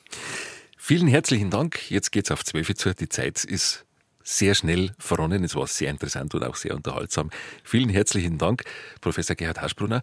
Vielen 0.85 1.07
herzlichen 1.07 1.49
Dank. 1.49 1.89
Jetzt 1.89 2.11
geht's 2.11 2.29
auf 2.29 2.43
12 2.43 2.85
Uhr. 2.85 2.93
Die 2.93 3.07
Zeit 3.07 3.45
ist 3.45 3.85
sehr 4.21 4.53
schnell 4.53 4.91
verronnen. 4.99 5.41
Es 5.45 5.55
war 5.55 5.65
sehr 5.65 5.89
interessant 5.89 6.35
und 6.35 6.43
auch 6.43 6.57
sehr 6.57 6.75
unterhaltsam. 6.75 7.29
Vielen 7.63 7.87
herzlichen 7.87 8.37
Dank, 8.37 8.65
Professor 8.99 9.33
Gerhard 9.37 9.61
Haschbrunner 9.61 10.01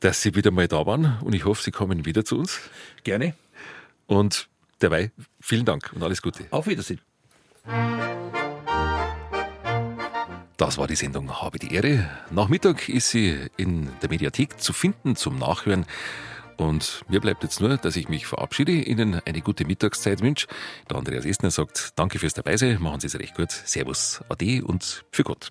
dass 0.00 0.20
Sie 0.20 0.34
wieder 0.34 0.50
mal 0.50 0.68
da 0.68 0.84
waren 0.84 1.18
und 1.22 1.34
ich 1.34 1.46
hoffe, 1.46 1.62
Sie 1.62 1.70
kommen 1.70 2.04
wieder 2.04 2.26
zu 2.26 2.36
uns. 2.36 2.60
Gerne. 3.04 3.34
Und 4.06 4.50
dabei 4.80 5.12
vielen 5.40 5.64
Dank 5.64 5.92
und 5.94 6.02
alles 6.02 6.20
Gute. 6.20 6.44
Auf 6.50 6.66
Wiedersehen. 6.66 7.00
Das 10.58 10.76
war 10.76 10.88
die 10.88 10.94
Sendung 10.94 11.40
Habe 11.40 11.58
die 11.58 11.72
Ehre. 11.72 12.10
Nachmittag 12.30 12.90
ist 12.90 13.08
sie 13.08 13.46
in 13.56 13.88
der 14.02 14.10
Mediathek 14.10 14.60
zu 14.60 14.74
finden 14.74 15.16
zum 15.16 15.38
Nachhören. 15.38 15.86
Und 16.62 17.04
mir 17.08 17.20
bleibt 17.20 17.42
jetzt 17.42 17.60
nur, 17.60 17.76
dass 17.76 17.96
ich 17.96 18.08
mich 18.08 18.26
verabschiede, 18.26 18.70
Ihnen 18.70 19.20
eine 19.24 19.40
gute 19.40 19.64
Mittagszeit 19.64 20.20
wünsche. 20.20 20.46
Der 20.88 20.96
Andreas 20.96 21.24
Estner 21.24 21.50
sagt, 21.50 21.90
danke 21.96 22.20
fürs 22.20 22.34
Dabeisein, 22.34 22.80
machen 22.80 23.00
Sie 23.00 23.08
es 23.08 23.18
recht 23.18 23.34
gut, 23.34 23.50
Servus, 23.50 24.20
Ade 24.28 24.62
und 24.64 25.04
für 25.10 25.24
Gott. 25.24 25.50